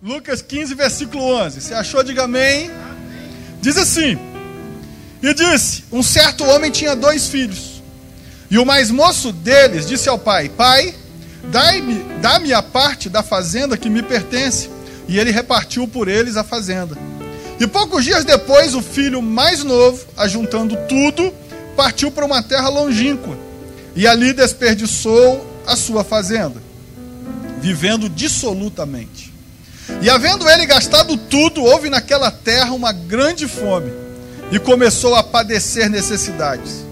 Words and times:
Lucas 0.00 0.40
15, 0.40 0.74
versículo 0.76 1.24
11. 1.24 1.60
Se 1.60 1.74
achou, 1.74 2.04
diga 2.04 2.22
amém. 2.22 2.70
Diz 3.60 3.76
assim: 3.76 4.16
E 5.20 5.34
disse: 5.34 5.82
Um 5.90 6.04
certo 6.04 6.44
homem 6.44 6.70
tinha 6.70 6.94
dois 6.94 7.26
filhos. 7.26 7.82
E 8.48 8.58
o 8.58 8.64
mais 8.64 8.92
moço 8.92 9.32
deles 9.32 9.88
disse 9.88 10.08
ao 10.08 10.16
pai: 10.16 10.48
Pai, 10.50 10.94
dá-me 12.22 12.52
a 12.52 12.62
parte 12.62 13.08
da 13.08 13.24
fazenda 13.24 13.76
que 13.76 13.90
me 13.90 14.00
pertence. 14.00 14.70
E 15.08 15.18
ele 15.18 15.32
repartiu 15.32 15.88
por 15.88 16.06
eles 16.06 16.36
a 16.36 16.44
fazenda. 16.44 16.96
E 17.58 17.66
poucos 17.66 18.04
dias 18.04 18.24
depois, 18.24 18.76
o 18.76 18.82
filho 18.82 19.20
mais 19.20 19.64
novo, 19.64 20.06
ajuntando 20.16 20.76
tudo, 20.88 21.34
partiu 21.76 22.12
para 22.12 22.24
uma 22.24 22.40
terra 22.40 22.68
longínqua. 22.68 23.36
E 23.96 24.06
ali 24.06 24.32
desperdiçou 24.32 25.44
a 25.66 25.74
sua 25.74 26.04
fazenda, 26.04 26.62
vivendo 27.60 28.08
dissolutamente. 28.08 29.27
E 30.00 30.10
havendo 30.10 30.48
ele 30.48 30.66
gastado 30.66 31.16
tudo, 31.16 31.62
houve 31.62 31.88
naquela 31.90 32.30
terra 32.30 32.72
uma 32.72 32.92
grande 32.92 33.48
fome, 33.48 33.92
e 34.50 34.58
começou 34.58 35.14
a 35.14 35.22
padecer 35.22 35.88
necessidades. 35.90 36.84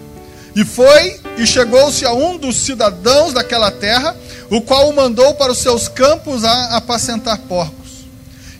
E 0.54 0.64
foi 0.64 1.20
e 1.36 1.46
chegou-se 1.46 2.04
a 2.06 2.12
um 2.12 2.38
dos 2.38 2.56
cidadãos 2.56 3.34
daquela 3.34 3.70
terra, 3.70 4.16
o 4.50 4.60
qual 4.62 4.88
o 4.88 4.96
mandou 4.96 5.34
para 5.34 5.52
os 5.52 5.58
seus 5.58 5.86
campos 5.86 6.44
a 6.44 6.76
apacentar 6.76 7.38
porcos. 7.40 8.06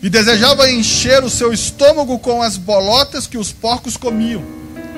E 0.02 0.10
desejava 0.10 0.70
encher 0.70 1.24
o 1.24 1.30
seu 1.30 1.52
estômago 1.52 2.18
com 2.18 2.42
as 2.42 2.58
bolotas 2.58 3.26
que 3.26 3.38
os 3.38 3.50
porcos 3.50 3.96
comiam, 3.96 4.44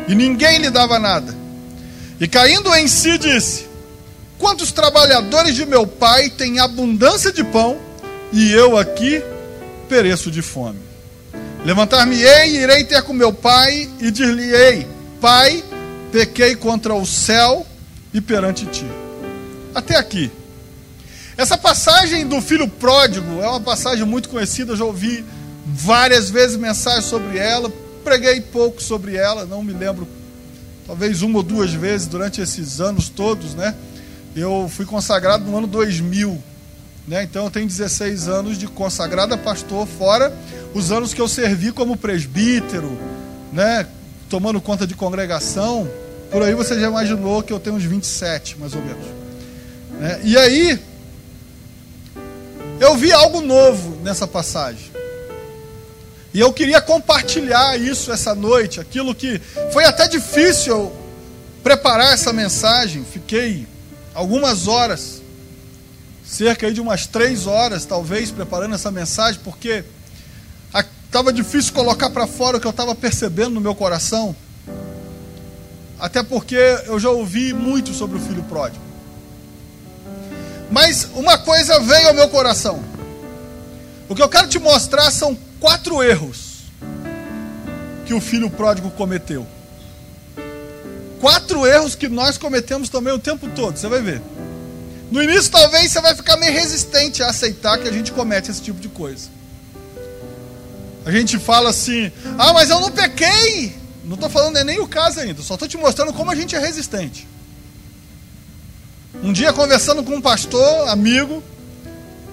e 0.08 0.14
ninguém 0.14 0.58
lhe 0.58 0.70
dava 0.70 0.98
nada. 0.98 1.34
E 2.20 2.26
caindo 2.26 2.74
em 2.74 2.88
si, 2.88 3.16
disse: 3.16 3.66
Quantos 4.36 4.72
trabalhadores 4.72 5.54
de 5.54 5.64
meu 5.64 5.86
pai 5.86 6.30
têm 6.30 6.58
abundância 6.58 7.32
de 7.32 7.44
pão, 7.44 7.78
e 8.32 8.52
eu 8.52 8.76
aqui 8.76 9.22
pereço 9.88 10.30
de 10.30 10.42
fome. 10.42 10.78
Levantar-me-ei 11.64 12.50
e 12.50 12.58
irei 12.58 12.84
ter 12.84 13.02
com 13.02 13.12
meu 13.12 13.32
pai 13.32 13.88
e 14.00 14.10
dir-lhe-ei: 14.10 14.86
Pai, 15.20 15.62
pequei 16.12 16.54
contra 16.54 16.94
o 16.94 17.04
céu 17.04 17.66
e 18.12 18.20
perante 18.20 18.66
ti. 18.66 18.86
Até 19.74 19.96
aqui. 19.96 20.30
Essa 21.36 21.56
passagem 21.56 22.26
do 22.26 22.40
filho 22.40 22.66
pródigo 22.66 23.40
é 23.40 23.48
uma 23.48 23.60
passagem 23.60 24.04
muito 24.04 24.28
conhecida, 24.28 24.74
já 24.74 24.84
ouvi 24.84 25.24
várias 25.64 26.30
vezes 26.30 26.56
mensagens 26.56 27.04
sobre 27.04 27.38
ela, 27.38 27.70
preguei 28.02 28.40
pouco 28.40 28.82
sobre 28.82 29.14
ela, 29.14 29.44
não 29.44 29.62
me 29.62 29.72
lembro, 29.72 30.08
talvez 30.84 31.22
uma 31.22 31.36
ou 31.38 31.42
duas 31.44 31.72
vezes 31.72 32.08
durante 32.08 32.40
esses 32.40 32.80
anos 32.80 33.08
todos, 33.08 33.54
né? 33.54 33.74
Eu 34.34 34.68
fui 34.68 34.84
consagrado 34.84 35.44
no 35.44 35.56
ano 35.56 35.66
2000, 35.66 36.42
né? 37.08 37.22
Então 37.22 37.44
eu 37.44 37.50
tenho 37.50 37.66
16 37.66 38.28
anos 38.28 38.58
de 38.58 38.66
consagrada 38.66 39.36
pastor, 39.36 39.86
fora 39.86 40.32
os 40.74 40.92
anos 40.92 41.14
que 41.14 41.20
eu 41.20 41.26
servi 41.26 41.72
como 41.72 41.96
presbítero, 41.96 42.96
né? 43.52 43.86
tomando 44.28 44.60
conta 44.60 44.86
de 44.86 44.94
congregação. 44.94 45.88
Por 46.30 46.42
aí 46.42 46.54
você 46.54 46.78
já 46.78 46.88
imaginou 46.88 47.42
que 47.42 47.52
eu 47.52 47.58
tenho 47.58 47.76
uns 47.76 47.84
27, 47.84 48.58
mais 48.58 48.74
ou 48.74 48.82
menos. 48.82 49.06
Né? 49.98 50.20
E 50.22 50.36
aí, 50.36 50.78
eu 52.78 52.94
vi 52.96 53.10
algo 53.10 53.40
novo 53.40 53.96
nessa 54.02 54.26
passagem. 54.26 54.92
E 56.34 56.40
eu 56.40 56.52
queria 56.52 56.82
compartilhar 56.82 57.80
isso 57.80 58.12
essa 58.12 58.34
noite, 58.34 58.78
aquilo 58.78 59.14
que 59.14 59.40
foi 59.72 59.84
até 59.86 60.06
difícil 60.06 60.92
preparar 61.62 62.12
essa 62.12 62.34
mensagem. 62.34 63.02
Fiquei 63.02 63.66
algumas 64.14 64.68
horas 64.68 65.17
cerca 66.28 66.70
de 66.70 66.80
umas 66.80 67.06
três 67.06 67.46
horas, 67.46 67.86
talvez, 67.86 68.30
preparando 68.30 68.74
essa 68.74 68.90
mensagem, 68.90 69.40
porque 69.42 69.82
estava 71.06 71.32
difícil 71.32 71.72
colocar 71.72 72.10
para 72.10 72.26
fora 72.26 72.58
o 72.58 72.60
que 72.60 72.66
eu 72.66 72.70
estava 72.70 72.94
percebendo 72.94 73.54
no 73.54 73.60
meu 73.62 73.74
coração. 73.74 74.36
Até 75.98 76.22
porque 76.22 76.54
eu 76.86 77.00
já 77.00 77.08
ouvi 77.08 77.54
muito 77.54 77.94
sobre 77.94 78.18
o 78.18 78.20
filho 78.20 78.42
pródigo. 78.42 78.84
Mas 80.70 81.08
uma 81.14 81.38
coisa 81.38 81.80
veio 81.80 82.08
ao 82.08 82.14
meu 82.14 82.28
coração. 82.28 82.84
O 84.06 84.14
que 84.14 84.22
eu 84.22 84.28
quero 84.28 84.48
te 84.48 84.58
mostrar 84.58 85.10
são 85.10 85.36
quatro 85.58 86.02
erros 86.02 86.64
que 88.04 88.12
o 88.12 88.20
filho 88.20 88.50
pródigo 88.50 88.90
cometeu. 88.90 89.46
Quatro 91.20 91.66
erros 91.66 91.94
que 91.94 92.06
nós 92.06 92.36
cometemos 92.36 92.90
também 92.90 93.14
o 93.14 93.18
tempo 93.18 93.48
todo, 93.48 93.78
você 93.78 93.88
vai 93.88 94.02
ver. 94.02 94.22
No 95.10 95.22
início, 95.22 95.50
talvez 95.50 95.90
você 95.90 96.00
vai 96.00 96.14
ficar 96.14 96.36
meio 96.36 96.52
resistente 96.52 97.22
a 97.22 97.28
aceitar 97.28 97.78
que 97.78 97.88
a 97.88 97.92
gente 97.92 98.12
comete 98.12 98.50
esse 98.50 98.60
tipo 98.60 98.78
de 98.78 98.88
coisa. 98.88 99.28
A 101.04 101.10
gente 101.10 101.38
fala 101.38 101.70
assim: 101.70 102.12
ah, 102.38 102.52
mas 102.52 102.68
eu 102.68 102.80
não 102.80 102.90
pequei. 102.90 103.74
Não 104.04 104.14
estou 104.14 104.28
falando 104.28 104.56
é 104.56 104.64
nem 104.64 104.80
o 104.80 104.88
caso 104.88 105.20
ainda, 105.20 105.42
só 105.42 105.54
estou 105.54 105.68
te 105.68 105.76
mostrando 105.76 106.12
como 106.12 106.30
a 106.30 106.34
gente 106.34 106.54
é 106.54 106.58
resistente. 106.58 107.26
Um 109.22 109.32
dia, 109.32 109.52
conversando 109.52 110.02
com 110.02 110.14
um 110.14 110.20
pastor, 110.20 110.88
amigo, 110.88 111.42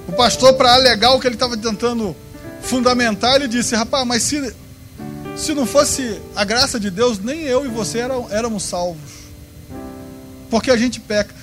o 0.07 0.11
pastor, 0.11 0.53
para 0.53 0.73
alegar 0.73 1.11
o 1.11 1.19
que 1.19 1.27
ele 1.27 1.35
estava 1.35 1.57
tentando 1.57 2.15
fundamentar, 2.61 3.35
ele 3.35 3.47
disse: 3.47 3.75
rapaz, 3.75 4.05
mas 4.05 4.23
se, 4.23 4.53
se 5.37 5.53
não 5.53 5.65
fosse 5.65 6.21
a 6.35 6.43
graça 6.43 6.79
de 6.79 6.89
Deus, 6.89 7.19
nem 7.19 7.41
eu 7.43 7.65
e 7.65 7.69
você 7.69 7.99
éramos 8.29 8.63
salvos. 8.63 9.25
Porque 10.49 10.69
a 10.69 10.77
gente 10.77 10.99
peca 10.99 11.33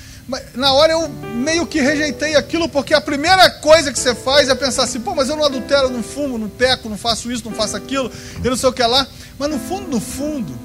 na 0.55 0.73
hora 0.73 0.93
eu 0.93 1.09
meio 1.09 1.67
que 1.67 1.81
rejeitei 1.81 2.37
aquilo, 2.37 2.69
porque 2.69 2.95
a 2.95 3.01
primeira 3.01 3.51
coisa 3.51 3.93
que 3.93 3.99
você 3.99 4.15
faz 4.15 4.49
é 4.49 4.55
pensar 4.55 4.85
assim, 4.85 5.01
pô, 5.01 5.15
mas 5.15 5.29
eu 5.29 5.37
não 5.37 5.45
adultero, 5.45 5.91
não 5.91 6.03
fumo, 6.03 6.39
não 6.39 6.49
peco, 6.49 6.89
não 6.89 6.97
faço 6.97 7.31
isso, 7.31 7.45
não 7.45 7.53
faço 7.53 7.77
aquilo, 7.77 8.11
eu 8.43 8.51
não 8.51 8.57
sei 8.57 8.69
o 8.69 8.73
que 8.73 8.83
lá. 8.83 9.07
Mas 9.39 9.51
no 9.51 9.59
fundo, 9.59 9.89
no 9.89 10.01
fundo, 10.01 10.59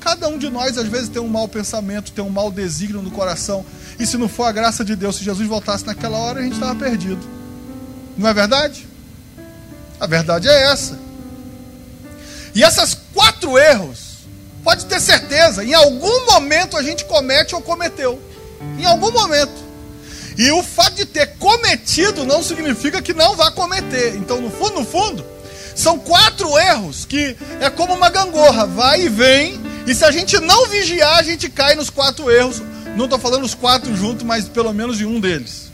cada 0.00 0.28
um 0.28 0.38
de 0.38 0.48
nós 0.50 0.76
às 0.78 0.86
vezes 0.86 1.08
tem 1.08 1.20
um 1.20 1.28
mau 1.28 1.48
pensamento, 1.48 2.12
tem 2.12 2.24
um 2.24 2.30
mau 2.30 2.50
desígnio 2.50 3.02
no 3.02 3.10
coração. 3.10 3.64
E 3.98 4.06
se 4.06 4.16
não 4.16 4.28
for 4.28 4.44
a 4.44 4.52
graça 4.52 4.84
de 4.84 4.96
Deus, 4.96 5.16
se 5.16 5.24
Jesus 5.24 5.46
voltasse 5.48 5.86
naquela 5.86 6.18
hora, 6.18 6.40
a 6.40 6.42
gente 6.42 6.54
estava 6.54 6.74
perdido. 6.74 7.24
Não 8.16 8.28
é 8.28 8.34
verdade? 8.34 8.86
A 9.98 10.06
verdade 10.06 10.48
é 10.48 10.62
essa. 10.70 10.98
E 12.54 12.62
essas 12.62 12.96
quatro 13.12 13.58
erros, 13.58 14.14
pode 14.62 14.86
ter 14.86 15.00
certeza, 15.00 15.64
em 15.64 15.74
algum 15.74 16.26
momento 16.26 16.76
a 16.76 16.82
gente 16.82 17.04
comete 17.04 17.54
ou 17.54 17.60
cometeu. 17.60 18.20
Em 18.78 18.84
algum 18.84 19.10
momento. 19.10 19.64
E 20.36 20.50
o 20.50 20.62
fato 20.62 20.94
de 20.94 21.04
ter 21.04 21.36
cometido 21.38 22.24
não 22.24 22.42
significa 22.42 23.00
que 23.00 23.14
não 23.14 23.36
vá 23.36 23.50
cometer. 23.50 24.16
Então, 24.16 24.40
no 24.40 24.50
fundo, 24.50 24.80
no 24.80 24.84
fundo, 24.84 25.24
são 25.74 25.98
quatro 25.98 26.58
erros 26.58 27.04
que 27.04 27.36
é 27.60 27.70
como 27.70 27.94
uma 27.94 28.10
gangorra, 28.10 28.66
vai 28.66 29.02
e 29.02 29.08
vem. 29.08 29.60
E 29.86 29.94
se 29.94 30.04
a 30.04 30.10
gente 30.10 30.38
não 30.40 30.68
vigiar, 30.68 31.18
a 31.18 31.22
gente 31.22 31.48
cai 31.48 31.74
nos 31.74 31.90
quatro 31.90 32.30
erros. 32.30 32.62
Não 32.96 33.04
estou 33.04 33.18
falando 33.18 33.44
os 33.44 33.54
quatro 33.54 33.94
juntos, 33.96 34.24
mas 34.24 34.48
pelo 34.48 34.72
menos 34.72 35.00
em 35.00 35.04
um 35.04 35.20
deles. 35.20 35.70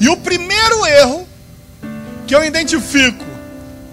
E 0.00 0.08
o 0.08 0.16
primeiro 0.16 0.86
erro 0.86 1.28
que 2.26 2.34
eu 2.34 2.44
identifico 2.44 3.24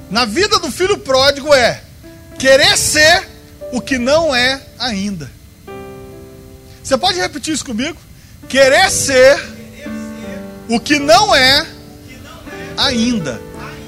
na 0.09 0.25
vida 0.25 0.59
do 0.59 0.72
filho 0.72 0.97
pródigo 0.97 1.53
é 1.53 1.81
querer 2.38 2.78
ser 2.78 3.28
o 3.72 3.79
que 3.79 3.97
não 3.97 4.35
é 4.35 4.62
ainda. 4.78 5.29
Você 6.91 6.97
pode 6.97 7.22
repetir 7.22 7.53
isso 7.53 7.63
comigo? 7.63 7.97
Querer 8.50 8.91
ser 8.91 9.41
o 10.68 10.78
que 10.78 11.00
não 11.00 11.34
é 11.34 11.66
ainda. 12.75 13.41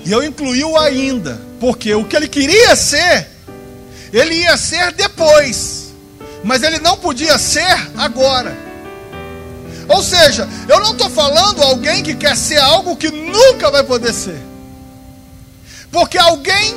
E 0.06 0.12
eu 0.14 0.24
incluí 0.24 0.64
o 0.64 0.78
ainda, 0.78 1.38
porque 1.60 1.94
o 1.94 2.06
que 2.06 2.16
ele 2.16 2.30
queria 2.30 2.78
ser, 2.78 3.28
ele 4.14 4.36
ia 4.36 4.56
ser 4.56 4.94
depois, 4.94 5.94
mas 6.46 6.64
ele 6.64 6.80
não 6.80 6.96
podia 6.96 7.38
ser 7.38 7.92
agora. 7.98 8.56
Ou 9.90 10.02
seja, 10.02 10.48
eu 10.70 10.80
não 10.80 10.94
estou 10.94 11.10
falando 11.10 11.62
alguém 11.62 12.02
que 12.04 12.16
quer 12.16 12.38
ser 12.38 12.60
algo 12.60 12.96
que 12.96 13.12
nunca 13.12 13.70
vai 13.70 13.84
poder 13.84 14.14
ser. 14.14 14.40
Porque 15.92 16.18
alguém 16.18 16.74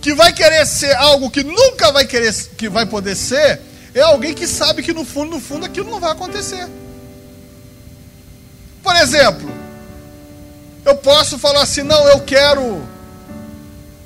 que 0.00 0.14
vai 0.14 0.32
querer 0.32 0.64
ser 0.64 0.94
algo 0.94 1.28
que 1.28 1.42
nunca 1.42 1.90
vai 1.90 2.06
querer 2.06 2.32
que 2.56 2.68
vai 2.68 2.86
poder 2.86 3.16
ser, 3.16 3.66
é 3.98 4.02
alguém 4.02 4.34
que 4.34 4.46
sabe 4.46 4.82
que 4.82 4.92
no 4.92 5.04
fundo, 5.04 5.32
no 5.32 5.40
fundo, 5.40 5.66
aquilo 5.66 5.90
não 5.90 6.00
vai 6.00 6.12
acontecer. 6.12 6.68
Por 8.82 8.94
exemplo, 8.96 9.50
eu 10.84 10.96
posso 10.96 11.38
falar 11.38 11.62
assim: 11.62 11.82
não, 11.82 12.06
eu 12.08 12.20
quero 12.20 12.82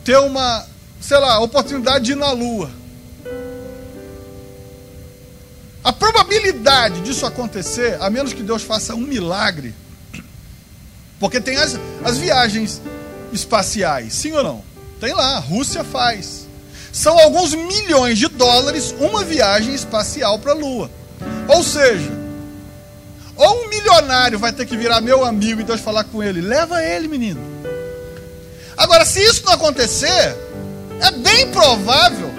ter 0.05 0.17
uma, 0.19 0.67
sei 1.01 1.19
lá, 1.19 1.39
oportunidade 1.41 2.05
de 2.05 2.13
ir 2.13 2.17
na 2.17 2.33
lua. 2.33 2.71
A 5.85 5.93
probabilidade 5.93 7.01
disso 7.01 7.27
acontecer, 7.27 7.99
a 8.01 8.09
menos 8.09 8.33
que 8.33 8.43
Deus 8.43 8.63
faça 8.63 8.95
um 8.95 9.01
milagre, 9.01 9.75
porque 11.19 11.41
tem 11.41 11.57
as, 11.57 11.79
as 12.05 12.19
viagens 12.19 12.81
espaciais, 13.33 14.13
sim 14.13 14.33
ou 14.33 14.45
não? 14.45 14.65
Tem 15.01 15.13
lá, 15.13 15.37
a 15.37 15.39
Rússia 15.41 15.83
faz 15.83 16.42
são 16.93 17.19
alguns 17.19 17.55
milhões 17.55 18.19
de 18.19 18.29
dólares 18.29 18.95
uma 19.01 19.25
viagem 19.25 19.75
espacial 19.75 20.39
para 20.39 20.53
a 20.53 20.55
Lua. 20.55 20.91
Ou 21.49 21.65
seja, 21.65 22.11
ou 23.35 23.65
um 23.65 23.69
milionário 23.69 24.39
vai 24.39 24.53
ter 24.53 24.67
que 24.67 24.77
virar 24.77 25.01
meu 25.01 25.25
amigo 25.25 25.63
e 25.63 25.65
Deus 25.65 25.81
falar 25.81 26.05
com 26.05 26.23
ele, 26.23 26.43
leva 26.43 26.85
ele, 26.85 27.09
menino. 27.09 27.41
Agora, 28.77 29.05
se 29.05 29.21
isso 29.21 29.45
não 29.47 29.55
acontecer, 29.55 30.37
é 31.01 31.11
bem 31.11 31.51
provável 31.51 32.31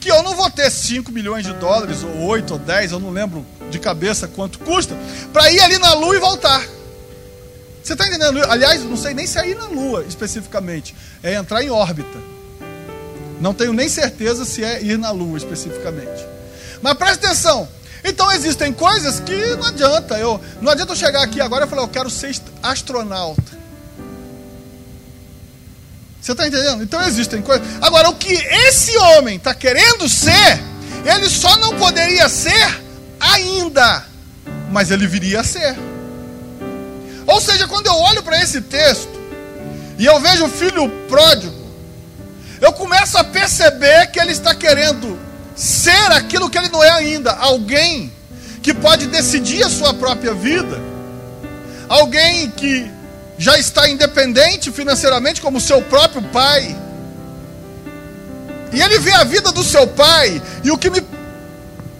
que 0.00 0.10
eu 0.10 0.22
não 0.22 0.36
vou 0.36 0.50
ter 0.50 0.70
5 0.70 1.10
milhões 1.10 1.46
de 1.46 1.54
dólares, 1.54 2.02
ou 2.02 2.26
8 2.26 2.52
ou 2.52 2.58
10, 2.58 2.92
eu 2.92 3.00
não 3.00 3.10
lembro 3.10 3.44
de 3.70 3.78
cabeça 3.78 4.28
quanto 4.28 4.58
custa, 4.58 4.94
para 5.32 5.50
ir 5.50 5.60
ali 5.60 5.78
na 5.78 5.94
lua 5.94 6.14
e 6.14 6.18
voltar. 6.18 6.62
Você 7.82 7.94
está 7.94 8.06
entendendo? 8.06 8.42
Aliás, 8.50 8.82
não 8.84 8.96
sei 8.96 9.14
nem 9.14 9.26
se 9.26 9.38
é 9.38 9.48
ir 9.48 9.56
na 9.56 9.66
lua 9.66 10.04
especificamente, 10.06 10.94
é 11.22 11.34
entrar 11.34 11.62
em 11.62 11.70
órbita. 11.70 12.33
Não 13.40 13.52
tenho 13.52 13.72
nem 13.72 13.88
certeza 13.88 14.44
se 14.44 14.62
é 14.64 14.82
ir 14.82 14.98
na 14.98 15.10
lua 15.10 15.36
especificamente. 15.36 16.24
Mas 16.82 16.94
preste 16.94 17.24
atenção. 17.24 17.68
Então 18.04 18.30
existem 18.30 18.72
coisas 18.72 19.20
que 19.20 19.56
não 19.56 19.66
adianta. 19.66 20.18
Eu, 20.18 20.40
não 20.60 20.70
adianta 20.70 20.92
eu 20.92 20.96
chegar 20.96 21.22
aqui 21.22 21.40
agora 21.40 21.64
e 21.64 21.68
falar, 21.68 21.82
eu 21.82 21.88
quero 21.88 22.10
ser 22.10 22.36
astronauta. 22.62 23.64
Você 26.20 26.32
está 26.32 26.46
entendendo? 26.46 26.82
Então 26.82 27.06
existem 27.06 27.42
coisas. 27.42 27.66
Agora, 27.82 28.08
o 28.08 28.14
que 28.14 28.32
esse 28.32 28.96
homem 28.96 29.36
está 29.36 29.54
querendo 29.54 30.08
ser, 30.08 30.58
ele 31.04 31.28
só 31.28 31.56
não 31.58 31.76
poderia 31.76 32.28
ser 32.28 32.80
ainda, 33.20 34.04
mas 34.70 34.90
ele 34.90 35.06
viria 35.06 35.40
a 35.40 35.44
ser. 35.44 35.76
Ou 37.26 37.40
seja, 37.40 37.66
quando 37.66 37.86
eu 37.86 37.94
olho 37.94 38.22
para 38.22 38.40
esse 38.40 38.60
texto 38.62 39.08
e 39.98 40.04
eu 40.04 40.18
vejo 40.20 40.44
o 40.46 40.48
filho 40.48 40.88
pródigo, 41.08 41.63
eu 42.64 42.72
começo 42.72 43.18
a 43.18 43.24
perceber 43.24 44.06
que 44.06 44.18
ele 44.18 44.32
está 44.32 44.54
querendo 44.54 45.18
ser 45.54 46.10
aquilo 46.12 46.48
que 46.48 46.56
ele 46.56 46.70
não 46.70 46.82
é 46.82 46.90
ainda, 46.90 47.30
alguém 47.32 48.10
que 48.62 48.72
pode 48.72 49.06
decidir 49.06 49.62
a 49.62 49.68
sua 49.68 49.92
própria 49.92 50.32
vida, 50.32 50.80
alguém 51.86 52.50
que 52.50 52.90
já 53.36 53.58
está 53.58 53.86
independente 53.86 54.72
financeiramente, 54.72 55.42
como 55.42 55.60
seu 55.60 55.82
próprio 55.82 56.22
pai. 56.22 56.74
E 58.72 58.80
ele 58.80 58.98
vê 58.98 59.12
a 59.12 59.24
vida 59.24 59.52
do 59.52 59.62
seu 59.62 59.86
pai, 59.86 60.40
e 60.64 60.70
o 60.70 60.78
que 60.78 60.88
me 60.88 61.04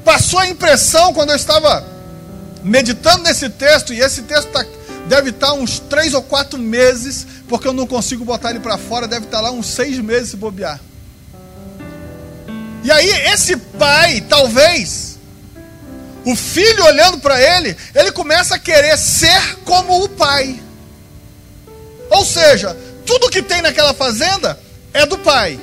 passou 0.03 0.39
a 0.39 0.49
impressão 0.49 1.13
quando 1.13 1.29
eu 1.29 1.37
estava 1.37 1.85
meditando 2.63 3.25
nesse 3.25 3.51
texto, 3.51 3.93
e 3.93 4.01
esse 4.01 4.23
texto 4.23 4.51
tá, 4.51 4.65
deve 5.09 5.31
estar 5.31 5.53
uns 5.53 5.79
três 5.79 6.15
ou 6.15 6.23
quatro 6.23 6.59
meses, 6.59 7.27
porque 7.49 7.69
eu 7.69 7.73
não 7.73 7.87
consigo 7.87 8.25
botar 8.25 8.51
ele 8.51 8.61
para 8.61 8.79
fora, 8.79 9.07
deve 9.07 9.27
estar 9.27 9.41
lá 9.41 9.51
uns 9.51 9.67
seis 9.67 9.99
meses 9.99 10.31
se 10.31 10.37
bobear. 10.37 10.81
E 12.83 12.91
aí, 12.91 13.11
esse 13.33 13.57
pai, 13.57 14.21
talvez, 14.29 15.19
o 16.25 16.37
filho 16.37 16.85
olhando 16.85 17.19
para 17.19 17.41
ele, 17.41 17.77
ele 17.95 18.13
começa 18.13 18.57
a 18.57 18.59
querer 18.59 18.97
ser 18.99 19.59
como 19.65 20.05
o 20.05 20.09
pai. 20.09 20.61
Ou 22.11 22.25
seja, 22.25 22.77
tudo 23.07 23.31
que 23.31 23.43
tem 23.43 23.63
naquela 23.63 23.95
fazenda 23.95 24.59
é 24.93 25.07
do 25.07 25.19
pai. 25.19 25.59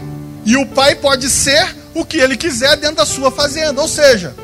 E 0.46 0.58
o 0.58 0.66
pai 0.66 0.96
pode 0.96 1.30
ser 1.30 1.76
o 1.94 2.04
que 2.04 2.18
ele 2.18 2.36
quiser 2.36 2.76
dentro 2.78 2.98
da 2.98 3.06
sua 3.06 3.32
fazenda. 3.32 3.82
Ou 3.82 3.88
seja, 3.88 4.36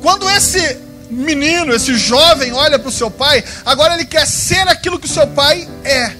quando 0.00 0.28
esse 0.30 0.78
menino, 1.10 1.74
esse 1.74 1.96
jovem 1.96 2.52
olha 2.52 2.78
para 2.78 2.88
o 2.88 2.92
seu 2.92 3.10
pai, 3.10 3.42
agora 3.64 3.94
ele 3.94 4.04
quer 4.04 4.26
ser 4.26 4.66
aquilo 4.68 4.98
que 4.98 5.06
o 5.06 5.10
seu 5.10 5.26
pai 5.26 5.68
é. 5.84 6.12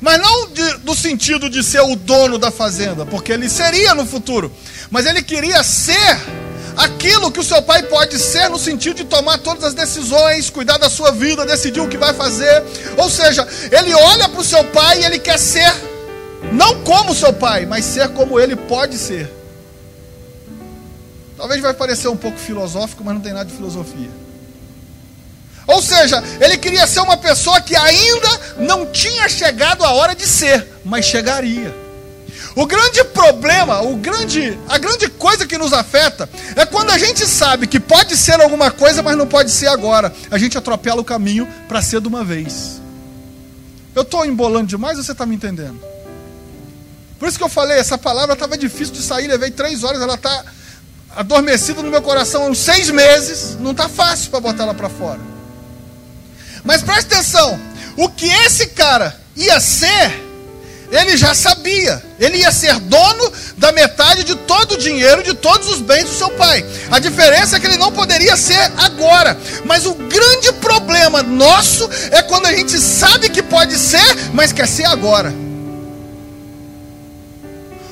Mas 0.00 0.18
não 0.20 0.48
de, 0.48 0.78
do 0.78 0.94
sentido 0.94 1.48
de 1.48 1.62
ser 1.62 1.80
o 1.80 1.94
dono 1.94 2.38
da 2.38 2.50
fazenda, 2.50 3.06
porque 3.06 3.32
ele 3.32 3.48
seria 3.48 3.94
no 3.94 4.04
futuro. 4.04 4.52
Mas 4.90 5.06
ele 5.06 5.22
queria 5.22 5.62
ser 5.62 6.18
aquilo 6.76 7.30
que 7.30 7.40
o 7.40 7.44
seu 7.44 7.62
pai 7.62 7.84
pode 7.84 8.18
ser 8.18 8.48
no 8.48 8.58
sentido 8.58 8.96
de 8.96 9.04
tomar 9.04 9.38
todas 9.38 9.64
as 9.64 9.74
decisões, 9.74 10.50
cuidar 10.50 10.78
da 10.78 10.90
sua 10.90 11.12
vida, 11.12 11.46
decidir 11.46 11.80
o 11.80 11.88
que 11.88 11.96
vai 11.96 12.12
fazer. 12.14 12.64
Ou 12.96 13.08
seja, 13.08 13.46
ele 13.70 13.94
olha 13.94 14.28
para 14.28 14.40
o 14.40 14.44
seu 14.44 14.64
pai 14.64 15.02
e 15.02 15.04
ele 15.04 15.18
quer 15.18 15.38
ser 15.38 15.72
não 16.50 16.82
como 16.82 17.14
seu 17.14 17.32
pai, 17.32 17.64
mas 17.66 17.84
ser 17.84 18.08
como 18.08 18.40
ele 18.40 18.56
pode 18.56 18.98
ser. 18.98 19.41
Talvez 21.42 21.60
vai 21.60 21.74
parecer 21.74 22.06
um 22.06 22.16
pouco 22.16 22.38
filosófico, 22.38 23.02
mas 23.02 23.14
não 23.14 23.20
tem 23.20 23.32
nada 23.32 23.46
de 23.46 23.56
filosofia. 23.56 24.08
Ou 25.66 25.82
seja, 25.82 26.22
ele 26.40 26.56
queria 26.56 26.86
ser 26.86 27.00
uma 27.00 27.16
pessoa 27.16 27.60
que 27.60 27.74
ainda 27.74 28.28
não 28.58 28.86
tinha 28.86 29.28
chegado 29.28 29.84
a 29.84 29.90
hora 29.90 30.14
de 30.14 30.24
ser, 30.24 30.64
mas 30.84 31.04
chegaria. 31.04 31.74
O 32.54 32.64
grande 32.64 33.02
problema, 33.06 33.82
o 33.82 33.96
grande, 33.96 34.56
a 34.68 34.78
grande 34.78 35.08
coisa 35.08 35.44
que 35.44 35.58
nos 35.58 35.72
afeta 35.72 36.30
é 36.54 36.64
quando 36.64 36.90
a 36.90 36.98
gente 36.98 37.26
sabe 37.26 37.66
que 37.66 37.80
pode 37.80 38.16
ser 38.16 38.40
alguma 38.40 38.70
coisa, 38.70 39.02
mas 39.02 39.16
não 39.18 39.26
pode 39.26 39.50
ser 39.50 39.66
agora. 39.66 40.14
A 40.30 40.38
gente 40.38 40.56
atropela 40.56 41.00
o 41.00 41.04
caminho 41.04 41.48
para 41.66 41.82
ser 41.82 42.00
de 42.00 42.06
uma 42.06 42.22
vez. 42.22 42.80
Eu 43.96 44.02
estou 44.02 44.24
embolando 44.24 44.68
demais 44.68 44.96
ou 44.96 45.02
você 45.02 45.10
está 45.10 45.26
me 45.26 45.34
entendendo? 45.34 45.80
Por 47.18 47.28
isso 47.28 47.36
que 47.36 47.42
eu 47.42 47.48
falei, 47.48 47.80
essa 47.80 47.98
palavra 47.98 48.34
estava 48.34 48.56
difícil 48.56 48.94
de 48.94 49.02
sair, 49.02 49.26
levei 49.26 49.50
três 49.50 49.82
horas, 49.82 50.00
ela 50.00 50.14
está 50.14 50.44
adormecida 51.16 51.82
no 51.82 51.90
meu 51.90 52.02
coração 52.02 52.44
há 52.44 52.46
uns 52.46 52.58
seis 52.58 52.90
meses, 52.90 53.56
não 53.60 53.72
está 53.72 53.88
fácil 53.88 54.30
para 54.30 54.40
botar 54.40 54.64
ela 54.64 54.74
para 54.74 54.88
fora. 54.88 55.20
Mas 56.64 56.82
preste 56.82 57.12
atenção, 57.12 57.60
o 57.96 58.08
que 58.08 58.26
esse 58.26 58.68
cara 58.68 59.16
ia 59.36 59.58
ser 59.60 60.32
ele 60.92 61.16
já 61.16 61.34
sabia. 61.34 62.02
Ele 62.20 62.36
ia 62.36 62.52
ser 62.52 62.78
dono 62.80 63.32
da 63.56 63.72
metade 63.72 64.24
de 64.24 64.34
todo 64.34 64.72
o 64.72 64.76
dinheiro, 64.76 65.22
de 65.22 65.32
todos 65.32 65.70
os 65.70 65.80
bens 65.80 66.04
do 66.04 66.14
seu 66.14 66.28
pai. 66.32 66.62
A 66.90 66.98
diferença 66.98 67.56
é 67.56 67.60
que 67.60 67.66
ele 67.66 67.78
não 67.78 67.90
poderia 67.90 68.36
ser 68.36 68.70
agora. 68.76 69.34
Mas 69.64 69.86
o 69.86 69.94
grande 69.94 70.52
problema 70.52 71.22
nosso 71.22 71.88
é 72.10 72.20
quando 72.20 72.44
a 72.44 72.52
gente 72.52 72.78
sabe 72.78 73.30
que 73.30 73.42
pode 73.42 73.78
ser, 73.78 74.30
mas 74.34 74.52
quer 74.52 74.68
ser 74.68 74.84
agora. 74.84 75.32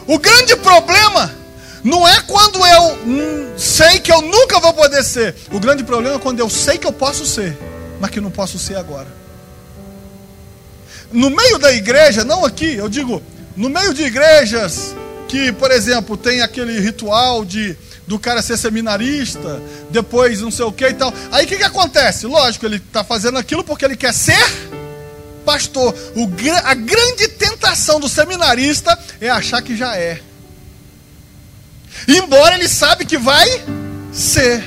O 0.07 0.19
grande 0.19 0.55
problema 0.57 1.35
não 1.83 2.07
é 2.07 2.21
quando 2.23 2.65
eu 2.65 3.57
sei 3.57 3.99
que 4.01 4.13
eu 4.13 4.23
nunca 4.23 4.61
vou 4.61 4.73
poder 4.73 5.03
ser. 5.03 5.35
O 5.53 5.61
grande 5.61 5.85
problema 5.85 6.17
é 6.17 6.19
quando 6.19 6.41
eu 6.41 6.51
sei 6.51 6.79
que 6.79 6.87
eu 6.87 6.93
posso 6.93 7.25
ser, 7.27 7.57
mas 8.01 8.11
que 8.11 8.21
não 8.21 8.31
posso 8.31 8.59
ser 8.59 8.77
agora 8.77 9.21
no 11.13 11.31
meio 11.31 11.59
da 11.59 11.73
igreja, 11.73 12.25
não 12.25 12.45
aqui, 12.45 12.75
eu 12.75 12.89
digo, 12.89 13.23
no 13.57 13.69
meio 13.69 13.93
de 13.93 14.03
igrejas 14.05 14.95
que, 15.29 15.53
por 15.53 15.71
exemplo, 15.71 16.17
tem 16.17 16.41
aquele 16.41 16.79
ritual 16.81 17.45
de 17.45 17.77
do 18.07 18.19
cara 18.19 18.43
ser 18.43 18.57
seminarista, 18.57 19.63
depois 19.89 20.41
não 20.41 20.51
sei 20.51 20.65
o 20.65 20.73
que 20.73 20.85
e 20.85 20.95
tal. 20.95 21.15
Aí 21.31 21.45
o 21.45 21.49
que, 21.49 21.57
que 21.57 21.63
acontece? 21.63 22.27
Lógico, 22.27 22.67
ele 22.67 22.77
está 22.77 23.05
fazendo 23.05 23.39
aquilo 23.39 23.63
porque 23.63 23.85
ele 23.85 23.97
quer 23.97 24.13
ser 24.13 24.35
pastor. 25.45 25.95
O, 26.17 26.29
a 26.65 26.75
grande 26.75 27.29
tentação 27.29 28.01
do 28.01 28.09
seminarista 28.09 28.99
é 29.21 29.31
achar 29.31 29.63
que 29.63 29.77
já 29.77 29.97
é. 29.97 30.21
Embora 32.07 32.55
ele 32.55 32.69
sabe 32.69 33.05
que 33.05 33.19
vai 33.19 33.49
ser. 34.13 34.63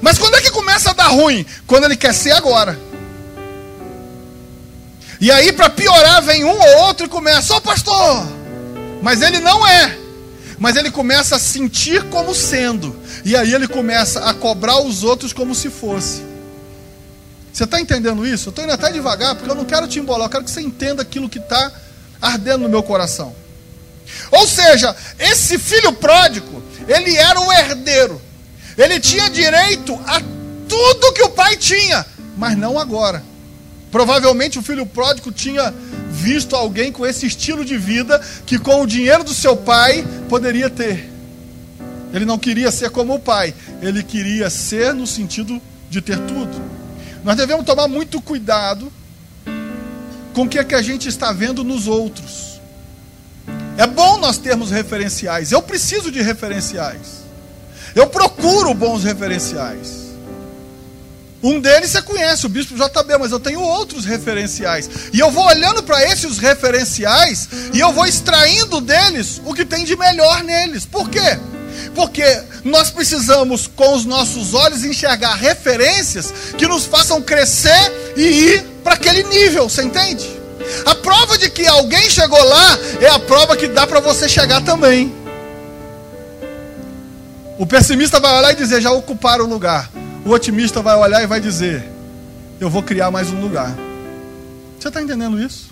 Mas 0.00 0.18
quando 0.18 0.36
é 0.36 0.40
que 0.40 0.50
começa 0.50 0.90
a 0.90 0.94
dar 0.94 1.08
ruim? 1.08 1.44
Quando 1.66 1.84
ele 1.84 1.96
quer 1.96 2.14
ser 2.14 2.32
agora. 2.32 2.78
E 5.20 5.30
aí, 5.30 5.52
para 5.52 5.70
piorar, 5.70 6.22
vem 6.22 6.44
um 6.44 6.50
ou 6.50 6.78
outro 6.86 7.06
e 7.06 7.08
começa, 7.08 7.54
ô 7.54 7.56
oh, 7.56 7.60
pastor! 7.60 8.26
Mas 9.00 9.22
ele 9.22 9.40
não 9.40 9.66
é. 9.66 9.98
Mas 10.58 10.76
ele 10.76 10.90
começa 10.90 11.36
a 11.36 11.38
sentir 11.38 12.04
como 12.04 12.34
sendo. 12.34 12.94
E 13.24 13.36
aí 13.36 13.54
ele 13.54 13.66
começa 13.66 14.20
a 14.20 14.34
cobrar 14.34 14.82
os 14.82 15.02
outros 15.02 15.32
como 15.32 15.54
se 15.54 15.70
fosse. 15.70 16.22
Você 17.52 17.64
está 17.64 17.80
entendendo 17.80 18.26
isso? 18.26 18.48
Eu 18.48 18.50
estou 18.50 18.64
indo 18.64 18.72
até 18.72 18.90
devagar, 18.90 19.36
porque 19.36 19.50
eu 19.50 19.54
não 19.54 19.64
quero 19.64 19.86
te 19.86 20.00
embolar, 20.00 20.26
eu 20.26 20.30
quero 20.30 20.44
que 20.44 20.50
você 20.50 20.60
entenda 20.60 21.02
aquilo 21.02 21.28
que 21.28 21.38
está 21.38 21.72
ardendo 22.20 22.62
no 22.62 22.68
meu 22.68 22.82
coração. 22.82 23.34
Ou 24.30 24.46
seja, 24.46 24.94
esse 25.18 25.58
filho 25.58 25.92
pródigo, 25.92 26.62
ele 26.88 27.16
era 27.16 27.40
o 27.40 27.52
herdeiro. 27.52 28.20
Ele 28.76 28.98
tinha 29.00 29.30
direito 29.30 29.94
a 30.06 30.20
tudo 30.68 31.12
que 31.12 31.22
o 31.22 31.30
pai 31.30 31.56
tinha, 31.56 32.04
mas 32.36 32.56
não 32.56 32.78
agora. 32.78 33.22
Provavelmente 33.90 34.58
o 34.58 34.62
filho 34.62 34.84
pródigo 34.84 35.30
tinha 35.30 35.72
visto 36.10 36.56
alguém 36.56 36.90
com 36.90 37.06
esse 37.06 37.26
estilo 37.26 37.64
de 37.64 37.78
vida 37.78 38.20
que 38.44 38.58
com 38.58 38.82
o 38.82 38.86
dinheiro 38.86 39.22
do 39.22 39.32
seu 39.32 39.56
pai 39.56 40.04
poderia 40.28 40.68
ter. 40.68 41.10
Ele 42.12 42.24
não 42.24 42.38
queria 42.38 42.70
ser 42.70 42.90
como 42.90 43.14
o 43.14 43.20
pai, 43.20 43.54
ele 43.80 44.02
queria 44.02 44.50
ser 44.50 44.94
no 44.94 45.06
sentido 45.06 45.60
de 45.90 46.00
ter 46.00 46.18
tudo. 46.18 46.60
Nós 47.22 47.36
devemos 47.36 47.64
tomar 47.64 47.88
muito 47.88 48.20
cuidado 48.20 48.92
com 50.32 50.42
o 50.42 50.48
que, 50.48 50.58
é 50.58 50.64
que 50.64 50.74
a 50.74 50.82
gente 50.82 51.08
está 51.08 51.32
vendo 51.32 51.62
nos 51.62 51.86
outros. 51.86 52.53
É 53.76 53.86
bom 53.86 54.18
nós 54.18 54.38
termos 54.38 54.70
referenciais. 54.70 55.52
Eu 55.52 55.62
preciso 55.62 56.10
de 56.10 56.22
referenciais. 56.22 57.24
Eu 57.94 58.06
procuro 58.06 58.74
bons 58.74 59.04
referenciais. 59.04 60.04
Um 61.42 61.60
deles 61.60 61.90
você 61.90 62.00
conhece, 62.00 62.46
o 62.46 62.48
bispo 62.48 62.74
JB, 62.74 63.18
mas 63.18 63.30
eu 63.30 63.38
tenho 63.38 63.60
outros 63.60 64.06
referenciais. 64.06 64.88
E 65.12 65.20
eu 65.20 65.30
vou 65.30 65.44
olhando 65.44 65.82
para 65.82 66.02
esses 66.02 66.38
referenciais 66.38 67.48
e 67.74 67.80
eu 67.80 67.92
vou 67.92 68.06
extraindo 68.06 68.80
deles 68.80 69.42
o 69.44 69.52
que 69.52 69.64
tem 69.64 69.84
de 69.84 69.94
melhor 69.94 70.42
neles. 70.42 70.86
Por 70.86 71.10
quê? 71.10 71.38
Porque 71.94 72.24
nós 72.64 72.90
precisamos, 72.90 73.66
com 73.66 73.94
os 73.94 74.06
nossos 74.06 74.54
olhos, 74.54 74.84
enxergar 74.84 75.34
referências 75.34 76.32
que 76.56 76.66
nos 76.66 76.86
façam 76.86 77.20
crescer 77.20 78.14
e 78.16 78.22
ir 78.22 78.62
para 78.82 78.94
aquele 78.94 79.24
nível, 79.24 79.68
você 79.68 79.82
entende? 79.82 80.43
A 80.86 80.94
prova 80.94 81.38
de 81.38 81.50
que 81.50 81.66
alguém 81.66 82.08
chegou 82.10 82.42
lá 82.42 82.78
é 83.00 83.08
a 83.08 83.18
prova 83.18 83.56
que 83.56 83.68
dá 83.68 83.86
para 83.86 84.00
você 84.00 84.28
chegar 84.28 84.62
também. 84.62 85.14
O 87.58 87.66
pessimista 87.66 88.18
vai 88.18 88.36
olhar 88.38 88.52
e 88.52 88.56
dizer: 88.56 88.80
já 88.80 88.90
ocuparam 88.90 89.44
o 89.44 89.48
lugar. 89.48 89.90
O 90.24 90.30
otimista 90.30 90.82
vai 90.82 90.96
olhar 90.96 91.22
e 91.22 91.26
vai 91.26 91.40
dizer: 91.40 91.84
eu 92.60 92.68
vou 92.70 92.82
criar 92.82 93.10
mais 93.10 93.30
um 93.30 93.40
lugar. 93.40 93.74
Você 94.78 94.88
está 94.88 95.00
entendendo 95.00 95.40
isso? 95.40 95.70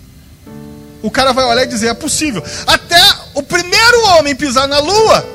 O 1.01 1.11
cara 1.11 1.33
vai 1.33 1.43
olhar 1.45 1.63
e 1.63 1.67
dizer: 1.67 1.87
é 1.87 1.93
possível. 1.93 2.43
Até 2.65 3.01
o 3.33 3.43
primeiro 3.43 4.07
homem 4.07 4.35
pisar 4.35 4.67
na 4.67 4.79
lua, 4.79 5.25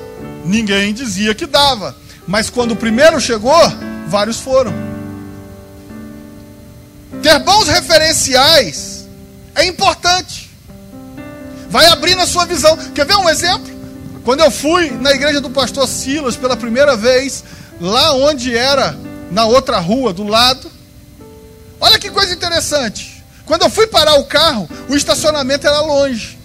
ninguém 0.44 0.92
dizia 0.94 1.34
que 1.34 1.46
dava. 1.46 1.94
Mas 2.26 2.50
quando 2.50 2.72
o 2.72 2.76
primeiro 2.76 3.20
chegou, 3.20 3.54
vários 4.06 4.40
foram. 4.40 4.72
Ter 7.22 7.38
bons 7.40 7.68
referenciais 7.68 8.97
é 9.58 9.66
importante. 9.66 10.48
Vai 11.68 11.86
abrir 11.86 12.14
na 12.14 12.26
sua 12.26 12.46
visão. 12.46 12.76
Quer 12.94 13.04
ver 13.04 13.16
um 13.16 13.28
exemplo? 13.28 13.76
Quando 14.24 14.40
eu 14.40 14.50
fui 14.50 14.90
na 14.90 15.12
igreja 15.12 15.40
do 15.40 15.50
pastor 15.50 15.86
Silas 15.88 16.36
pela 16.36 16.56
primeira 16.56 16.96
vez, 16.96 17.44
lá 17.80 18.14
onde 18.14 18.56
era, 18.56 18.96
na 19.30 19.44
outra 19.46 19.78
rua 19.78 20.12
do 20.12 20.22
lado, 20.22 20.70
olha 21.80 21.98
que 21.98 22.10
coisa 22.10 22.32
interessante. 22.32 23.22
Quando 23.44 23.62
eu 23.62 23.70
fui 23.70 23.86
parar 23.86 24.14
o 24.14 24.24
carro, 24.24 24.68
o 24.88 24.94
estacionamento 24.94 25.66
era 25.66 25.80
longe. 25.80 26.38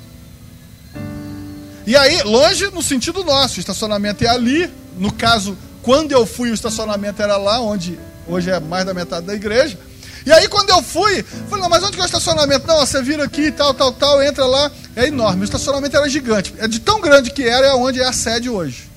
E 1.85 1.95
aí, 1.95 2.23
longe 2.23 2.71
no 2.71 2.81
sentido 2.81 3.23
nosso, 3.23 3.57
o 3.57 3.59
estacionamento 3.59 4.23
é 4.23 4.29
ali. 4.29 4.71
No 4.97 5.11
caso, 5.11 5.57
quando 5.81 6.13
eu 6.13 6.25
fui, 6.25 6.49
o 6.49 6.53
estacionamento 6.53 7.21
era 7.21 7.35
lá, 7.35 7.59
onde 7.59 7.99
hoje 8.27 8.49
é 8.49 8.59
mais 8.59 8.85
da 8.85 8.93
metade 8.93 9.27
da 9.27 9.33
igreja. 9.33 9.77
E 10.25 10.31
aí, 10.31 10.47
quando 10.47 10.69
eu 10.69 10.81
fui, 10.81 11.23
falei, 11.49 11.61
não, 11.61 11.69
mas 11.69 11.83
onde 11.83 11.93
que 11.93 11.99
é 11.99 12.03
o 12.03 12.05
estacionamento? 12.05 12.65
Não, 12.65 12.77
você 12.77 13.01
vira 13.01 13.25
aqui, 13.25 13.51
tal, 13.51 13.73
tal, 13.73 13.91
tal, 13.91 14.23
entra 14.23 14.45
lá. 14.45 14.71
É 14.95 15.07
enorme. 15.07 15.41
O 15.41 15.43
estacionamento 15.43 15.97
era 15.97 16.07
gigante. 16.07 16.53
É 16.57 16.67
de 16.67 16.79
tão 16.79 17.01
grande 17.01 17.31
que 17.31 17.43
era, 17.43 17.67
é 17.67 17.73
onde 17.73 17.99
é 17.99 18.05
a 18.05 18.13
sede 18.13 18.49
hoje. 18.49 18.89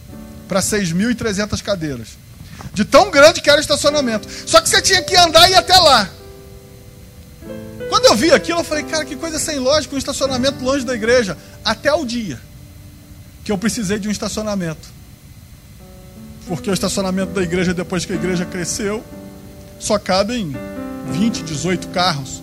Para 0.47 0.61
6.300 0.61 1.61
cadeiras. 1.63 2.09
De 2.73 2.85
tão 2.85 3.11
grande 3.11 3.41
que 3.41 3.51
era 3.51 3.59
o 3.59 3.61
estacionamento. 3.61 4.29
Só 4.47 4.61
que 4.61 4.69
você 4.69 4.81
tinha 4.81 5.03
que 5.03 5.17
andar 5.17 5.49
e 5.49 5.53
ir 5.53 5.57
até 5.57 5.77
lá. 5.77 6.09
Quando 7.89 8.07
eu 8.07 8.17
vi 8.17 8.31
aquilo, 8.33 8.61
eu 8.61 8.65
falei, 8.65 8.85
cara, 8.85 9.05
que 9.05 9.17
coisa 9.17 9.39
sem 9.39 9.59
lógica, 9.59 9.95
um 9.95 9.99
estacionamento 9.99 10.63
longe 10.63 10.85
da 10.85 10.95
igreja. 10.95 11.37
Até 11.65 11.93
o 11.93 12.05
dia 12.05 12.39
que 13.45 13.53
eu 13.53 13.59
precisei 13.59 13.99
de 13.99 14.09
um 14.09 14.11
estacionamento. 14.11 14.89
Porque 16.47 16.71
o 16.71 16.75
estacionamento 16.75 17.33
da 17.33 17.43
igreja, 17.43 17.73
depois 17.73 18.05
que 18.05 18.13
a 18.13 18.17
igreja 18.17 18.45
cresceu, 18.45 19.05
só 19.79 19.99
cabem 19.99 20.55
20, 21.13 21.43
18 21.43 21.89
carros. 21.89 22.43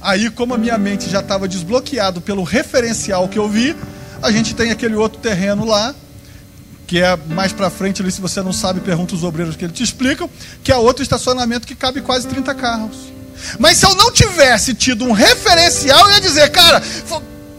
Aí, 0.00 0.28
como 0.30 0.54
a 0.54 0.58
minha 0.58 0.76
mente 0.76 1.08
já 1.08 1.20
estava 1.20 1.48
desbloqueado 1.48 2.20
pelo 2.20 2.42
referencial 2.42 3.28
que 3.28 3.38
eu 3.38 3.48
vi, 3.48 3.74
a 4.22 4.30
gente 4.30 4.54
tem 4.54 4.70
aquele 4.70 4.94
outro 4.94 5.18
terreno 5.18 5.64
lá, 5.64 5.94
que 6.86 7.00
é 7.00 7.16
mais 7.28 7.52
para 7.52 7.70
frente 7.70 8.02
ali, 8.02 8.12
se 8.12 8.20
você 8.20 8.42
não 8.42 8.52
sabe, 8.52 8.80
pergunta 8.80 9.14
os 9.14 9.24
obreiros 9.24 9.56
que 9.56 9.64
eles 9.64 9.76
te 9.76 9.82
explicam, 9.82 10.28
que 10.62 10.70
é 10.70 10.76
outro 10.76 11.02
estacionamento 11.02 11.66
que 11.66 11.74
cabe 11.74 12.00
quase 12.02 12.26
30 12.28 12.54
carros. 12.54 13.14
Mas 13.58 13.78
se 13.78 13.86
eu 13.86 13.94
não 13.94 14.12
tivesse 14.12 14.74
tido 14.74 15.04
um 15.04 15.12
referencial, 15.12 16.06
eu 16.06 16.14
ia 16.14 16.20
dizer, 16.20 16.50
cara, 16.50 16.82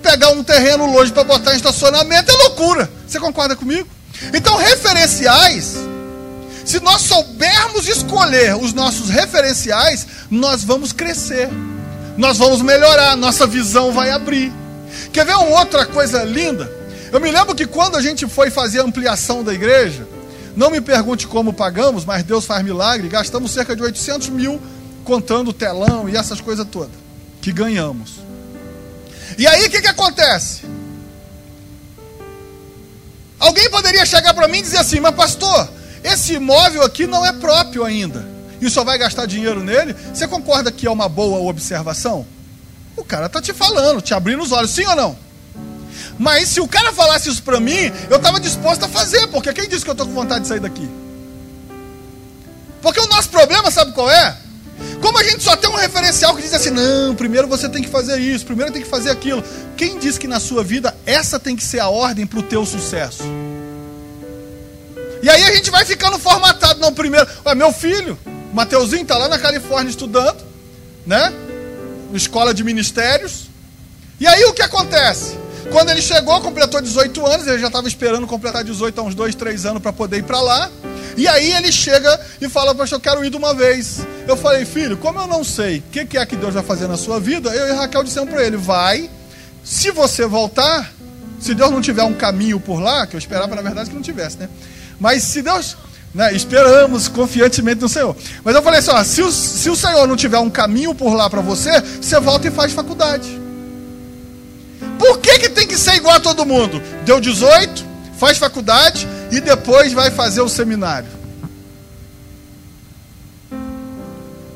pegar 0.02 0.30
um 0.30 0.44
terreno 0.44 0.86
longe 0.86 1.12
para 1.12 1.24
botar 1.24 1.54
em 1.54 1.58
estacionamento 1.58 2.32
é 2.32 2.36
loucura. 2.36 2.90
Você 3.08 3.20
concorda 3.20 3.56
comigo? 3.56 3.88
Então, 4.34 4.56
referenciais, 4.58 5.76
se 6.66 6.80
nós 6.80 7.02
soubermos 7.04 7.88
escolher 7.88 8.56
os 8.56 8.74
nossos 8.74 9.10
referenciais, 9.10 10.08
nós 10.32 10.64
vamos 10.64 10.92
crescer, 10.92 11.48
nós 12.18 12.38
vamos 12.38 12.62
melhorar, 12.62 13.16
nossa 13.16 13.46
visão 13.46 13.92
vai 13.92 14.10
abrir. 14.10 14.52
Quer 15.14 15.26
ver 15.26 15.36
uma 15.36 15.60
outra 15.60 15.86
coisa 15.86 16.24
linda? 16.24 16.70
Eu 17.12 17.20
me 17.20 17.32
lembro 17.32 17.54
que 17.54 17.68
quando 17.68 17.96
a 17.96 18.02
gente 18.02 18.28
foi 18.28 18.50
fazer 18.50 18.80
a 18.80 18.84
ampliação 18.84 19.44
da 19.44 19.54
igreja, 19.54 20.08
não 20.56 20.72
me 20.72 20.82
pergunte 20.82 21.28
como 21.28 21.54
pagamos, 21.54 22.04
mas 22.04 22.24
Deus 22.24 22.46
faz 22.46 22.64
milagre, 22.64 23.08
gastamos 23.10 23.52
cerca 23.52 23.76
de 23.76 23.84
800 23.84 24.30
mil 24.30 24.60
contando 25.04 25.50
o 25.50 25.54
telão 25.54 26.10
e 26.10 26.18
essas 26.18 26.42
coisas 26.42 26.66
todas 26.70 27.06
que 27.42 27.52
ganhamos. 27.52 28.14
E 29.38 29.46
aí 29.46 29.66
o 29.66 29.70
que, 29.70 29.82
que 29.82 29.88
acontece? 29.88 30.64
Alguém 33.40 33.70
poderia 33.70 34.04
chegar 34.04 34.34
para 34.34 34.48
mim 34.48 34.58
e 34.58 34.62
dizer 34.64 34.80
assim, 34.80 35.00
mas 35.00 35.14
pastor, 35.14 35.70
esse 36.06 36.34
imóvel 36.34 36.84
aqui 36.84 37.08
não 37.08 37.26
é 37.26 37.34
próprio 37.34 37.84
ainda. 37.84 38.26
E 38.62 38.70
só 38.70 38.84
vai 38.84 38.98
gastar 38.98 39.26
dinheiro 39.26 39.64
nele? 39.64 39.96
Você 40.14 40.28
concorda 40.28 40.72
que 40.72 40.86
é 40.86 40.92
uma 40.92 41.10
boa 41.10 41.40
observação? 41.40 42.26
O 42.96 43.04
cara 43.04 43.26
está 43.26 43.42
te 43.42 43.54
falando, 43.54 44.02
te 44.02 44.14
abrindo 44.14 44.44
os 44.44 44.52
olhos, 44.52 44.70
sim 44.72 44.86
ou 44.86 44.96
não? 44.96 45.18
Mas 46.18 46.50
se 46.50 46.62
o 46.62 46.68
cara 46.68 46.94
falasse 46.94 47.30
isso 47.30 47.44
para 47.44 47.60
mim, 47.60 47.92
eu 48.10 48.18
estava 48.18 48.40
disposto 48.40 48.84
a 48.84 48.88
fazer, 48.88 49.28
porque 49.28 49.52
quem 49.52 49.68
disse 49.68 49.84
que 49.84 49.90
eu 49.90 49.94
estou 49.94 50.08
com 50.08 50.14
vontade 50.14 50.42
de 50.42 50.48
sair 50.48 50.60
daqui? 50.60 50.88
Porque 52.82 53.00
o 53.00 53.08
nosso 53.08 53.30
problema, 53.30 53.72
sabe 53.72 53.92
qual 53.92 54.10
é? 54.10 54.38
Como 55.02 55.18
a 55.18 55.24
gente 55.24 55.44
só 55.44 55.56
tem 55.56 55.70
um 55.70 55.76
referencial 55.76 56.36
que 56.36 56.42
diz 56.42 56.54
assim, 56.54 56.70
não, 56.70 57.16
primeiro 57.16 57.48
você 57.48 57.68
tem 57.68 57.82
que 57.82 57.90
fazer 57.90 58.20
isso, 58.20 58.46
primeiro 58.46 58.72
tem 58.72 58.82
que 58.82 58.88
fazer 58.88 59.10
aquilo. 59.10 59.44
Quem 59.76 59.98
diz 59.98 60.18
que 60.18 60.28
na 60.28 60.40
sua 60.40 60.64
vida 60.64 60.96
essa 61.06 61.40
tem 61.40 61.56
que 61.56 61.64
ser 61.64 61.80
a 61.80 61.90
ordem 61.90 62.26
para 62.26 62.40
o 62.40 62.44
teu 62.44 62.66
sucesso? 62.66 63.24
E 65.22 65.30
aí 65.30 65.44
a 65.44 65.56
gente 65.56 65.72
vai 65.72 65.86
ficando 65.86 66.20
formatado, 66.20 66.80
não, 66.80 66.94
primeiro, 66.94 67.28
ué, 67.46 67.56
meu 67.56 67.72
filho, 67.72 68.18
Mateuzinho 68.54 69.02
está 69.02 69.18
lá 69.18 69.28
na 69.28 69.40
Califórnia 69.40 69.90
estudando, 69.90 70.44
né? 71.06 71.34
Escola 72.14 72.54
de 72.54 72.64
Ministérios. 72.64 73.50
E 74.20 74.28
aí 74.28 74.44
o 74.46 74.54
que 74.54 74.62
acontece? 74.62 75.38
Quando 75.72 75.90
ele 75.90 76.02
chegou, 76.02 76.40
completou 76.42 76.82
18 76.82 77.26
anos, 77.26 77.48
ele 77.48 77.60
já 77.60 77.68
estava 77.68 77.88
esperando 77.88 78.28
completar 78.28 78.64
18 78.64 79.00
há 79.00 79.04
uns 79.04 79.16
2, 79.16 79.36
3 79.36 79.66
anos 79.66 79.82
para 79.82 79.92
poder 79.92 80.20
ir 80.20 80.24
para 80.24 80.40
lá. 80.40 80.70
E 81.18 81.28
aí 81.28 81.54
ele 81.54 81.72
chega 81.72 82.20
e 82.40 82.48
fala, 82.48 82.76
pastor, 82.76 82.98
eu 82.98 83.02
quero 83.02 83.26
ir 83.26 83.30
de 83.30 83.38
uma 83.38 83.54
vez. 83.54 84.06
Eu 84.28 84.38
falei, 84.38 84.66
filho, 84.66 84.98
como 84.98 85.20
eu 85.20 85.28
não 85.28 85.44
sei 85.44 85.80
o 85.80 85.84
que, 85.92 86.06
que 86.06 86.18
é 86.18 86.26
que 86.26 86.36
Deus 86.36 86.54
vai 86.54 86.64
fazer 86.64 86.88
na 86.88 86.98
sua 86.98 87.20
vida, 87.20 87.50
eu 87.50 87.68
e 87.68 87.72
Raquel 87.78 88.04
dissemos 88.04 88.30
para 88.30 88.44
ele, 88.44 88.58
vai, 88.58 89.10
se 89.64 89.92
você 89.92 90.26
voltar, 90.26 90.94
se 91.40 91.54
Deus 91.54 91.72
não 91.72 91.82
tiver 91.82 92.04
um 92.04 92.14
caminho 92.14 92.60
por 92.60 92.80
lá, 92.80 93.08
que 93.08 93.16
eu 93.16 93.18
esperava 93.18 93.56
na 93.56 93.62
verdade 93.62 93.90
que 93.90 93.96
não 93.96 94.02
tivesse, 94.02 94.38
né? 94.38 94.50
Mas 95.00 95.24
se 95.24 95.42
Deus, 95.42 95.75
né, 96.14 96.34
esperamos 96.34 97.08
confiantemente 97.08 97.82
no 97.82 97.90
Senhor. 97.90 98.16
Mas 98.44 98.56
eu 98.56 98.62
falei 98.62 98.80
assim, 98.80 98.92
ó, 98.92 99.04
se 99.04 99.22
o, 99.22 99.32
se 99.32 99.70
o 99.70 99.75
Senhor 99.75 100.08
não 100.08 100.16
tiver 100.16 100.40
um 100.40 100.50
caminho 100.50 100.96
por 100.96 101.14
lá 101.14 101.30
para 101.30 101.42
você, 101.42 101.82
você 101.82 102.20
volta 102.20 102.48
e 102.48 102.52
faz 102.52 102.72
faculdade. 102.72 103.42
Por 104.98 105.20
que, 105.20 105.40
que 105.40 105.50
tem 105.50 105.68
que 105.68 105.78
ser 105.78 105.96
igual 105.96 106.16
a 106.16 106.20
todo 106.20 106.46
mundo? 106.46 106.82
Deu 107.04 107.20
18, 107.20 107.86
faz 108.18 108.38
faculdade 108.38 109.08
e 109.32 109.42
depois 109.42 109.92
vai 109.92 110.10
fazer 110.10 110.42
o 110.42 110.50
seminário. 110.50 111.10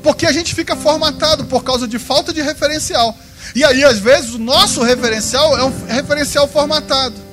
Porque 0.02 0.24
a 0.24 0.32
gente 0.32 0.54
fica 0.54 0.74
formatado 0.74 1.44
por 1.44 1.62
causa 1.62 1.86
de 1.86 1.98
falta 1.98 2.32
de 2.32 2.40
referencial. 2.40 3.14
E 3.54 3.64
aí, 3.64 3.84
às 3.84 3.98
vezes, 3.98 4.34
o 4.34 4.38
nosso 4.38 4.82
referencial 4.82 5.58
é 5.58 5.64
um 5.64 5.86
referencial 5.86 6.48
formatado. 6.48 7.29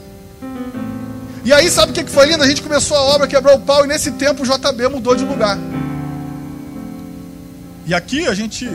E 1.48 1.54
aí, 1.54 1.72
sabe 1.72 1.94
o 1.94 1.96
que 1.96 2.12
foi 2.12 2.26
lindo? 2.26 2.44
A 2.44 2.48
gente 2.48 2.62
começou 2.62 2.98
a 2.98 3.02
obra, 3.04 3.26
quebrou 3.26 3.56
o 3.56 3.62
pau, 3.62 3.86
e 3.86 3.88
nesse 3.88 4.12
tempo 4.12 4.44
o 4.44 4.46
JB 4.46 4.90
mudou 4.90 5.16
de 5.16 5.24
lugar. 5.24 5.58
E 7.86 7.94
aqui 7.94 8.28
a 8.28 8.34
gente 8.34 8.70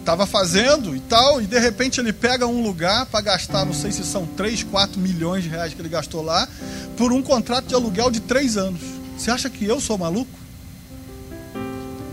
estava 0.00 0.26
fazendo 0.26 0.94
e 0.94 1.00
tal, 1.00 1.40
e 1.40 1.46
de 1.46 1.58
repente 1.58 1.98
ele 1.98 2.12
pega 2.12 2.46
um 2.46 2.62
lugar 2.62 3.06
para 3.06 3.22
gastar, 3.22 3.64
não 3.64 3.72
sei 3.72 3.90
se 3.90 4.04
são 4.04 4.26
3, 4.26 4.64
4 4.64 5.00
milhões 5.00 5.42
de 5.42 5.48
reais 5.48 5.72
que 5.72 5.80
ele 5.80 5.88
gastou 5.88 6.20
lá, 6.20 6.46
por 6.94 7.10
um 7.10 7.22
contrato 7.22 7.68
de 7.68 7.74
aluguel 7.74 8.10
de 8.10 8.20
3 8.20 8.58
anos. 8.58 8.82
Você 9.16 9.30
acha 9.30 9.48
que 9.48 9.64
eu 9.64 9.80
sou 9.80 9.96
maluco? 9.96 10.38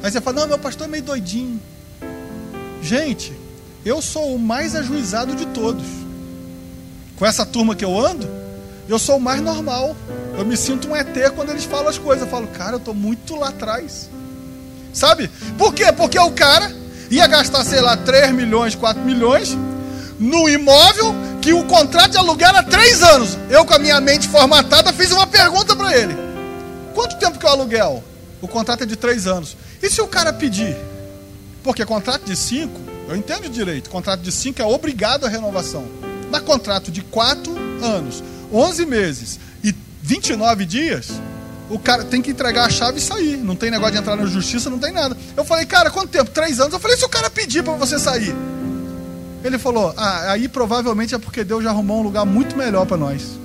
Aí 0.02 0.10
você 0.10 0.22
fala, 0.22 0.40
não, 0.40 0.48
meu 0.48 0.58
pastor 0.58 0.88
é 0.88 0.90
meio 0.90 1.04
doidinho. 1.04 1.60
Gente, 2.82 3.34
eu 3.84 4.02
sou 4.02 4.34
o 4.34 4.40
mais 4.40 4.74
ajuizado 4.74 5.36
de 5.36 5.48
todos. 5.48 5.84
Com 7.18 7.26
essa 7.26 7.46
turma 7.46 7.76
que 7.76 7.84
eu 7.84 8.00
ando, 8.00 8.40
eu 8.92 9.00
sou 9.00 9.18
o 9.18 9.22
mais 9.22 9.42
normal. 9.42 9.96
Eu 10.38 10.46
me 10.46 10.58
sinto 10.58 10.90
um 10.90 10.96
ET 10.96 11.08
quando 11.36 11.50
eles 11.50 11.64
falam 11.64 11.88
as 11.88 11.98
coisas. 11.98 12.26
Eu 12.26 12.30
falo, 12.30 12.48
cara, 12.48 12.74
eu 12.74 12.78
estou 12.78 12.94
muito 12.94 13.36
lá 13.36 13.50
atrás. 13.50 14.10
Sabe? 14.94 15.30
Por 15.58 15.74
quê? 15.74 15.92
Porque 15.92 16.20
o 16.20 16.32
cara 16.32 16.72
ia 17.10 17.26
gastar, 17.28 17.64
sei 17.64 17.82
lá, 17.82 17.96
3 17.96 18.32
milhões, 18.32 18.76
4 18.76 19.02
milhões 19.02 19.58
no 20.20 20.48
imóvel 20.50 21.16
que 21.42 21.54
o 21.54 21.64
contrato 21.66 22.12
de 22.12 22.18
aluguel 22.18 22.50
era 22.50 22.64
3 22.64 23.04
anos. 23.04 23.38
Eu, 23.50 23.66
com 23.66 23.74
a 23.74 23.80
minha 23.80 24.00
mente 24.02 24.28
formatada, 24.28 24.92
fiz 24.94 25.12
uma 25.12 25.26
pergunta 25.26 25.76
para 25.76 25.98
ele: 25.98 26.16
quanto 26.94 27.18
tempo 27.18 27.40
que 27.40 27.46
é 27.46 27.50
o 27.50 27.54
aluguel? 27.54 28.04
O 28.42 28.48
contrato 28.48 28.84
é 28.84 28.86
de 28.86 28.96
3 28.96 29.28
anos. 29.28 29.56
E 29.82 29.90
se 29.90 30.02
o 30.02 30.08
cara 30.08 30.34
pedir? 30.34 30.76
Porque 31.64 31.86
contrato 31.86 32.24
de 32.24 32.36
5, 32.36 32.80
eu 33.08 33.16
entendo 33.16 33.48
direito, 33.50 33.90
contrato 33.90 34.22
de 34.22 34.32
5 34.32 34.62
é 34.62 34.66
obrigado 34.66 35.26
a 35.26 35.30
renovação. 35.30 35.86
Mas 36.30 36.42
contrato 36.42 36.92
de 36.92 37.02
4 37.02 37.54
anos, 37.84 38.24
11 38.52 38.86
meses 38.86 39.40
e 39.64 39.74
29 40.02 40.66
dias, 40.66 41.10
o 41.70 41.80
cara 41.80 42.04
tem 42.04 42.22
que 42.22 42.32
entregar 42.32 42.66
a 42.66 42.70
chave 42.70 42.98
e 42.98 43.02
sair. 43.02 43.38
Não 43.38 43.56
tem 43.56 43.72
negócio 43.72 43.94
de 43.94 44.00
entrar 44.00 44.16
na 44.16 44.26
justiça, 44.26 44.70
não 44.70 44.80
tem 44.80 44.92
nada. 44.92 45.16
Eu 45.38 45.46
falei, 45.46 45.66
cara, 45.66 45.90
quanto 45.90 46.10
tempo? 46.10 46.30
Três 46.30 46.60
anos. 46.60 46.74
Eu 46.74 46.80
falei, 46.80 46.98
se 46.98 47.06
o 47.06 47.10
cara 47.10 47.30
pedir 47.30 47.64
para 47.64 47.74
você 47.74 47.98
sair. 47.98 48.36
Ele 49.44 49.58
falou, 49.58 49.94
ah, 49.98 50.32
aí 50.32 50.48
provavelmente 50.48 51.16
é 51.16 51.18
porque 51.18 51.44
Deus 51.44 51.64
já 51.64 51.70
arrumou 51.70 52.00
um 52.00 52.04
lugar 52.04 52.26
muito 52.26 52.56
melhor 52.56 52.86
para 52.86 52.98
nós. 52.98 53.40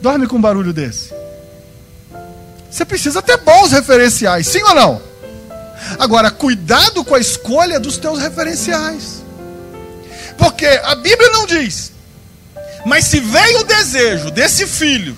Dorme 0.00 0.26
com 0.26 0.36
um 0.36 0.40
barulho 0.40 0.72
desse. 0.72 1.12
Você 2.70 2.84
precisa 2.84 3.20
ter 3.20 3.36
bons 3.38 3.72
referenciais, 3.72 4.46
sim 4.46 4.62
ou 4.62 4.74
não? 4.74 5.02
Agora, 5.98 6.30
cuidado 6.30 7.04
com 7.04 7.14
a 7.14 7.18
escolha 7.18 7.80
dos 7.80 7.96
teus 7.96 8.18
referenciais. 8.18 9.22
Porque 10.38 10.66
a 10.66 10.94
Bíblia 10.94 11.30
não 11.30 11.46
diz, 11.46 11.92
mas 12.84 13.04
se 13.04 13.20
veio 13.20 13.60
o 13.60 13.64
desejo 13.64 14.30
desse 14.30 14.66
filho 14.66 15.16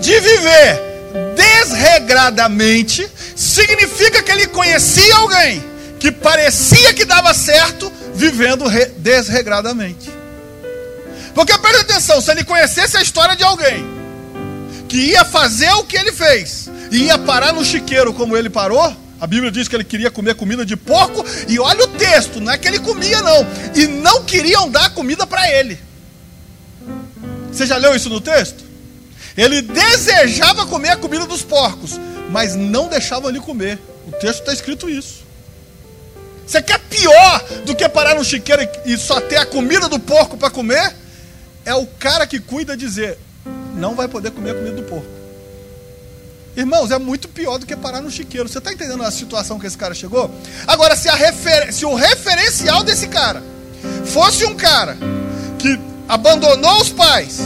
de 0.00 0.20
viver 0.20 0.88
desregradamente, 1.34 3.08
significa 3.34 4.22
que 4.22 4.30
ele 4.30 4.46
conhecia 4.48 5.16
alguém 5.16 5.64
que 5.98 6.12
parecia 6.12 6.94
que 6.94 7.04
dava 7.04 7.34
certo 7.34 7.92
vivendo 8.14 8.64
desregradamente. 8.98 10.10
Porque 11.34 11.56
preste 11.58 11.82
atenção, 11.82 12.20
se 12.20 12.30
ele 12.30 12.44
conhecesse 12.44 12.96
a 12.96 13.02
história 13.02 13.36
de 13.36 13.44
alguém 13.44 13.86
que 14.88 14.96
ia 14.96 15.24
fazer 15.24 15.70
o 15.74 15.84
que 15.84 15.96
ele 15.96 16.12
fez 16.12 16.68
e 16.90 17.04
ia 17.04 17.18
parar 17.18 17.52
no 17.52 17.64
chiqueiro 17.64 18.12
como 18.12 18.36
ele 18.36 18.50
parou, 18.50 18.96
a 19.20 19.26
Bíblia 19.26 19.50
diz 19.50 19.66
que 19.68 19.74
ele 19.74 19.84
queria 19.84 20.10
comer 20.10 20.34
comida 20.34 20.64
de 20.64 20.76
porco, 20.76 21.24
e 21.48 21.58
olha 21.58 21.84
o 21.84 21.88
texto, 21.88 22.40
não 22.40 22.52
é 22.52 22.58
que 22.58 22.68
ele 22.68 22.78
comia, 22.78 23.20
não. 23.20 23.46
E 23.74 23.86
não 23.86 24.22
queriam 24.24 24.70
dar 24.70 24.90
comida 24.90 25.26
para 25.26 25.50
ele. 25.50 25.78
Você 27.58 27.66
já 27.66 27.76
leu 27.76 27.92
isso 27.92 28.08
no 28.08 28.20
texto? 28.20 28.62
Ele 29.36 29.60
desejava 29.60 30.64
comer 30.64 30.90
a 30.90 30.96
comida 30.96 31.26
dos 31.26 31.42
porcos, 31.42 31.98
mas 32.30 32.54
não 32.54 32.86
deixavam 32.86 33.28
ele 33.28 33.40
comer. 33.40 33.80
O 34.06 34.12
texto 34.12 34.38
está 34.38 34.52
escrito 34.52 34.88
isso. 34.88 35.24
Você 36.46 36.62
quer 36.62 36.78
pior 36.78 37.44
do 37.66 37.74
que 37.74 37.88
parar 37.88 38.14
no 38.14 38.22
chiqueiro 38.22 38.62
e 38.86 38.96
só 38.96 39.20
ter 39.20 39.38
a 39.38 39.44
comida 39.44 39.88
do 39.88 39.98
porco 39.98 40.36
para 40.36 40.50
comer? 40.50 40.94
É 41.64 41.74
o 41.74 41.84
cara 41.84 42.28
que 42.28 42.38
cuida 42.38 42.76
dizer: 42.76 43.18
não 43.74 43.96
vai 43.96 44.06
poder 44.06 44.30
comer 44.30 44.52
a 44.52 44.54
comida 44.54 44.76
do 44.76 44.84
porco. 44.84 45.08
Irmãos, 46.56 46.92
é 46.92 46.98
muito 46.98 47.26
pior 47.26 47.58
do 47.58 47.66
que 47.66 47.74
parar 47.74 48.00
no 48.00 48.10
chiqueiro. 48.10 48.48
Você 48.48 48.58
está 48.58 48.72
entendendo 48.72 49.02
a 49.02 49.10
situação 49.10 49.58
que 49.58 49.66
esse 49.66 49.76
cara 49.76 49.94
chegou? 49.94 50.32
Agora, 50.64 50.94
se, 50.94 51.10
refer... 51.10 51.72
se 51.72 51.84
o 51.84 51.96
referencial 51.96 52.84
desse 52.84 53.08
cara 53.08 53.42
fosse 54.04 54.44
um 54.44 54.54
cara 54.54 54.96
abandonou 56.08 56.80
os 56.80 56.88
pais, 56.88 57.40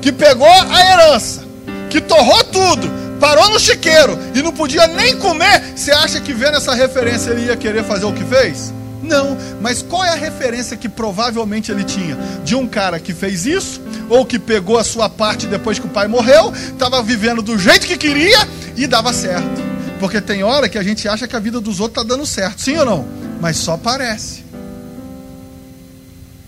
que 0.00 0.12
pegou 0.12 0.48
a 0.48 0.92
herança, 0.92 1.42
que 1.90 2.00
torrou 2.00 2.44
tudo, 2.44 2.88
parou 3.18 3.50
no 3.50 3.58
chiqueiro 3.58 4.18
e 4.34 4.42
não 4.42 4.52
podia 4.52 4.86
nem 4.86 5.16
comer, 5.16 5.72
você 5.74 5.90
acha 5.90 6.20
que 6.20 6.32
vendo 6.32 6.56
essa 6.56 6.74
referência 6.74 7.30
ele 7.30 7.46
ia 7.46 7.56
querer 7.56 7.84
fazer 7.84 8.04
o 8.04 8.12
que 8.12 8.24
fez? 8.24 8.72
Não, 9.02 9.36
mas 9.60 9.82
qual 9.82 10.04
é 10.04 10.10
a 10.10 10.14
referência 10.14 10.76
que 10.76 10.88
provavelmente 10.88 11.70
ele 11.70 11.84
tinha? 11.84 12.16
De 12.42 12.54
um 12.54 12.66
cara 12.66 12.98
que 12.98 13.12
fez 13.12 13.44
isso, 13.44 13.80
ou 14.08 14.24
que 14.24 14.38
pegou 14.38 14.78
a 14.78 14.84
sua 14.84 15.08
parte 15.10 15.46
depois 15.46 15.78
que 15.78 15.86
o 15.86 15.90
pai 15.90 16.08
morreu, 16.08 16.52
estava 16.54 17.02
vivendo 17.02 17.42
do 17.42 17.58
jeito 17.58 17.86
que 17.86 17.98
queria 17.98 18.48
e 18.76 18.86
dava 18.86 19.12
certo. 19.12 19.62
Porque 20.00 20.20
tem 20.20 20.42
hora 20.42 20.68
que 20.68 20.78
a 20.78 20.82
gente 20.82 21.06
acha 21.06 21.28
que 21.28 21.36
a 21.36 21.38
vida 21.38 21.60
dos 21.60 21.80
outros 21.80 22.02
está 22.02 22.14
dando 22.14 22.26
certo, 22.26 22.62
sim 22.62 22.76
ou 22.78 22.84
não? 22.84 23.06
Mas 23.40 23.56
só 23.58 23.76
parece. 23.76 24.42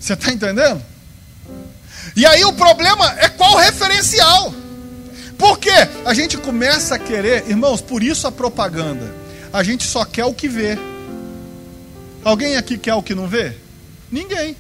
Você 0.01 0.15
está 0.15 0.33
entendendo? 0.33 0.81
E 2.17 2.25
aí 2.25 2.43
o 2.47 2.53
problema 2.55 3.15
é 3.19 3.29
qual 3.29 3.57
referencial. 3.57 4.53
Porque 5.39 5.71
a 6.05 6.15
gente 6.15 6.39
começa 6.39 6.95
a 6.95 6.99
querer, 6.99 7.45
irmãos, 7.47 7.83
por 7.83 8.03
isso 8.03 8.27
a 8.27 8.33
propaganda. 8.33 9.15
A 9.53 9.63
gente 9.63 9.85
só 9.85 10.03
quer 10.03 10.25
o 10.25 10.33
que 10.33 10.49
vê. 10.49 10.79
Alguém 12.25 12.57
aqui 12.57 12.79
quer 12.79 12.95
o 12.95 13.03
que 13.03 13.15
não 13.15 13.29
vê? 13.29 13.55
Ninguém. 14.11 14.57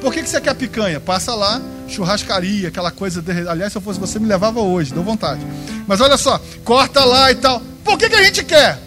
Por 0.00 0.12
que, 0.12 0.22
que 0.22 0.28
você 0.28 0.40
quer 0.40 0.54
picanha? 0.54 0.98
Passa 0.98 1.34
lá, 1.34 1.62
churrascaria, 1.88 2.68
aquela 2.68 2.90
coisa. 2.90 3.22
De... 3.22 3.48
Aliás, 3.48 3.72
se 3.72 3.78
eu 3.78 3.82
fosse 3.82 4.00
você, 4.00 4.18
me 4.18 4.26
levava 4.26 4.60
hoje, 4.60 4.92
deu 4.92 5.02
vontade. 5.02 5.46
Mas 5.86 6.00
olha 6.00 6.16
só, 6.16 6.40
corta 6.64 7.04
lá 7.04 7.30
e 7.30 7.36
tal. 7.36 7.62
Por 7.84 7.96
que, 7.96 8.08
que 8.08 8.16
a 8.16 8.22
gente 8.24 8.44
quer? 8.44 8.78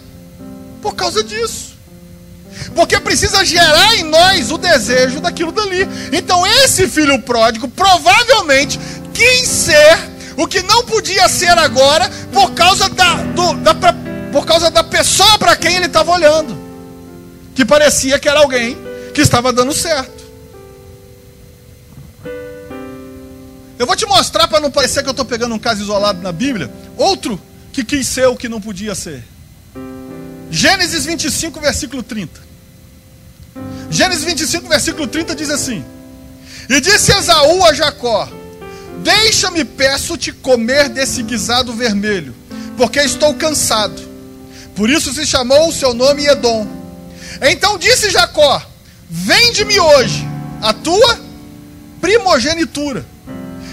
Por 0.81 0.93
causa 0.93 1.23
disso. 1.23 1.68
Porque 2.75 2.99
precisa 2.99 3.43
gerar 3.45 3.95
em 3.95 4.03
nós 4.03 4.51
o 4.51 4.57
desejo 4.57 5.19
daquilo 5.19 5.51
dali. 5.51 5.87
Então, 6.11 6.45
esse 6.45 6.87
filho 6.87 7.21
pródigo 7.21 7.67
provavelmente 7.67 8.79
quis 9.13 9.47
ser 9.47 9.97
o 10.37 10.47
que 10.47 10.61
não 10.63 10.85
podia 10.85 11.27
ser 11.27 11.57
agora 11.57 12.09
por 12.31 12.51
causa 12.51 12.87
da, 12.89 13.15
do, 13.15 13.53
da, 13.55 13.73
por 14.31 14.45
causa 14.45 14.71
da 14.71 14.83
pessoa 14.83 15.37
para 15.37 15.55
quem 15.55 15.75
ele 15.75 15.87
estava 15.87 16.11
olhando. 16.11 16.57
Que 17.53 17.65
parecia 17.65 18.17
que 18.17 18.29
era 18.29 18.39
alguém 18.39 18.77
que 19.13 19.21
estava 19.21 19.51
dando 19.51 19.73
certo. 19.73 20.19
Eu 23.77 23.85
vou 23.85 23.95
te 23.95 24.05
mostrar 24.05 24.47
para 24.47 24.59
não 24.59 24.69
parecer 24.69 25.03
que 25.03 25.09
eu 25.09 25.11
estou 25.11 25.25
pegando 25.25 25.55
um 25.55 25.59
caso 25.59 25.81
isolado 25.81 26.21
na 26.21 26.31
Bíblia. 26.31 26.71
Outro 26.97 27.39
que 27.71 27.83
quis 27.83 28.07
ser 28.07 28.27
o 28.27 28.35
que 28.35 28.49
não 28.49 28.59
podia 28.59 28.93
ser. 28.93 29.23
Gênesis 30.51 31.05
25, 31.05 31.59
versículo 31.59 32.01
30. 32.01 32.49
Gênesis 33.89 34.23
25, 34.23 34.67
versículo 34.67 35.07
30 35.07 35.35
diz 35.35 35.49
assim: 35.49 35.83
E 36.69 36.81
disse 36.81 37.11
Esaú 37.11 37.63
a 37.65 37.73
Jacó: 37.73 38.27
Deixa-me, 39.03 39.63
peço-te, 39.63 40.31
comer 40.31 40.89
desse 40.89 41.23
guisado 41.23 41.73
vermelho, 41.73 42.35
porque 42.77 42.99
estou 42.99 43.33
cansado. 43.35 44.09
Por 44.75 44.89
isso 44.89 45.13
se 45.13 45.25
chamou 45.25 45.69
o 45.69 45.73
seu 45.73 45.93
nome 45.93 46.25
Edom. 46.25 46.67
Então 47.41 47.77
disse 47.77 48.09
Jacó: 48.09 48.61
Vende-me 49.09 49.79
hoje 49.79 50.27
a 50.61 50.73
tua 50.73 51.19
primogenitura. 52.01 53.05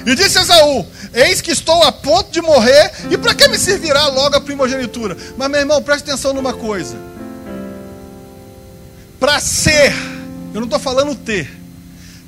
E 0.05 0.15
disse 0.15 0.39
Esaú: 0.39 0.87
Eis 1.17 1.41
que 1.41 1.51
estou 1.51 1.83
a 1.83 1.91
ponto 1.91 2.31
de 2.31 2.43
morrer, 2.43 2.93
e 3.11 3.17
para 3.17 3.35
que 3.35 3.49
me 3.49 3.59
servirá 3.59 4.07
logo 4.09 4.37
a 4.37 4.41
primogenitura? 4.41 5.17
Mas, 5.35 5.49
meu 5.49 5.61
irmão, 5.61 5.83
preste 5.83 6.11
atenção 6.11 6.35
numa 6.35 6.53
coisa. 6.53 6.95
Para 9.19 9.41
ser, 9.41 9.95
eu 10.53 10.61
não 10.61 10.65
estou 10.65 10.79
falando 10.79 11.15
ter, 11.15 11.51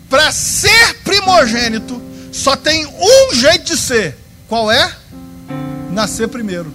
para 0.09 0.33
ser 0.33 0.94
primogênito, 1.05 2.01
só 2.33 2.57
tem 2.57 2.87
um 2.87 3.35
jeito 3.35 3.64
de 3.64 3.77
ser. 3.77 4.16
Qual 4.48 4.72
é? 4.72 4.90
Nascer 5.92 6.27
primeiro. 6.29 6.72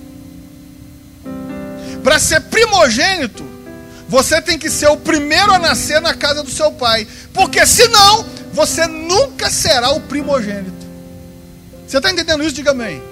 Para 2.04 2.20
ser 2.20 2.42
primogênito, 2.42 3.44
você 4.08 4.40
tem 4.40 4.60
que 4.60 4.70
ser 4.70 4.88
o 4.90 4.98
primeiro 4.98 5.52
a 5.52 5.58
nascer 5.58 6.00
na 6.00 6.14
casa 6.14 6.44
do 6.44 6.52
seu 6.52 6.72
pai. 6.74 7.08
Porque 7.34 7.66
senão, 7.66 8.24
você 8.54 8.86
nunca 8.86 9.50
será 9.50 9.90
o 9.94 10.02
primogênito. 10.02 10.83
Você 11.94 11.98
está 11.98 12.10
entendendo 12.10 12.44
isso? 12.44 12.56
Diga 12.56 12.72
amém. 12.72 13.04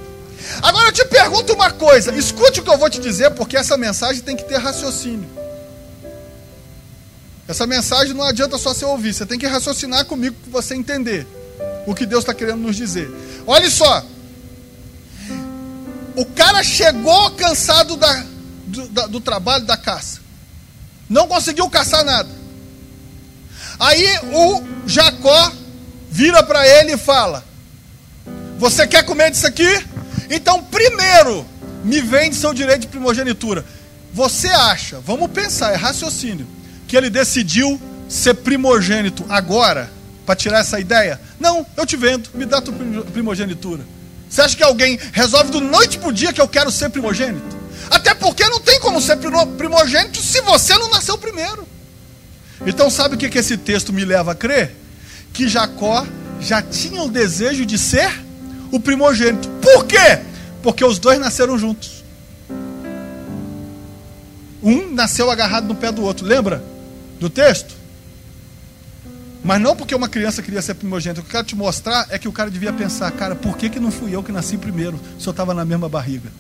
Agora 0.59 0.87
eu 0.87 0.91
te 0.91 1.05
pergunto 1.05 1.53
uma 1.53 1.69
coisa, 1.69 2.11
escute 2.15 2.61
o 2.61 2.63
que 2.63 2.69
eu 2.71 2.79
vou 2.79 2.89
te 2.89 2.99
dizer, 2.99 3.29
porque 3.29 3.55
essa 3.55 3.77
mensagem 3.77 4.23
tem 4.23 4.35
que 4.35 4.43
ter 4.43 4.57
raciocínio. 4.57 5.29
Essa 7.47 7.67
mensagem 7.67 8.15
não 8.15 8.23
adianta 8.23 8.57
só 8.57 8.73
você 8.73 8.83
ouvir, 8.83 9.13
você 9.13 9.23
tem 9.23 9.37
que 9.37 9.45
raciocinar 9.45 10.05
comigo 10.05 10.35
para 10.41 10.59
você 10.59 10.73
entender 10.73 11.27
o 11.85 11.93
que 11.93 12.07
Deus 12.07 12.23
está 12.23 12.33
querendo 12.33 12.57
nos 12.57 12.75
dizer. 12.75 13.07
Olha 13.45 13.69
só, 13.69 14.03
o 16.15 16.25
cara 16.25 16.63
chegou 16.63 17.29
cansado 17.35 17.95
da, 17.95 18.25
do, 18.65 18.87
da, 18.87 19.05
do 19.05 19.21
trabalho 19.21 19.63
da 19.63 19.77
caça, 19.77 20.21
não 21.07 21.27
conseguiu 21.27 21.69
caçar 21.69 22.03
nada. 22.03 22.29
Aí 23.79 24.07
o 24.33 24.63
Jacó 24.87 25.51
vira 26.09 26.41
para 26.41 26.67
ele 26.67 26.93
e 26.93 26.97
fala: 26.97 27.50
você 28.61 28.85
quer 28.85 29.03
comer 29.03 29.31
disso 29.31 29.47
aqui? 29.47 29.83
Então, 30.29 30.63
primeiro, 30.63 31.43
me 31.83 31.99
vende 31.99 32.35
seu 32.35 32.53
direito 32.53 32.81
de 32.81 32.87
primogenitura. 32.89 33.65
Você 34.13 34.49
acha, 34.49 34.99
vamos 34.99 35.31
pensar, 35.31 35.73
é 35.73 35.75
raciocínio, 35.75 36.45
que 36.87 36.95
ele 36.95 37.09
decidiu 37.09 37.81
ser 38.07 38.35
primogênito 38.35 39.25
agora, 39.27 39.91
para 40.27 40.35
tirar 40.35 40.59
essa 40.59 40.79
ideia? 40.79 41.19
Não, 41.39 41.65
eu 41.75 41.87
te 41.87 41.97
vendo, 41.97 42.29
me 42.35 42.45
dá 42.45 42.61
tua 42.61 42.71
primogenitura. 43.11 43.83
Você 44.29 44.41
acha 44.41 44.55
que 44.55 44.63
alguém 44.63 44.99
resolve 45.11 45.49
do 45.49 45.59
noite 45.59 45.97
para 45.97 46.09
o 46.09 46.13
dia 46.13 46.31
que 46.31 46.39
eu 46.39 46.47
quero 46.47 46.71
ser 46.71 46.91
primogênito? 46.91 47.57
Até 47.89 48.13
porque 48.13 48.47
não 48.47 48.59
tem 48.59 48.79
como 48.79 49.01
ser 49.01 49.17
primogênito 49.57 50.21
se 50.21 50.39
você 50.41 50.77
não 50.77 50.91
nasceu 50.91 51.17
primeiro. 51.17 51.67
Então, 52.63 52.91
sabe 52.91 53.15
o 53.15 53.17
que, 53.17 53.27
que 53.27 53.39
esse 53.39 53.57
texto 53.57 53.91
me 53.91 54.05
leva 54.05 54.33
a 54.33 54.35
crer? 54.35 54.75
Que 55.33 55.49
Jacó 55.49 56.05
já 56.39 56.61
tinha 56.61 57.01
o 57.01 57.09
desejo 57.09 57.65
de 57.65 57.79
ser 57.79 58.29
o 58.71 58.79
primogênito. 58.79 59.49
Por 59.61 59.85
quê? 59.85 60.21
Porque 60.63 60.83
os 60.83 60.97
dois 60.97 61.19
nasceram 61.19 61.57
juntos. 61.57 62.03
Um 64.63 64.91
nasceu 64.91 65.29
agarrado 65.29 65.67
no 65.67 65.75
pé 65.75 65.91
do 65.91 66.03
outro. 66.03 66.25
Lembra 66.25 66.63
do 67.19 67.29
texto? 67.29 67.75
Mas 69.43 69.59
não 69.59 69.75
porque 69.75 69.95
uma 69.95 70.07
criança 70.07 70.41
queria 70.41 70.61
ser 70.61 70.75
primogênito. 70.75 71.21
O 71.21 71.23
que 71.23 71.29
eu 71.29 71.31
quero 71.31 71.47
te 71.47 71.55
mostrar 71.55 72.07
é 72.09 72.19
que 72.19 72.27
o 72.27 72.31
cara 72.31 72.51
devia 72.51 72.71
pensar, 72.71 73.11
cara, 73.11 73.35
por 73.35 73.57
que, 73.57 73.69
que 73.69 73.79
não 73.79 73.91
fui 73.91 74.15
eu 74.15 74.23
que 74.23 74.31
nasci 74.31 74.57
primeiro, 74.57 74.99
se 75.19 75.27
eu 75.27 75.31
estava 75.31 75.53
na 75.53 75.65
mesma 75.65 75.89
barriga? 75.89 76.31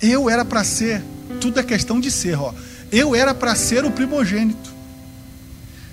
Eu 0.00 0.28
era 0.30 0.44
para 0.44 0.64
ser, 0.64 1.02
tudo 1.40 1.60
é 1.60 1.62
questão 1.62 2.00
de 2.00 2.10
ser, 2.10 2.38
ó. 2.38 2.52
Eu 2.90 3.14
era 3.14 3.34
para 3.34 3.54
ser 3.54 3.84
o 3.84 3.90
primogênito. 3.90 4.74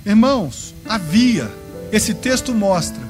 Irmãos, 0.06 0.74
havia, 0.86 1.50
esse 1.92 2.14
texto 2.14 2.54
mostra, 2.54 3.02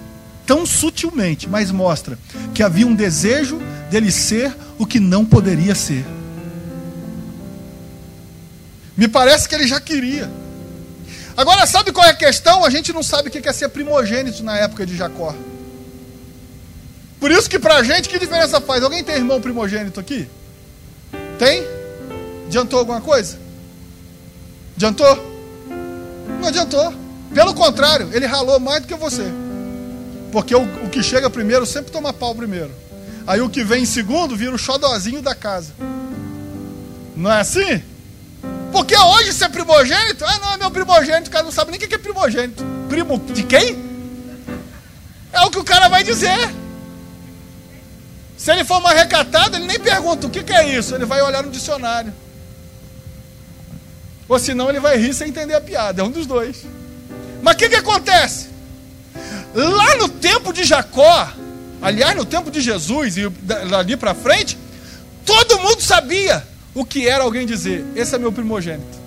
tão 0.46 0.66
sutilmente, 0.66 1.50
mas 1.50 1.72
mostra, 1.72 2.18
que 2.54 2.64
havia 2.64 2.86
um 2.86 2.96
desejo 2.96 3.60
dele 3.90 4.12
ser 4.12 4.56
o 4.78 4.86
que 4.86 5.00
não 5.00 5.26
poderia 5.26 5.76
ser. 5.76 6.06
Me 8.96 9.08
parece 9.08 9.48
que 9.48 9.56
ele 9.56 9.68
já 9.68 9.80
queria. 9.80 10.30
Agora, 11.36 11.66
sabe 11.66 11.92
qual 11.92 12.06
é 12.06 12.12
a 12.12 12.16
questão? 12.16 12.64
A 12.64 12.70
gente 12.70 12.94
não 12.94 13.02
sabe 13.02 13.30
o 13.30 13.32
que 13.32 13.48
é 13.48 13.54
ser 13.54 13.70
primogênito 13.70 14.44
na 14.44 14.58
época 14.58 14.86
de 14.86 14.96
Jacó. 14.96 15.36
Por 17.20 17.32
isso 17.32 17.50
que 17.50 17.58
pra 17.58 17.82
gente, 17.84 18.10
que 18.10 18.20
diferença 18.20 18.62
faz? 18.62 18.84
Alguém 18.84 19.04
tem 19.04 19.16
irmão 19.16 19.42
primogênito 19.42 20.00
aqui? 20.00 20.28
Tem? 21.40 21.64
Adiantou 22.48 22.80
alguma 22.80 23.02
coisa? 23.02 23.40
Adiantou? 24.76 25.34
Não 26.40 26.48
adiantou. 26.48 26.94
Pelo 27.34 27.54
contrário, 27.54 28.10
ele 28.14 28.26
ralou 28.26 28.60
mais 28.60 28.82
do 28.82 28.88
que 28.88 28.96
você. 28.96 29.43
Porque 30.34 30.56
o, 30.56 30.64
o 30.64 30.90
que 30.90 31.04
chega 31.04 31.30
primeiro 31.30 31.64
sempre 31.64 31.92
toma 31.92 32.12
pau 32.12 32.34
primeiro. 32.34 32.72
Aí 33.28 33.40
o 33.40 33.48
que 33.48 33.64
vem 33.64 33.84
em 33.84 33.86
segundo 33.86 34.36
vira 34.36 34.52
o 34.52 34.58
xodozinho 34.58 35.22
da 35.22 35.36
casa. 35.36 35.72
Não 37.16 37.32
é 37.32 37.40
assim? 37.40 37.84
Porque 38.72 38.98
hoje 38.98 39.32
você 39.32 39.46
é 39.46 39.50
primogênito? 39.50 40.26
Ah, 40.26 40.40
não, 40.40 40.54
é 40.56 40.58
meu 40.58 40.72
primogênito. 40.72 41.30
O 41.30 41.32
cara 41.32 41.44
não 41.44 41.52
sabe 41.52 41.70
nem 41.70 41.80
o 41.80 41.88
que 41.88 41.94
é 41.94 42.00
primogênito. 42.00 42.66
Primo 42.90 43.20
de 43.20 43.44
quem? 43.44 43.78
É 45.32 45.42
o 45.42 45.52
que 45.52 45.60
o 45.60 45.64
cara 45.64 45.88
vai 45.88 46.04
dizer. 46.04 46.50
Se 48.36 48.52
ele 48.52 48.66
for 48.66 48.82
mais 48.82 48.98
recatado, 48.98 49.56
ele 49.56 49.68
nem 49.68 49.80
pergunta 49.80 50.26
o 50.26 50.32
que, 50.32 50.42
que 50.42 50.52
é 50.52 50.76
isso. 50.76 50.96
Ele 50.96 51.06
vai 51.06 51.22
olhar 51.22 51.44
no 51.44 51.52
dicionário. 51.52 52.12
Ou 54.28 54.40
senão 54.40 54.68
ele 54.68 54.80
vai 54.80 54.98
rir 54.98 55.14
sem 55.14 55.30
entender 55.30 55.54
a 55.54 55.62
piada. 55.62 56.02
É 56.02 56.04
um 56.04 56.10
dos 56.10 56.26
dois. 56.26 56.66
Mas 57.44 57.54
o 57.54 57.58
que, 57.58 57.70
que 57.70 57.76
acontece? 57.76 58.53
Lá 59.54 59.96
no 59.98 60.10
tempo 60.10 60.52
de 60.52 60.64
Jacó, 60.64 61.32
aliás, 61.82 62.16
no 62.16 62.26
tempo 62.26 62.50
de 62.50 62.60
Jesus 62.60 63.18
e 63.18 63.30
dali 63.30 63.96
para 63.96 64.16
frente, 64.16 64.58
todo 65.26 65.60
mundo 65.60 65.82
sabia 65.82 66.44
o 66.74 66.84
que 66.84 67.08
era 67.08 67.24
alguém 67.24 67.46
dizer: 67.46 67.86
Esse 67.96 68.16
é 68.16 68.18
meu 68.18 68.32
primogênito. 68.32 69.04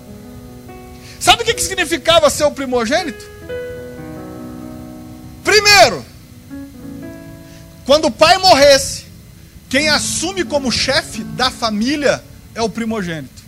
Sabe 1.18 1.42
o 1.42 1.46
que, 1.46 1.60
significava 1.60 2.30
ser 2.30 2.44
o 2.44 2.52
primogênito? 2.52 3.24
Primeiro, 5.42 6.04
quando 7.84 8.06
o 8.06 8.10
pai 8.10 8.38
morresse, 8.38 9.06
quem 9.68 9.88
assume 9.88 10.44
como 10.44 10.70
chefe 10.70 11.24
da 11.24 11.50
família 11.50 12.22
é 12.54 12.62
o 12.62 12.68
primogênito. 12.68 13.42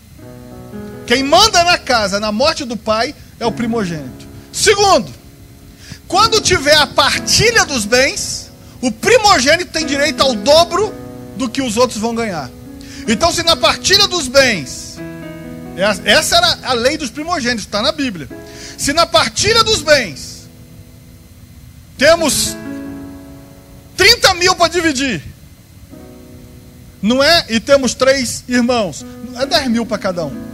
Quem 1.07 1.23
manda 1.23 1.63
na 1.65 1.79
casa 1.79 2.19
na 2.19 2.33
morte 2.33 2.65
do 2.65 2.77
pai 2.77 3.15
é 3.39 3.47
o 3.47 3.53
primogênito. 3.53 4.27
Segundo, 4.53 5.13
quando 6.09 6.41
tiver 6.41 6.75
a 6.75 6.87
partilha 6.87 7.67
dos 7.67 7.85
bens, 7.85 8.51
o 8.81 8.91
primogênito 8.91 9.71
tem 9.71 9.85
direito 9.85 10.23
ao 10.23 10.35
dobro 10.35 10.93
do 11.37 11.49
que 11.49 11.61
os 11.61 11.77
outros 11.77 12.01
vão 12.01 12.15
ganhar. 12.15 12.51
Então, 13.07 13.31
se 13.31 13.43
na 13.43 13.55
partilha 13.55 14.09
dos 14.09 14.27
bens, 14.27 14.99
essa 16.05 16.37
era 16.37 16.59
a 16.63 16.73
lei 16.73 16.97
dos 16.97 17.11
primogênitos, 17.11 17.67
está 17.67 17.83
na 17.83 17.93
Bíblia. 17.93 18.29
Se 18.79 18.93
na 18.95 19.07
partilha 19.07 19.63
dos 19.63 19.83
bens 19.83 20.49
temos 21.99 22.57
30 23.97 24.35
mil 24.35 24.55
para 24.55 24.69
dividir, 24.69 25.23
não 27.03 27.23
é? 27.23 27.45
E 27.51 27.61
temos 27.61 27.95
três 27.95 28.45
irmãos, 28.49 29.05
é 29.37 29.45
10 29.45 29.69
mil 29.69 29.85
para 29.85 29.99
cada 29.99 30.25
um. 30.25 30.49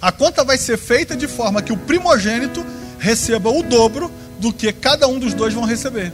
A 0.00 0.10
conta 0.10 0.42
vai 0.42 0.58
ser 0.58 0.76
feita 0.76 1.14
de 1.14 1.28
forma 1.28 1.62
que 1.62 1.72
o 1.72 1.76
primogênito 1.76 2.66
receba 3.02 3.50
o 3.50 3.64
dobro 3.64 4.10
do 4.38 4.52
que 4.52 4.72
cada 4.72 5.08
um 5.08 5.18
dos 5.18 5.34
dois 5.34 5.52
vão 5.52 5.64
receber. 5.64 6.12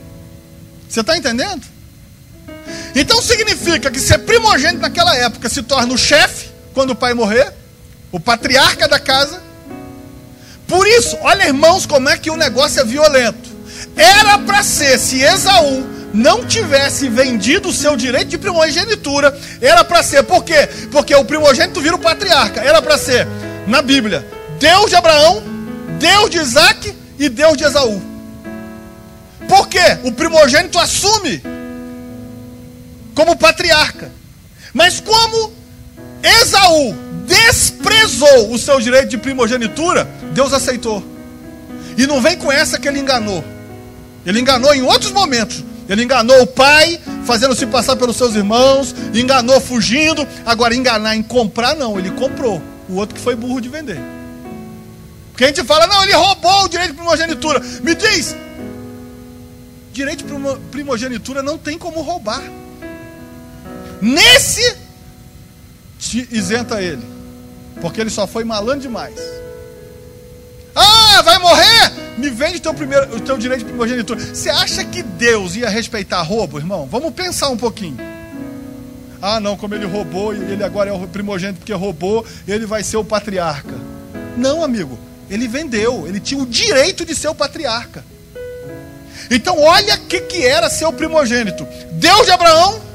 Você 0.89 1.01
está 1.01 1.19
entendendo? 1.19 1.63
Então 2.95 3.21
significa 3.21 3.91
que 3.91 4.01
ser 4.01 4.19
primogênito 4.21 4.81
naquela 4.81 5.15
época 5.15 5.51
se 5.51 5.63
torna 5.63 5.93
o 5.93 5.99
chefe 5.99 6.49
quando 6.73 6.91
o 6.91 6.97
pai 6.97 7.13
morrer, 7.13 7.53
o 8.11 8.19
patriarca 8.19 8.89
da 8.89 8.99
casa. 8.99 9.43
Por 10.67 10.87
isso, 10.89 11.19
olha 11.21 11.47
irmãos, 11.47 11.85
como 11.85 12.09
é 12.09 12.17
que 12.17 12.31
o 12.31 12.37
negócio 12.37 12.81
é 12.81 12.85
violento. 12.85 13.51
Era 13.95 14.39
para 14.39 14.63
ser, 14.63 14.99
se 14.99 15.21
Esaú 15.21 15.87
não 16.15 16.47
tivesse 16.47 17.07
vendido 17.11 17.69
o 17.69 17.73
seu 17.73 17.97
direito 17.97 18.29
de 18.29 18.39
primogenitura, 18.39 19.39
era 19.61 19.85
para 19.85 20.03
ser, 20.03 20.23
por 20.23 20.43
quê? 20.43 20.67
Porque 20.91 21.15
o 21.15 21.25
primogênito 21.25 21.83
vira 21.83 21.97
o 21.97 21.99
patriarca, 21.99 22.63
era 22.63 22.81
para 22.81 22.97
ser, 22.97 23.29
na 23.67 23.83
Bíblia, 23.83 24.27
Deus 24.59 24.89
de 24.89 24.97
Abraão, 24.97 25.58
Deus 25.99 26.31
de 26.31 26.39
Isaac 26.39 26.95
e 27.19 27.29
Deus 27.29 27.57
de 27.57 27.65
Esaú. 27.65 28.01
Por 29.49 29.69
quê? 29.69 29.99
O 30.05 30.13
primogênito 30.13 30.79
assume 30.79 31.43
como 33.15 33.37
patriarca. 33.37 34.11
Mas 34.73 35.01
como 35.01 35.53
Esaú 36.23 36.95
desprezou 37.27 38.53
o 38.53 38.59
seu 38.59 38.81
direito 38.81 39.09
de 39.09 39.19
primogenitura, 39.19 40.09
Deus 40.33 40.53
aceitou. 40.53 41.03
E 41.97 42.07
não 42.07 42.21
vem 42.21 42.37
com 42.37 42.53
essa 42.53 42.79
que 42.79 42.87
ele 42.87 43.01
enganou. 43.01 43.43
Ele 44.25 44.41
enganou 44.41 44.75
em 44.75 44.83
outros 44.83 45.11
momentos. 45.11 45.65
Ele 45.89 46.05
enganou 46.05 46.43
o 46.43 46.47
pai, 46.47 47.01
fazendo 47.25 47.55
se 47.55 47.67
passar 47.67 47.97
pelos 47.97 48.17
seus 48.17 48.35
irmãos, 48.35 48.95
enganou 49.15 49.61
fugindo. 49.61 50.27
Agora, 50.45 50.75
enganar 50.75 51.17
em 51.17 51.23
comprar, 51.23 51.75
não, 51.75 51.99
ele 51.99 52.11
comprou. 52.11 52.61
O 52.89 52.97
outro 52.97 53.15
que 53.15 53.21
foi 53.21 53.35
burro 53.35 53.61
de 53.61 53.69
vender. 53.69 53.99
Porque 55.39 55.45
a 55.45 55.55
gente 55.55 55.63
fala, 55.63 55.87
não, 55.87 56.03
ele 56.03 56.15
roubou 56.15 56.65
o 56.65 56.69
direito 56.69 56.91
de 56.91 56.97
primogenitura. 56.97 57.61
Me 57.61 57.95
diz, 57.95 58.35
direito 59.93 60.25
de 60.25 60.59
primogenitura 60.73 61.45
não 61.45 61.57
tem 61.57 61.79
como 61.79 62.01
roubar. 62.01 62.43
Nesse, 64.03 64.77
te 65.97 66.27
isenta 66.33 66.83
ele. 66.83 67.05
Porque 67.81 68.01
ele 68.01 68.11
só 68.11 68.27
foi 68.27 68.43
malandro 68.43 68.81
demais. 68.81 69.15
Ah, 70.75 71.23
vai 71.23 71.39
morrer? 71.39 71.93
Me 72.19 72.31
vende 72.31 72.59
teu 72.59 72.75
primeiro, 72.75 73.15
o 73.15 73.21
teu 73.21 73.39
direito 73.39 73.61
de 73.61 73.67
primogenitura. 73.67 74.19
Você 74.19 74.51
acha 74.51 74.85
que 74.85 75.05
Deus 75.05 75.55
ia 75.55 75.69
respeitar 75.69 76.21
roubo, 76.21 76.59
irmão? 76.59 76.89
Vamos 76.91 77.15
pensar 77.15 77.49
um 77.49 77.57
pouquinho. 77.57 77.97
Ah, 79.23 79.39
não, 79.39 79.57
como 79.57 79.77
ele 79.77 79.87
roubou 79.87 80.35
ele 80.35 80.65
agora 80.65 80.91
é 80.91 80.93
o 80.93 81.07
primogênito 81.07 81.61
porque 81.61 81.73
roubou, 81.73 82.27
ele 82.49 82.67
vai 82.67 82.83
ser 82.83 82.97
o 82.97 83.05
patriarca. 83.05 83.77
Não, 84.37 84.65
amigo. 84.65 85.07
Ele 85.31 85.47
vendeu, 85.47 86.07
ele 86.07 86.21
tinha 86.21 86.43
o 86.43 86.47
direito 86.47 87.05
de 87.05 87.15
ser 87.15 87.29
o 87.29 87.35
patriarca. 87.35 88.05
Então, 89.31 89.61
olha 89.61 89.95
o 89.95 89.99
que, 90.07 90.21
que 90.23 90.47
era 90.47 90.71
ser 90.71 90.87
o 90.87 90.93
primogênito. 90.93 91.67
Deus 91.93 92.25
de 92.25 92.31
Abraão 92.31 92.89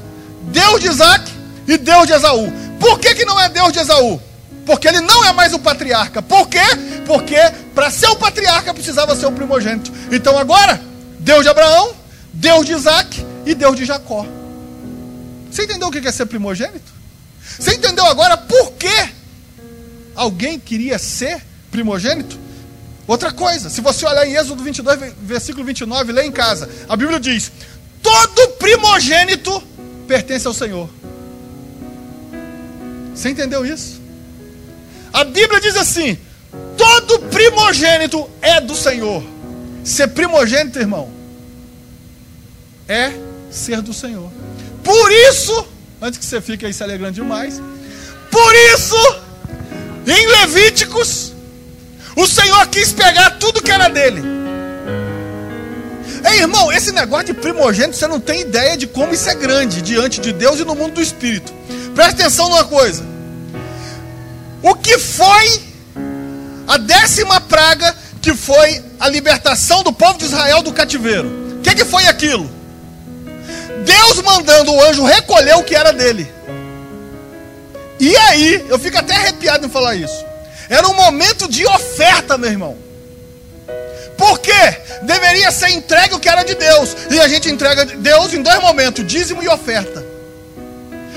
Deus 0.54 0.80
de 0.80 0.88
Isaac 0.88 1.30
e 1.66 1.78
Deus 1.78 2.06
de 2.06 2.12
Esaú. 2.12 2.52
Por 2.78 2.98
que, 2.98 3.14
que 3.14 3.24
não 3.24 3.40
é 3.40 3.48
Deus 3.48 3.72
de 3.72 3.78
Esaú? 3.78 4.20
Porque 4.66 4.88
ele 4.88 5.00
não 5.00 5.24
é 5.24 5.32
mais 5.32 5.52
o 5.52 5.58
patriarca. 5.58 6.22
Por 6.22 6.48
quê? 6.48 6.62
Porque 7.06 7.36
para 7.74 7.90
ser 7.90 8.08
o 8.08 8.16
patriarca 8.16 8.72
precisava 8.72 9.14
ser 9.16 9.26
o 9.26 9.32
primogênito. 9.32 9.92
Então 10.10 10.36
agora, 10.38 10.80
Deus 11.18 11.42
de 11.42 11.48
Abraão, 11.48 11.94
Deus 12.32 12.66
de 12.66 12.72
Isaac 12.72 13.24
e 13.46 13.54
Deus 13.54 13.76
de 13.76 13.84
Jacó. 13.84 14.26
Você 15.50 15.64
entendeu 15.64 15.88
o 15.88 15.90
que 15.90 16.06
é 16.06 16.12
ser 16.12 16.26
primogênito? 16.26 16.92
Você 17.58 17.74
entendeu 17.74 18.04
agora 18.06 18.36
por 18.36 18.72
que 18.72 19.08
alguém 20.14 20.58
queria 20.58 20.98
ser 20.98 21.42
primogênito? 21.74 22.38
Outra 23.04 23.32
coisa, 23.32 23.68
se 23.68 23.80
você 23.80 24.06
olhar 24.06 24.24
em 24.26 24.36
Êxodo 24.36 24.62
22, 24.62 25.12
versículo 25.20 25.64
29, 25.64 26.12
lê 26.12 26.22
em 26.22 26.30
casa. 26.30 26.70
A 26.88 26.96
Bíblia 26.96 27.18
diz: 27.18 27.50
Todo 28.00 28.52
primogênito 28.52 29.60
pertence 30.06 30.46
ao 30.46 30.54
Senhor. 30.54 30.88
Você 33.12 33.30
entendeu 33.30 33.66
isso? 33.66 34.00
A 35.12 35.24
Bíblia 35.24 35.60
diz 35.60 35.76
assim: 35.76 36.16
todo 36.76 37.18
primogênito 37.30 38.30
é 38.40 38.60
do 38.60 38.76
Senhor. 38.76 39.22
Ser 39.82 40.08
primogênito, 40.08 40.78
irmão, 40.78 41.10
é 42.88 43.12
ser 43.50 43.82
do 43.82 43.92
Senhor. 43.92 44.30
Por 44.82 45.12
isso, 45.30 45.66
antes 46.00 46.18
que 46.18 46.24
você 46.24 46.40
fique 46.40 46.64
aí 46.64 46.72
se 46.72 46.82
alegrando 46.82 47.12
demais, 47.12 47.60
por 48.30 48.54
isso, 48.74 48.96
em 50.06 50.26
Levíticos, 50.26 51.33
o 52.16 52.26
Senhor 52.26 52.66
quis 52.68 52.92
pegar 52.92 53.30
tudo 53.32 53.62
que 53.62 53.70
era 53.70 53.88
dele 53.88 54.34
Ei, 56.24 56.40
irmão, 56.40 56.72
esse 56.72 56.90
negócio 56.90 57.26
de 57.26 57.34
primogênito, 57.34 57.96
você 57.96 58.06
não 58.06 58.18
tem 58.18 58.40
ideia 58.40 58.76
de 58.78 58.86
como 58.86 59.12
isso 59.12 59.28
é 59.28 59.34
grande 59.34 59.82
diante 59.82 60.20
de 60.22 60.32
Deus 60.32 60.58
e 60.58 60.64
no 60.64 60.74
mundo 60.74 60.94
do 60.94 61.02
Espírito. 61.02 61.52
Presta 61.94 62.22
atenção 62.22 62.48
numa 62.48 62.64
coisa. 62.64 63.04
O 64.62 64.74
que 64.74 64.98
foi 64.98 65.60
a 66.66 66.78
décima 66.78 67.42
praga 67.42 67.94
que 68.22 68.34
foi 68.34 68.82
a 68.98 69.06
libertação 69.10 69.82
do 69.82 69.92
povo 69.92 70.18
de 70.18 70.24
Israel 70.24 70.62
do 70.62 70.72
cativeiro. 70.72 71.28
O 71.58 71.60
que, 71.60 71.74
que 71.74 71.84
foi 71.84 72.06
aquilo? 72.06 72.50
Deus 73.84 74.22
mandando 74.22 74.72
o 74.72 74.82
anjo 74.82 75.04
recolher 75.04 75.56
o 75.56 75.62
que 75.62 75.76
era 75.76 75.92
dele. 75.92 76.26
E 78.00 78.16
aí, 78.16 78.64
eu 78.70 78.78
fico 78.78 78.96
até 78.96 79.14
arrepiado 79.14 79.66
em 79.66 79.68
falar 79.68 79.94
isso. 79.94 80.24
Era 80.68 80.88
um 80.88 80.94
momento 80.94 81.48
de 81.48 81.66
oferta, 81.66 82.38
meu 82.38 82.50
irmão. 82.50 82.76
Por 84.16 84.38
quê? 84.38 84.52
Deveria 85.02 85.50
ser 85.50 85.70
entregue 85.70 86.14
o 86.14 86.20
que 86.20 86.28
era 86.28 86.42
de 86.42 86.54
Deus. 86.54 86.96
E 87.10 87.20
a 87.20 87.28
gente 87.28 87.50
entrega 87.50 87.84
Deus 87.84 88.32
em 88.32 88.42
dois 88.42 88.60
momentos: 88.60 89.06
dízimo 89.06 89.42
e 89.42 89.48
oferta. 89.48 90.04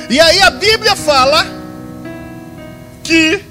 E 0.10 0.20
aí 0.20 0.42
a 0.42 0.50
Bíblia 0.50 0.96
fala 0.96 1.46
que 3.04 3.42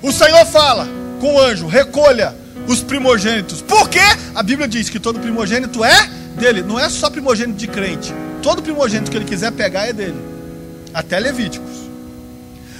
o 0.00 0.12
Senhor 0.12 0.44
fala 0.46 0.88
com 1.20 1.34
o 1.34 1.40
anjo: 1.40 1.66
recolha 1.66 2.34
os 2.66 2.80
primogênitos. 2.80 3.60
Por 3.60 3.88
quê? 3.88 4.00
A 4.34 4.42
Bíblia 4.42 4.68
diz 4.68 4.88
que 4.88 5.00
todo 5.00 5.18
primogênito 5.18 5.84
é 5.84 6.08
dele. 6.36 6.62
Não 6.62 6.78
é 6.78 6.88
só 6.88 7.10
primogênito 7.10 7.58
de 7.58 7.66
crente. 7.66 8.14
Todo 8.42 8.62
primogênito 8.62 9.10
que 9.10 9.16
ele 9.16 9.24
quiser 9.24 9.52
pegar 9.52 9.86
é 9.86 9.92
dele. 9.92 10.20
Até 10.94 11.18
Levíticos. 11.18 11.81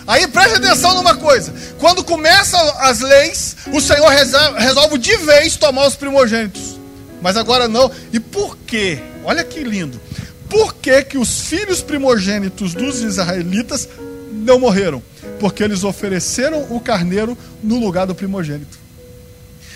Aí 0.06 0.26
preste 0.26 0.56
atenção 0.56 0.94
numa 0.94 1.14
coisa: 1.14 1.52
quando 1.78 2.04
começam 2.04 2.60
as 2.78 3.00
leis, 3.00 3.56
o 3.72 3.80
Senhor 3.80 4.08
resolve 4.56 4.98
de 4.98 5.16
vez 5.18 5.56
tomar 5.56 5.86
os 5.86 5.94
primogênitos. 5.94 6.78
Mas 7.20 7.36
agora 7.36 7.68
não. 7.68 7.90
E 8.12 8.18
por 8.18 8.56
quê? 8.66 8.98
Olha 9.24 9.44
que 9.44 9.60
lindo. 9.62 10.00
Por 10.48 10.74
que, 10.74 11.02
que 11.02 11.16
os 11.16 11.42
filhos 11.42 11.80
primogênitos 11.80 12.74
dos 12.74 13.00
israelitas 13.00 13.88
não 14.32 14.58
morreram? 14.58 15.02
Porque 15.40 15.62
eles 15.62 15.84
ofereceram 15.84 16.66
o 16.68 16.80
carneiro 16.80 17.38
no 17.62 17.78
lugar 17.78 18.06
do 18.06 18.14
primogênito. 18.14 18.78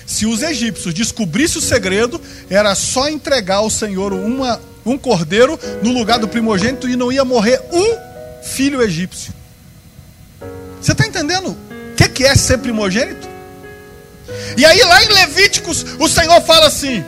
Se 0.04 0.26
os 0.26 0.42
egípcios 0.42 0.92
descobrissem 0.92 1.58
o 1.58 1.64
segredo, 1.64 2.20
era 2.50 2.74
só 2.74 3.08
entregar 3.08 3.56
ao 3.56 3.70
Senhor 3.70 4.12
uma, 4.12 4.60
um 4.84 4.98
cordeiro 4.98 5.58
no 5.82 5.92
lugar 5.92 6.18
do 6.18 6.28
primogênito 6.28 6.88
e 6.88 6.94
não 6.94 7.10
ia 7.10 7.24
morrer 7.24 7.60
um 7.72 7.96
filho 8.44 8.82
egípcio. 8.82 9.32
Você 10.86 10.92
está 10.92 11.04
entendendo 11.04 11.48
o 11.48 11.94
que, 11.96 12.08
que 12.08 12.22
é 12.22 12.36
ser 12.36 12.58
primogênito? 12.58 13.28
E 14.56 14.64
aí, 14.64 14.80
lá 14.84 15.02
em 15.02 15.08
Levíticos, 15.08 15.84
o 15.98 16.08
Senhor 16.08 16.40
fala 16.42 16.68
assim: 16.68 17.04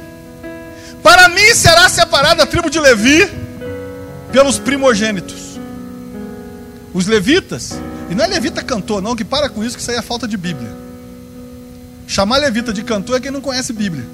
Para 1.00 1.28
mim 1.28 1.54
será 1.54 1.88
separada 1.88 2.42
a 2.42 2.46
tribo 2.46 2.68
de 2.68 2.80
Levi 2.80 3.30
pelos 4.32 4.58
primogênitos. 4.58 5.60
Os 6.92 7.06
levitas, 7.06 7.78
e 8.10 8.16
não 8.16 8.24
é 8.24 8.26
levita 8.26 8.64
cantor, 8.64 9.00
não, 9.00 9.14
que 9.14 9.24
para 9.24 9.48
com 9.48 9.62
isso, 9.62 9.76
que 9.76 9.82
isso 9.82 9.92
aí 9.92 9.96
é 9.96 10.02
falta 10.02 10.26
de 10.26 10.36
Bíblia. 10.36 10.74
Chamar 12.08 12.38
levita 12.38 12.72
de 12.72 12.82
cantor 12.82 13.18
é 13.18 13.20
quem 13.20 13.30
não 13.30 13.40
conhece 13.40 13.72
Bíblia. 13.72 14.04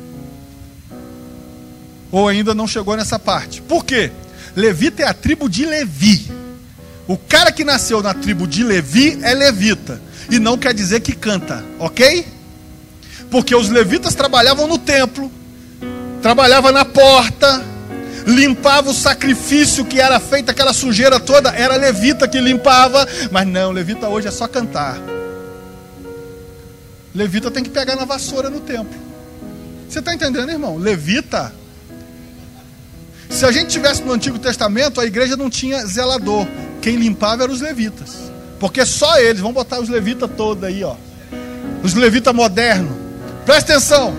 Ou 2.12 2.28
ainda 2.28 2.54
não 2.54 2.68
chegou 2.68 2.94
nessa 2.98 3.18
parte. 3.18 3.62
Por 3.62 3.82
quê? 3.82 4.12
Levita 4.54 5.04
é 5.04 5.06
a 5.06 5.14
tribo 5.14 5.48
de 5.48 5.64
Levi. 5.64 6.43
O 7.06 7.16
cara 7.16 7.52
que 7.52 7.64
nasceu 7.64 8.02
na 8.02 8.14
tribo 8.14 8.46
de 8.46 8.64
Levi 8.64 9.18
é 9.22 9.34
levita. 9.34 10.00
E 10.30 10.38
não 10.38 10.56
quer 10.56 10.72
dizer 10.72 11.00
que 11.00 11.12
canta, 11.12 11.62
ok? 11.78 12.26
Porque 13.30 13.54
os 13.54 13.68
levitas 13.68 14.14
trabalhavam 14.14 14.66
no 14.66 14.78
templo, 14.78 15.30
trabalhava 16.22 16.72
na 16.72 16.84
porta, 16.84 17.62
limpava 18.26 18.90
o 18.90 18.94
sacrifício 18.94 19.84
que 19.84 20.00
era 20.00 20.18
feito, 20.18 20.50
aquela 20.50 20.72
sujeira 20.72 21.20
toda, 21.20 21.50
era 21.50 21.76
levita 21.76 22.26
que 22.26 22.40
limpava, 22.40 23.06
mas 23.30 23.46
não, 23.46 23.70
levita 23.70 24.08
hoje 24.08 24.28
é 24.28 24.30
só 24.30 24.46
cantar. 24.46 24.98
Levita 27.14 27.50
tem 27.50 27.62
que 27.62 27.70
pegar 27.70 27.96
na 27.96 28.04
vassoura 28.04 28.48
no 28.48 28.60
templo. 28.60 28.98
Você 29.88 29.98
está 29.98 30.14
entendendo, 30.14 30.50
irmão? 30.50 30.76
Levita. 30.76 31.52
Se 33.28 33.44
a 33.44 33.52
gente 33.52 33.68
tivesse 33.68 34.02
no 34.02 34.12
Antigo 34.12 34.38
Testamento, 34.38 35.00
a 35.00 35.06
igreja 35.06 35.36
não 35.36 35.50
tinha 35.50 35.84
zelador. 35.86 36.46
Quem 36.84 36.96
limpava 36.96 37.44
eram 37.44 37.54
os 37.54 37.62
levitas. 37.62 38.30
Porque 38.60 38.84
só 38.84 39.18
eles, 39.18 39.40
vamos 39.40 39.54
botar 39.54 39.80
os 39.80 39.88
levitas 39.88 40.28
todos 40.36 40.62
aí, 40.62 40.84
ó. 40.84 40.96
Os 41.82 41.94
levitas 41.94 42.34
modernos. 42.34 42.94
Presta 43.46 43.72
atenção. 43.72 44.14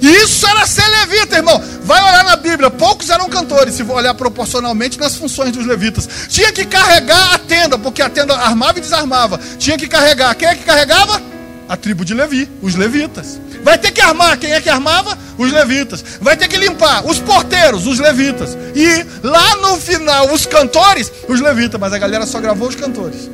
Isso 0.00 0.46
era 0.46 0.66
ser 0.66 0.88
levita, 0.88 1.36
irmão. 1.36 1.62
Vai 1.82 2.02
olhar 2.02 2.24
na 2.24 2.36
Bíblia. 2.36 2.70
Poucos 2.70 3.10
eram 3.10 3.28
cantores, 3.28 3.74
se 3.74 3.82
olhar 3.82 4.14
proporcionalmente 4.14 4.98
nas 4.98 5.16
funções 5.16 5.52
dos 5.52 5.66
levitas. 5.66 6.08
Tinha 6.28 6.50
que 6.50 6.64
carregar 6.64 7.34
a 7.34 7.38
tenda, 7.38 7.76
porque 7.76 8.00
a 8.00 8.08
tenda 8.08 8.34
armava 8.34 8.78
e 8.78 8.80
desarmava. 8.80 9.38
Tinha 9.58 9.76
que 9.76 9.86
carregar. 9.86 10.34
Quem 10.36 10.48
é 10.48 10.54
que 10.54 10.64
carregava? 10.64 11.20
A 11.68 11.76
tribo 11.76 12.02
de 12.02 12.14
Levi, 12.14 12.48
os 12.62 12.76
levitas. 12.76 13.38
Vai 13.68 13.76
ter 13.76 13.90
que 13.90 14.00
armar. 14.00 14.38
Quem 14.38 14.50
é 14.50 14.62
que 14.62 14.70
armava? 14.70 15.18
Os 15.36 15.52
levitas. 15.52 16.02
Vai 16.22 16.38
ter 16.38 16.48
que 16.48 16.56
limpar. 16.56 17.04
Os 17.04 17.18
porteiros, 17.18 17.86
os 17.86 17.98
levitas. 17.98 18.56
E 18.74 19.04
lá 19.22 19.56
no 19.56 19.76
final, 19.76 20.32
os 20.32 20.46
cantores, 20.46 21.12
os 21.28 21.38
levitas. 21.38 21.78
Mas 21.78 21.92
a 21.92 21.98
galera 21.98 22.24
só 22.24 22.40
gravou 22.40 22.66
os 22.66 22.74
cantores. 22.74 23.28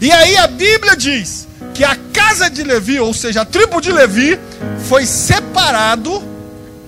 E 0.00 0.10
aí 0.10 0.36
a 0.36 0.48
Bíblia 0.48 0.96
diz 0.96 1.46
que 1.74 1.84
a 1.84 1.96
casa 2.12 2.50
de 2.50 2.64
Levi, 2.64 2.98
ou 2.98 3.14
seja, 3.14 3.42
a 3.42 3.44
tribo 3.44 3.80
de 3.80 3.92
Levi, 3.92 4.36
foi 4.88 5.06
separado 5.06 6.24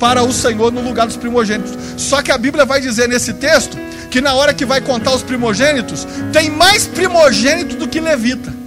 para 0.01 0.25
o 0.25 0.33
Senhor 0.33 0.73
no 0.73 0.81
lugar 0.81 1.07
dos 1.07 1.17
primogênitos. 1.17 1.79
Só 1.97 2.23
que 2.23 2.33
a 2.33 2.37
Bíblia 2.37 2.65
vai 2.65 2.81
dizer 2.81 3.09
nesse 3.09 3.35
texto 3.35 3.79
que 4.11 4.21
na 4.21 4.35
hora 4.35 4.53
que 4.53 4.65
vai 4.65 4.81
contar 4.81 5.13
os 5.13 5.23
primogênitos, 5.23 6.09
tem 6.33 6.51
mais 6.51 6.89
primogênito 6.89 7.77
do 7.77 7.87
que 7.87 8.01
levita 8.01 8.58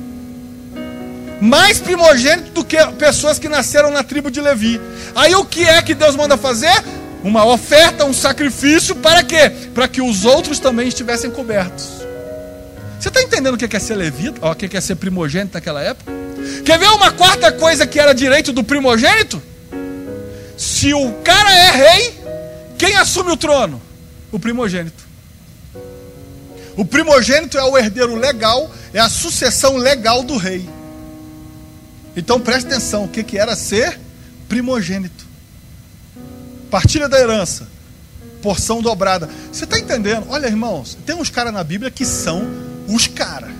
mais 1.41 1.79
primogênito 1.79 2.51
do 2.51 2.63
que 2.63 2.77
pessoas 2.99 3.39
que 3.39 3.49
nasceram 3.49 3.89
na 3.89 4.03
tribo 4.03 4.29
de 4.29 4.39
Levi. 4.39 4.79
Aí 5.15 5.33
o 5.33 5.43
que 5.43 5.63
é 5.63 5.81
que 5.81 5.95
Deus 5.95 6.15
manda 6.15 6.37
fazer? 6.37 6.71
Uma 7.23 7.43
oferta, 7.45 8.05
um 8.05 8.13
sacrifício, 8.13 8.95
para 8.95 9.23
quê? 9.23 9.51
Para 9.73 9.87
que 9.87 10.01
os 10.01 10.23
outros 10.23 10.59
também 10.59 10.87
estivessem 10.87 11.31
cobertos. 11.31 11.89
Você 12.99 13.07
está 13.07 13.21
entendendo 13.21 13.55
o 13.55 13.57
que 13.57 13.75
é 13.75 13.79
ser 13.79 13.95
levita? 13.95 14.47
O 14.47 14.53
que 14.53 14.77
é 14.77 14.81
ser 14.81 14.95
primogênito 14.95 15.55
naquela 15.55 15.81
época? 15.81 16.11
Quer 16.63 16.77
ver 16.77 16.89
uma 16.89 17.11
quarta 17.11 17.51
coisa 17.51 17.87
que 17.87 17.99
era 17.99 18.13
direito 18.13 18.53
do 18.53 18.63
primogênito? 18.63 19.41
Se 20.55 20.93
o 20.93 21.11
cara 21.23 21.51
é 21.51 21.71
rei, 21.71 22.21
quem 22.77 22.95
assume 22.95 23.31
o 23.31 23.37
trono? 23.37 23.81
O 24.31 24.39
primogênito. 24.39 25.03
O 26.77 26.85
primogênito 26.85 27.57
é 27.57 27.63
o 27.63 27.75
herdeiro 27.75 28.15
legal, 28.15 28.69
é 28.93 28.99
a 28.99 29.09
sucessão 29.09 29.77
legal 29.77 30.21
do 30.21 30.37
rei. 30.37 30.67
Então 32.15 32.39
preste 32.39 32.67
atenção: 32.67 33.05
o 33.05 33.07
que, 33.07 33.23
que 33.23 33.37
era 33.37 33.55
ser 33.55 33.99
primogênito? 34.47 35.25
Partilha 36.69 37.09
da 37.09 37.19
herança, 37.19 37.67
porção 38.41 38.81
dobrada. 38.81 39.29
Você 39.51 39.65
está 39.65 39.77
entendendo? 39.77 40.25
Olha, 40.29 40.47
irmãos, 40.47 40.97
tem 41.05 41.15
uns 41.15 41.29
caras 41.29 41.53
na 41.53 41.63
Bíblia 41.63 41.91
que 41.91 42.05
são 42.05 42.47
os 42.87 43.07
caras. 43.07 43.51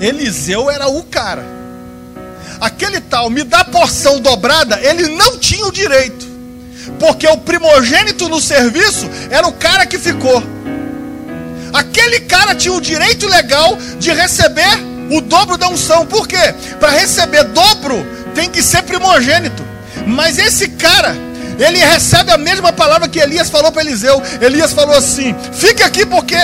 Eliseu 0.00 0.70
era 0.70 0.88
o 0.88 1.02
cara. 1.04 1.44
Aquele 2.60 3.00
tal, 3.00 3.30
me 3.30 3.44
dá 3.44 3.64
porção 3.64 4.20
dobrada, 4.20 4.80
ele 4.80 5.16
não 5.16 5.38
tinha 5.38 5.64
o 5.66 5.72
direito. 5.72 6.26
Porque 6.98 7.26
o 7.28 7.38
primogênito 7.38 8.28
no 8.28 8.40
serviço 8.40 9.08
era 9.30 9.46
o 9.46 9.52
cara 9.52 9.86
que 9.86 9.98
ficou. 9.98 10.42
Aquele 11.72 12.20
cara 12.20 12.54
tinha 12.54 12.74
o 12.74 12.80
direito 12.80 13.28
legal 13.28 13.76
de 13.98 14.12
receber 14.12 14.87
o 15.10 15.20
dobro 15.20 15.56
da 15.56 15.68
unção. 15.68 16.06
Por 16.06 16.26
quê? 16.26 16.54
Para 16.78 16.90
receber 16.90 17.44
dobro 17.44 18.06
tem 18.34 18.50
que 18.50 18.62
ser 18.62 18.82
primogênito. 18.82 19.64
Mas 20.06 20.38
esse 20.38 20.68
cara, 20.68 21.14
ele 21.58 21.78
recebe 21.78 22.30
a 22.30 22.38
mesma 22.38 22.72
palavra 22.72 23.08
que 23.08 23.18
Elias 23.18 23.50
falou 23.50 23.72
para 23.72 23.82
Eliseu. 23.82 24.22
Elias 24.40 24.72
falou 24.72 24.96
assim: 24.96 25.34
Fique 25.52 25.82
aqui 25.82 26.06
porque 26.06 26.36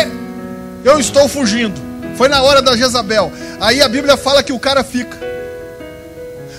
eu 0.85 0.99
estou 0.99 1.29
fugindo. 1.29 1.81
Foi 2.17 2.29
na 2.29 2.43
hora 2.43 2.63
da 2.63 2.77
Jezabel. 2.77 3.33
Aí 3.61 3.81
a 3.81 3.89
Bíblia 3.89 4.17
fala 4.17 4.43
que 4.43 4.53
o 4.53 4.59
cara 4.59 4.85
fica. 4.85 5.17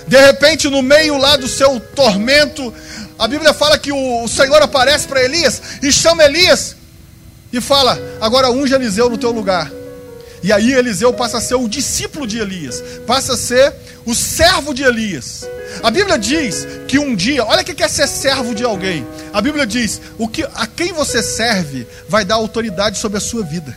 De 0.06 0.16
repente, 0.16 0.68
no 0.68 0.82
meio 0.82 1.16
lá 1.16 1.36
do 1.36 1.48
seu 1.48 1.80
tormento, 1.80 2.72
a 3.18 3.26
Bíblia 3.26 3.52
fala 3.52 3.78
que 3.78 3.92
o, 3.92 4.28
Senhor 4.28 4.62
aparece 4.62 5.06
para 5.06 5.22
Elias 5.22 5.60
e 5.82 5.90
chama 5.90 6.24
Elias 6.24 6.76
e 7.52 7.60
fala: 7.60 7.98
Agora 8.20 8.50
unge 8.50 8.74
Eliseu 8.74 9.10
no 9.10 9.18
teu 9.18 9.30
lugar. 9.30 9.70
E 10.46 10.52
aí 10.52 10.74
Eliseu 10.74 11.12
passa 11.12 11.38
a 11.38 11.40
ser 11.40 11.56
o 11.56 11.66
discípulo 11.66 12.24
de 12.24 12.38
Elias, 12.38 12.80
passa 13.04 13.32
a 13.32 13.36
ser 13.36 13.74
o 14.04 14.14
servo 14.14 14.72
de 14.72 14.84
Elias. 14.84 15.44
A 15.82 15.90
Bíblia 15.90 16.16
diz 16.16 16.64
que 16.86 17.00
um 17.00 17.16
dia, 17.16 17.44
olha 17.44 17.62
o 17.62 17.64
que 17.64 17.82
é 17.82 17.88
ser 17.88 18.06
servo 18.06 18.54
de 18.54 18.62
alguém. 18.62 19.04
A 19.32 19.40
Bíblia 19.40 19.66
diz: 19.66 20.00
o 20.16 20.28
que, 20.28 20.44
a 20.54 20.64
quem 20.64 20.92
você 20.92 21.20
serve 21.20 21.84
vai 22.08 22.24
dar 22.24 22.36
autoridade 22.36 22.96
sobre 22.96 23.18
a 23.18 23.20
sua 23.20 23.42
vida. 23.42 23.76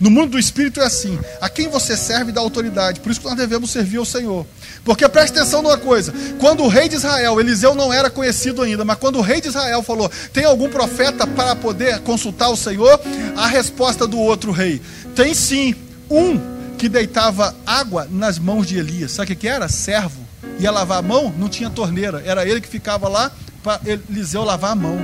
No 0.00 0.10
mundo 0.10 0.30
do 0.30 0.38
espírito 0.38 0.80
é 0.80 0.86
assim: 0.86 1.18
a 1.42 1.48
quem 1.50 1.68
você 1.68 1.94
serve 1.94 2.32
dá 2.32 2.40
autoridade. 2.40 3.00
Por 3.00 3.10
isso 3.10 3.20
que 3.20 3.26
nós 3.26 3.36
devemos 3.36 3.70
servir 3.70 3.98
ao 3.98 4.04
Senhor. 4.06 4.46
Porque 4.82 5.06
preste 5.08 5.36
atenção 5.36 5.60
numa 5.60 5.76
coisa: 5.76 6.12
quando 6.38 6.64
o 6.64 6.68
rei 6.68 6.88
de 6.88 6.96
Israel, 6.96 7.38
Eliseu 7.38 7.74
não 7.74 7.92
era 7.92 8.08
conhecido 8.08 8.62
ainda, 8.62 8.82
mas 8.82 8.96
quando 8.98 9.18
o 9.18 9.22
rei 9.22 9.42
de 9.42 9.48
Israel 9.48 9.82
falou: 9.82 10.10
tem 10.32 10.44
algum 10.44 10.70
profeta 10.70 11.26
para 11.26 11.54
poder 11.54 12.00
consultar 12.00 12.48
o 12.48 12.56
Senhor? 12.56 12.98
A 13.36 13.46
resposta 13.46 14.06
do 14.06 14.18
outro 14.18 14.50
rei: 14.50 14.80
tem 15.14 15.34
sim, 15.34 15.74
um 16.10 16.40
que 16.78 16.88
deitava 16.88 17.54
água 17.66 18.08
nas 18.10 18.38
mãos 18.38 18.66
de 18.66 18.78
Elias. 18.78 19.12
Sabe 19.12 19.34
o 19.34 19.36
que 19.36 19.46
era? 19.46 19.68
Servo. 19.68 20.26
ia 20.58 20.70
lavar 20.70 20.98
a 20.98 21.02
mão, 21.02 21.32
não 21.38 21.46
tinha 21.46 21.68
torneira. 21.68 22.22
Era 22.24 22.48
ele 22.48 22.58
que 22.62 22.68
ficava 22.68 23.06
lá 23.06 23.30
para 23.62 23.80
Eliseu 23.84 24.44
lavar 24.44 24.72
a 24.72 24.74
mão. 24.74 24.98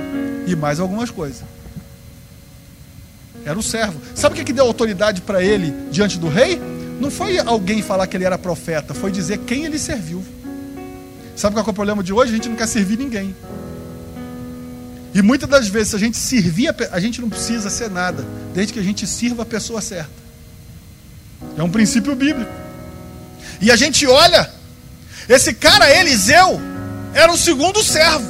E 0.47 0.55
mais 0.55 0.79
algumas 0.79 1.11
coisas. 1.11 1.43
Era 3.47 3.57
o 3.57 3.63
servo. 3.63 4.01
Sabe 4.13 4.33
o 4.33 4.37
que, 4.37 4.43
que 4.43 4.51
deu 4.51 4.65
autoridade 4.65 5.21
para 5.21 5.41
ele 5.41 5.73
diante 5.89 6.19
do 6.19 6.27
rei? 6.27 6.61
Não 6.99 7.09
foi 7.09 7.39
alguém 7.39 7.81
falar 7.81 8.05
que 8.05 8.17
ele 8.17 8.25
era 8.25 8.37
profeta, 8.37 8.93
foi 8.93 9.09
dizer 9.09 9.37
quem 9.39 9.63
ele 9.63 9.79
serviu. 9.79 10.21
Sabe 11.33 11.55
qual 11.55 11.65
é 11.65 11.69
o 11.69 11.73
problema 11.73 12.03
de 12.03 12.11
hoje? 12.11 12.33
A 12.33 12.35
gente 12.35 12.49
não 12.49 12.57
quer 12.57 12.67
servir 12.67 12.97
ninguém. 12.97 13.33
E 15.13 15.21
muitas 15.21 15.49
das 15.49 15.69
vezes, 15.69 15.89
se 15.89 15.95
a 15.95 15.99
gente 15.99 16.17
servir, 16.17 16.75
a 16.91 16.99
gente 16.99 17.21
não 17.21 17.29
precisa 17.29 17.69
ser 17.69 17.89
nada, 17.89 18.25
desde 18.53 18.73
que 18.73 18.79
a 18.79 18.83
gente 18.83 19.07
sirva 19.07 19.43
a 19.43 19.45
pessoa 19.45 19.79
certa. 19.79 20.11
É 21.57 21.63
um 21.63 21.69
princípio 21.69 22.13
bíblico. 22.15 22.51
E 23.61 23.71
a 23.71 23.77
gente 23.77 24.05
olha, 24.05 24.49
esse 25.29 25.53
cara, 25.53 25.89
Eliseu, 25.89 26.59
era 27.13 27.31
o 27.31 27.37
segundo 27.37 27.81
servo. 27.81 28.29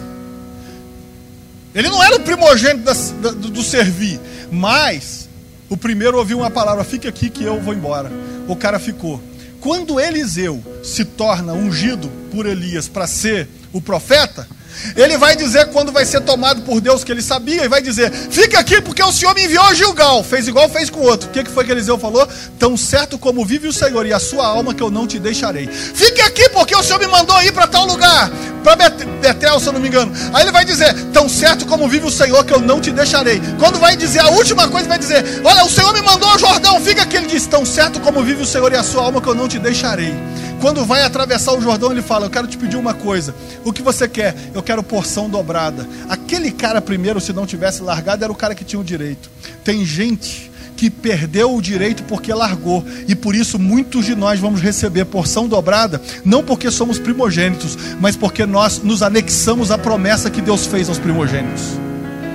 Ele 1.73 1.89
não 1.89 2.03
era 2.03 2.15
o 2.15 2.19
primogênito 2.19 2.83
da, 2.83 2.93
da, 2.93 3.31
do, 3.31 3.49
do 3.49 3.63
servir, 3.63 4.19
mas 4.51 5.27
o 5.69 5.77
primeiro 5.77 6.17
ouviu 6.17 6.39
uma 6.39 6.49
palavra: 6.49 6.83
fique 6.83 7.07
aqui 7.07 7.29
que 7.29 7.43
eu 7.43 7.61
vou 7.61 7.73
embora. 7.73 8.11
O 8.47 8.55
cara 8.55 8.79
ficou. 8.79 9.21
Quando 9.59 9.99
Eliseu 9.99 10.63
se 10.83 11.03
torna 11.03 11.53
ungido 11.53 12.09
por 12.31 12.45
Elias 12.45 12.87
para 12.87 13.07
ser 13.07 13.49
o 13.73 13.81
profeta, 13.81 14.47
ele 14.95 15.17
vai 15.17 15.35
dizer 15.35 15.67
quando 15.67 15.91
vai 15.91 16.05
ser 16.05 16.21
tomado 16.21 16.61
por 16.61 16.79
Deus 16.79 17.03
que 17.03 17.11
ele 17.11 17.21
sabia 17.21 17.63
e 17.63 17.67
vai 17.67 17.81
dizer: 17.81 18.11
Fica 18.11 18.59
aqui 18.59 18.81
porque 18.81 19.03
o 19.03 19.11
Senhor 19.11 19.33
me 19.33 19.45
enviou 19.45 19.73
Gilgal. 19.73 20.23
Fez 20.23 20.47
igual 20.47 20.69
fez 20.69 20.89
com 20.89 20.99
o 20.99 21.03
outro. 21.03 21.29
O 21.29 21.31
que, 21.31 21.43
que 21.43 21.51
foi 21.51 21.65
que 21.65 21.71
Eliseu 21.71 21.97
falou? 21.97 22.27
Tão 22.59 22.77
certo 22.77 23.17
como 23.17 23.45
vive 23.45 23.67
o 23.67 23.73
Senhor 23.73 24.05
e 24.05 24.13
a 24.13 24.19
sua 24.19 24.45
alma 24.45 24.73
que 24.73 24.81
eu 24.81 24.89
não 24.89 25.07
te 25.07 25.19
deixarei. 25.19 25.67
Fique 25.67 26.21
aqui 26.21 26.49
porque 26.49 26.75
o 26.75 26.83
Senhor 26.83 26.99
me 26.99 27.07
mandou 27.07 27.41
ir 27.43 27.51
para 27.51 27.67
tal 27.67 27.85
lugar. 27.85 28.29
Para 28.63 28.89
Betel, 28.89 29.59
se 29.59 29.67
eu 29.67 29.73
não 29.73 29.79
me 29.79 29.87
engano. 29.87 30.11
Aí 30.33 30.43
ele 30.43 30.51
vai 30.51 30.65
dizer: 30.65 30.93
Tão 31.13 31.29
certo 31.29 31.65
como 31.65 31.87
vive 31.87 32.05
o 32.05 32.11
Senhor 32.11 32.43
que 32.45 32.53
eu 32.53 32.59
não 32.59 32.81
te 32.81 32.91
deixarei. 32.91 33.41
Quando 33.59 33.79
vai 33.79 33.95
dizer 33.95 34.19
a 34.19 34.29
última 34.29 34.67
coisa, 34.67 34.87
vai 34.87 34.99
dizer: 34.99 35.23
Olha, 35.43 35.63
o 35.63 35.69
Senhor 35.69 35.93
me 35.93 36.01
mandou 36.01 36.29
ao 36.29 36.39
Jordão. 36.39 36.79
Fica 36.81 37.03
aqui. 37.03 37.17
Ele 37.17 37.27
diz: 37.27 37.45
Tão 37.47 37.65
certo 37.65 37.99
como 37.99 38.23
vive 38.23 38.43
o 38.43 38.45
Senhor 38.45 38.71
e 38.71 38.75
a 38.75 38.83
sua 38.83 39.03
alma 39.03 39.21
que 39.21 39.27
eu 39.27 39.35
não 39.35 39.47
te 39.47 39.59
deixarei. 39.59 40.13
Quando 40.59 40.83
vai 40.83 41.03
atravessar 41.03 41.53
o 41.53 41.61
Jordão, 41.61 41.91
ele 41.91 42.01
fala: 42.01 42.25
Eu 42.25 42.29
quero 42.29 42.47
te 42.47 42.57
pedir 42.57 42.77
uma 42.77 42.93
coisa. 42.93 43.35
O 43.63 43.71
que 43.71 43.81
você 43.81 44.07
quer? 44.07 44.35
Eu 44.53 44.63
quero 44.63 44.81
porção 44.81 45.29
dobrada. 45.29 45.87
Aquele 46.09 46.51
cara, 46.51 46.81
primeiro, 46.81 47.21
se 47.21 47.31
não 47.31 47.45
tivesse 47.45 47.81
largado, 47.81 48.23
era 48.23 48.31
o 48.31 48.35
cara 48.35 48.55
que 48.55 48.65
tinha 48.65 48.79
o 48.79 48.83
direito. 48.83 49.29
Tem 49.63 49.85
gente 49.85 50.51
que 50.75 50.89
perdeu 50.89 51.55
o 51.55 51.61
direito 51.61 52.03
porque 52.03 52.31
largou, 52.31 52.85
e 53.07 53.15
por 53.15 53.33
isso 53.33 53.57
muitos 53.57 54.05
de 54.05 54.15
nós 54.15 54.39
vamos 54.39 54.61
receber 54.61 55.05
porção 55.05 55.47
dobrada, 55.47 55.99
não 56.23 56.43
porque 56.43 56.69
somos 56.69 56.99
primogênitos, 56.99 57.75
mas 57.99 58.15
porque 58.15 58.45
nós 58.45 58.83
nos 58.83 59.01
anexamos 59.01 59.71
à 59.71 59.77
promessa 59.77 60.29
que 60.29 60.39
Deus 60.39 60.67
fez 60.67 60.87
aos 60.87 60.99
primogênitos. 60.99 61.63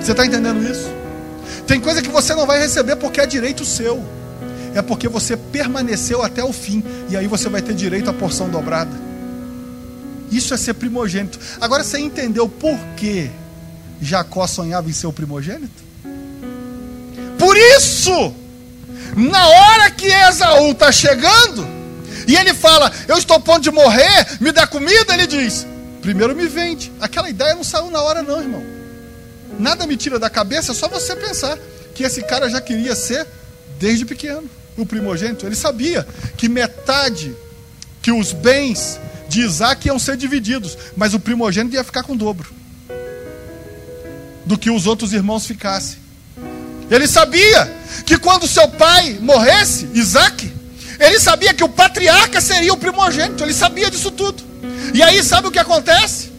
Você 0.01 0.11
está 0.11 0.25
entendendo 0.25 0.61
isso? 0.69 0.91
Tem 1.65 1.79
coisa 1.79 2.01
que 2.01 2.09
você 2.09 2.35
não 2.35 2.45
vai 2.45 2.59
receber 2.59 2.97
porque 2.97 3.21
é 3.21 3.25
direito 3.25 3.63
seu 3.63 4.03
é 4.75 4.81
porque 4.81 5.07
você 5.07 5.37
permaneceu 5.37 6.23
até 6.23 6.43
o 6.43 6.51
fim, 6.51 6.83
e 7.09 7.15
aí 7.15 7.27
você 7.27 7.49
vai 7.49 7.61
ter 7.61 7.73
direito 7.73 8.09
à 8.09 8.13
porção 8.13 8.49
dobrada. 8.49 8.91
Isso 10.31 10.53
é 10.53 10.57
ser 10.57 10.73
primogênito. 10.73 11.39
Agora 11.61 11.83
você 11.83 11.99
entendeu 11.99 12.49
por 12.49 12.77
que 12.97 13.29
Jacó 14.01 14.47
sonhava 14.47 14.89
em 14.89 14.93
ser 14.93 15.07
o 15.07 15.13
primogênito? 15.13 15.83
Por 17.37 17.55
isso, 17.55 18.33
na 19.15 19.47
hora 19.47 19.91
que 19.91 20.07
Esaú 20.07 20.71
está 20.71 20.91
chegando, 20.91 21.67
e 22.27 22.35
ele 22.35 22.53
fala: 22.53 22.91
Eu 23.07 23.17
estou 23.17 23.39
ponto 23.39 23.61
de 23.61 23.71
morrer, 23.71 24.37
me 24.39 24.51
dá 24.51 24.65
comida, 24.65 25.13
ele 25.13 25.27
diz: 25.27 25.67
Primeiro 26.01 26.35
me 26.35 26.47
vende. 26.47 26.91
Aquela 26.99 27.29
ideia 27.29 27.53
não 27.53 27.63
saiu 27.63 27.91
na 27.91 28.01
hora, 28.01 28.23
não, 28.23 28.41
irmão. 28.41 28.63
Nada 29.59 29.85
me 29.85 29.95
tira 29.95 30.17
da 30.17 30.31
cabeça, 30.31 30.71
é 30.71 30.75
só 30.75 30.87
você 30.87 31.15
pensar 31.15 31.59
que 31.93 32.03
esse 32.03 32.23
cara 32.23 32.49
já 32.49 32.59
queria 32.59 32.95
ser 32.95 33.27
desde 33.77 34.03
pequeno 34.03 34.49
o 34.77 34.85
primogênito, 34.85 35.45
ele 35.45 35.55
sabia 35.55 36.07
que 36.37 36.49
metade, 36.49 37.35
que 38.01 38.11
os 38.11 38.31
bens 38.31 38.99
de 39.29 39.41
Isaac 39.41 39.87
iam 39.87 39.97
ser 39.97 40.17
divididos, 40.17 40.77
mas 40.95 41.13
o 41.13 41.19
primogênito 41.19 41.75
ia 41.75 41.83
ficar 41.83 42.03
com 42.03 42.13
o 42.13 42.17
dobro 42.17 42.53
do 44.45 44.57
que 44.57 44.69
os 44.69 44.85
outros 44.85 45.13
irmãos 45.13 45.45
ficassem. 45.45 45.97
Ele 46.89 47.07
sabia 47.07 47.71
que 48.05 48.17
quando 48.17 48.47
seu 48.47 48.67
pai 48.67 49.17
morresse, 49.21 49.89
Isaac, 49.93 50.51
ele 50.99 51.19
sabia 51.19 51.53
que 51.53 51.63
o 51.63 51.69
patriarca 51.69 52.39
seria 52.41 52.73
o 52.73 52.77
primogênito, 52.77 53.43
ele 53.43 53.53
sabia 53.53 53.89
disso 53.89 54.11
tudo. 54.11 54.43
E 54.93 55.01
aí, 55.01 55.23
sabe 55.23 55.47
o 55.47 55.51
que 55.51 55.59
acontece? 55.59 56.31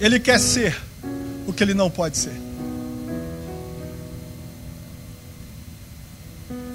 Ele 0.00 0.18
quer 0.18 0.40
ser 0.40 0.76
o 1.46 1.52
que 1.52 1.62
ele 1.62 1.74
não 1.74 1.90
pode 1.90 2.16
ser. 2.18 2.32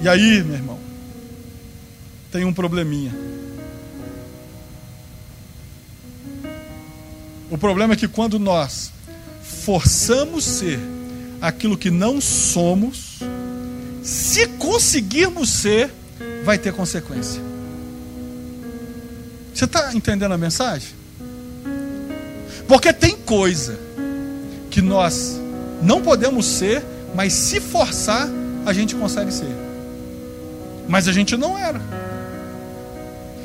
E 0.00 0.08
aí, 0.08 0.42
meu 0.42 0.54
irmão, 0.54 0.78
tem 2.30 2.44
um 2.44 2.52
probleminha. 2.52 3.12
O 7.50 7.56
problema 7.56 7.94
é 7.94 7.96
que 7.96 8.06
quando 8.06 8.38
nós 8.38 8.92
forçamos 9.42 10.44
ser 10.44 10.78
aquilo 11.40 11.76
que 11.76 11.90
não 11.90 12.20
somos, 12.20 13.18
se 14.02 14.46
conseguirmos 14.46 15.48
ser, 15.48 15.90
vai 16.44 16.58
ter 16.58 16.72
consequência. 16.72 17.40
Você 19.54 19.64
está 19.64 19.92
entendendo 19.94 20.32
a 20.32 20.38
mensagem? 20.38 20.90
Porque 22.68 22.92
tem 22.92 23.16
coisa 23.16 23.78
que 24.70 24.80
nós 24.80 25.40
não 25.82 26.02
podemos 26.02 26.46
ser, 26.46 26.82
mas 27.14 27.32
se 27.32 27.60
forçar, 27.60 28.28
a 28.64 28.72
gente 28.72 28.94
consegue 28.94 29.32
ser. 29.32 29.57
Mas 30.88 31.06
a 31.06 31.12
gente 31.12 31.36
não 31.36 31.56
era. 31.56 31.80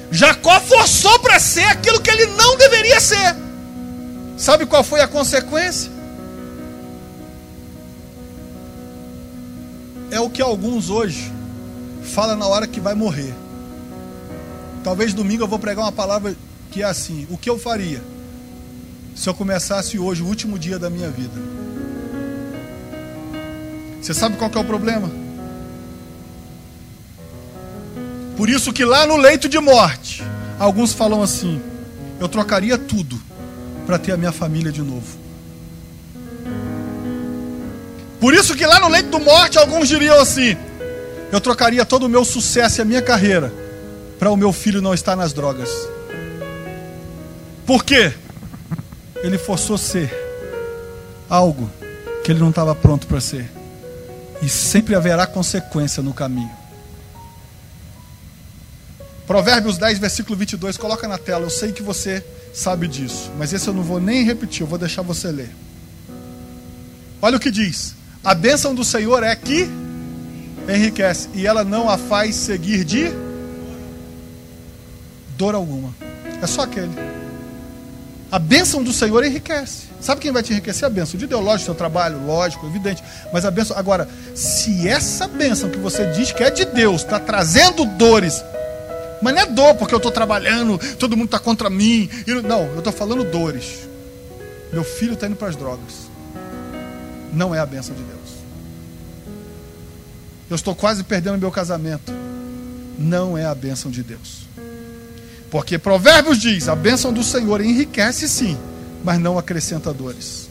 Jacó 0.10 0.60
forçou 0.62 1.20
para 1.20 1.40
ser 1.40 1.66
aquilo 1.66 2.00
que 2.00 2.10
ele 2.10 2.28
não 2.28 2.58
deveria 2.58 3.00
ser. 3.00 3.36
Sabe 4.38 4.66
qual 4.66 4.84
foi 4.84 5.02
a 5.02 5.08
consequência? 5.08 5.92
É 10.10 10.20
o 10.20 10.30
que 10.30 10.42
alguns 10.42 10.90
hoje 10.90 11.32
falam 12.04 12.38
na 12.38 12.46
hora 12.46 12.68
que 12.68 12.80
vai 12.80 12.94
morrer. 12.94 13.34
Talvez 14.84 15.14
domingo 15.14 15.44
eu 15.44 15.48
vou 15.48 15.60
pregar 15.60 15.84
uma 15.86 15.92
palavra 15.92 16.36
que 16.72 16.82
é 16.82 16.86
assim: 16.86 17.28
o 17.30 17.38
que 17.38 17.50
eu 17.50 17.58
faria 17.58 18.02
se 19.16 19.28
eu 19.28 19.34
começasse 19.34 19.98
hoje 19.98 20.22
o 20.22 20.28
último 20.28 20.60
dia 20.60 20.78
da 20.78 20.90
minha 20.90 21.10
vida? 21.10 21.42
Você 24.02 24.14
sabe 24.14 24.38
qual 24.38 24.52
é 24.54 24.60
o 24.60 24.66
problema? 24.66 25.23
Por 28.36 28.50
isso 28.50 28.74
que 28.74 28.84
lá 28.84 29.06
no 29.06 29.18
leito 29.18 29.48
de 29.48 29.60
morte, 29.60 30.24
alguns 30.60 30.94
falam 30.94 31.22
assim: 31.22 31.62
eu 32.20 32.28
trocaria 32.28 32.78
tudo 32.78 33.22
para 33.86 34.00
ter 34.00 34.12
a 34.12 34.18
minha 34.18 34.32
família 34.32 34.72
de 34.72 34.82
novo. 34.82 35.24
Por 38.20 38.34
isso 38.34 38.56
que 38.56 38.66
lá 38.66 38.80
no 38.80 38.88
leito 38.88 39.18
de 39.18 39.24
morte, 39.24 39.58
alguns 39.58 39.88
diriam 39.88 40.20
assim: 40.20 40.58
eu 41.32 41.42
trocaria 41.42 41.86
todo 41.86 42.04
o 42.04 42.10
meu 42.10 42.24
sucesso 42.24 42.80
e 42.80 42.82
a 42.82 42.86
minha 42.86 43.02
carreira 43.02 43.54
para 44.18 44.32
o 44.32 44.38
meu 44.38 44.54
filho 44.54 44.82
não 44.82 44.94
estar 44.94 45.16
nas 45.16 45.34
drogas. 45.34 45.70
Por 47.66 47.84
quê? 47.84 48.14
Ele 49.22 49.38
forçou 49.38 49.78
ser 49.78 50.12
algo 51.30 51.70
que 52.24 52.32
ele 52.32 52.40
não 52.40 52.50
estava 52.50 52.74
pronto 52.74 53.08
para 53.08 53.20
ser. 53.20 53.52
E 54.42 54.50
sempre 54.50 54.96
haverá 54.96 55.26
consequência 55.26 56.02
no 56.02 56.14
caminho. 56.14 56.63
Provérbios 59.26 59.78
10, 59.78 60.00
versículo 60.00 60.36
22, 60.36 60.78
coloca 60.78 61.08
na 61.08 61.18
tela. 61.18 61.46
Eu 61.46 61.50
sei 61.50 61.72
que 61.72 61.82
você 61.82 62.24
sabe 62.54 62.88
disso, 62.88 63.32
mas 63.38 63.54
esse 63.54 63.68
eu 63.68 63.74
não 63.74 63.84
vou 63.84 64.00
nem 64.00 64.24
repetir, 64.24 64.62
eu 64.62 64.68
vou 64.68 64.78
deixar 64.78 65.02
você 65.02 65.32
ler. 65.32 65.50
Olha 67.22 67.38
o 67.38 67.40
que 67.40 67.50
diz: 67.50 67.96
A 68.24 68.34
bênção 68.34 68.76
do 68.76 68.84
Senhor 68.84 69.24
é 69.24 69.34
que 69.36 69.70
enriquece, 70.68 71.30
e 71.34 71.48
ela 71.48 71.64
não 71.64 71.90
a 71.90 71.98
faz 71.98 72.36
seguir 72.36 72.84
de 72.84 73.12
dor 75.38 75.56
alguma. 75.56 75.94
É 76.42 76.48
só 76.48 76.64
aquele. 76.64 76.92
A 78.30 78.40
bênção 78.40 78.84
do 78.84 78.92
Senhor 78.92 79.24
enriquece. 79.24 79.84
Sabe 80.02 80.20
quem 80.20 80.32
vai 80.32 80.44
te 80.44 80.52
enriquecer? 80.52 80.86
A 80.86 80.90
bênção 80.90 81.18
de 81.18 81.28
Deus, 81.28 81.42
lógico, 81.42 81.66
seu 81.66 81.76
trabalho, 81.76 82.26
lógico, 82.26 82.66
evidente. 82.66 83.02
Mas 83.32 83.46
a 83.46 83.52
bênção. 83.52 83.78
Agora, 83.78 84.10
se 84.36 84.88
essa 84.88 85.28
bênção 85.28 85.70
que 85.70 85.78
você 85.78 86.08
diz 86.08 86.32
que 86.32 86.44
é 86.44 86.50
de 86.50 86.66
Deus 86.66 87.04
está 87.04 87.20
trazendo 87.20 87.86
dores 87.86 88.44
mas 89.24 89.34
não 89.34 89.42
é 89.42 89.46
dor 89.46 89.76
porque 89.76 89.94
eu 89.94 89.98
estou 89.98 90.12
trabalhando, 90.12 90.78
todo 90.98 91.16
mundo 91.16 91.28
está 91.28 91.40
contra 91.40 91.70
mim. 91.70 92.10
Não, 92.46 92.66
eu 92.66 92.80
estou 92.80 92.94
falando 92.94 93.24
dores. 93.24 93.88
Meu 94.72 94.84
filho 94.84 95.14
está 95.14 95.28
indo 95.28 95.36
para 95.36 95.48
as 95.48 95.56
drogas. 95.56 96.10
Não 97.32 97.56
é 97.56 97.60
a 97.60 97.66
benção 97.66 97.96
de 97.96 98.04
Deus. 98.04 98.20
Eu 100.50 100.56
estou 100.56 100.76
quase 100.76 101.04
perdendo 101.04 101.38
meu 101.38 101.52
casamento. 101.52 102.12
Não 103.00 103.38
é 103.38 103.46
a 103.46 103.56
benção 103.56 103.90
de 103.90 104.04
Deus. 104.04 104.44
Porque 105.50 105.78
Provérbios 105.78 106.38
diz: 106.40 106.68
a 106.68 106.76
bênção 106.76 107.14
do 107.14 107.24
Senhor 107.24 107.62
enriquece 107.62 108.28
sim, 108.28 108.58
mas 109.04 109.20
não 109.20 109.38
acrescenta 109.38 109.94
dores. 109.94 110.50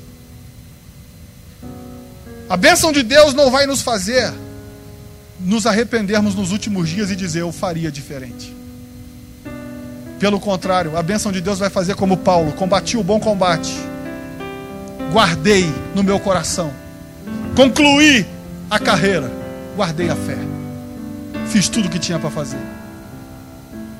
A 2.48 2.56
bênção 2.56 2.92
de 2.92 3.02
Deus 3.02 3.34
não 3.34 3.50
vai 3.50 3.66
nos 3.66 3.82
fazer 3.82 4.32
nos 5.44 5.66
arrependermos 5.66 6.34
nos 6.34 6.52
últimos 6.52 6.88
dias 6.88 7.10
e 7.10 7.16
dizer 7.16 7.40
eu 7.40 7.52
faria 7.52 7.90
diferente. 7.90 8.54
Pelo 10.22 10.38
contrário, 10.38 10.96
a 10.96 11.02
bênção 11.02 11.32
de 11.32 11.40
Deus 11.40 11.58
vai 11.58 11.68
fazer 11.68 11.96
como 11.96 12.16
Paulo: 12.16 12.52
combati 12.52 12.96
o 12.96 13.02
bom 13.02 13.18
combate, 13.18 13.76
guardei 15.12 15.68
no 15.96 16.04
meu 16.04 16.20
coração, 16.20 16.72
concluí 17.56 18.24
a 18.70 18.78
carreira, 18.78 19.28
guardei 19.74 20.08
a 20.10 20.14
fé, 20.14 20.38
fiz 21.48 21.68
tudo 21.68 21.88
o 21.88 21.90
que 21.90 21.98
tinha 21.98 22.20
para 22.20 22.30
fazer. 22.30 22.60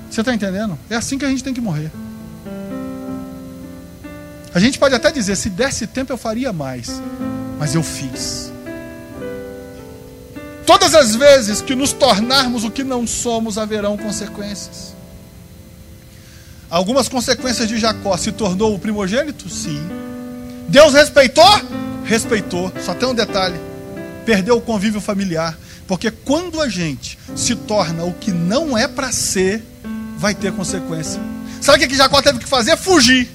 Você 0.08 0.20
está 0.20 0.32
entendendo? 0.32 0.78
É 0.88 0.94
assim 0.94 1.18
que 1.18 1.24
a 1.24 1.28
gente 1.28 1.42
tem 1.42 1.52
que 1.52 1.60
morrer. 1.60 1.90
A 4.54 4.60
gente 4.60 4.78
pode 4.78 4.94
até 4.94 5.10
dizer: 5.10 5.34
se 5.34 5.50
desse 5.50 5.88
tempo 5.88 6.12
eu 6.12 6.16
faria 6.16 6.52
mais, 6.52 7.02
mas 7.58 7.74
eu 7.74 7.82
fiz. 7.82 8.52
Todas 10.64 10.94
as 10.94 11.16
vezes 11.16 11.60
que 11.60 11.74
nos 11.74 11.92
tornarmos 11.92 12.62
o 12.62 12.70
que 12.70 12.84
não 12.84 13.08
somos, 13.08 13.58
haverão 13.58 13.96
consequências. 13.96 14.91
Algumas 16.72 17.06
consequências 17.06 17.68
de 17.68 17.76
Jacó 17.76 18.16
se 18.16 18.32
tornou 18.32 18.74
o 18.74 18.78
primogênito? 18.78 19.46
Sim. 19.50 19.78
Deus 20.68 20.94
respeitou? 20.94 21.44
Respeitou. 22.02 22.72
Só 22.82 22.94
tem 22.94 23.06
um 23.06 23.14
detalhe: 23.14 23.60
perdeu 24.24 24.56
o 24.56 24.60
convívio 24.62 24.98
familiar. 24.98 25.54
Porque 25.86 26.10
quando 26.10 26.62
a 26.62 26.70
gente 26.70 27.18
se 27.36 27.54
torna 27.54 28.04
o 28.04 28.14
que 28.14 28.32
não 28.32 28.76
é 28.76 28.88
para 28.88 29.12
ser, 29.12 29.62
vai 30.16 30.34
ter 30.34 30.50
consequência. 30.50 31.20
Sabe 31.60 31.84
o 31.84 31.88
que 31.88 31.94
Jacó 31.94 32.22
teve 32.22 32.38
que 32.38 32.48
fazer? 32.48 32.74
Fugir. 32.78 33.28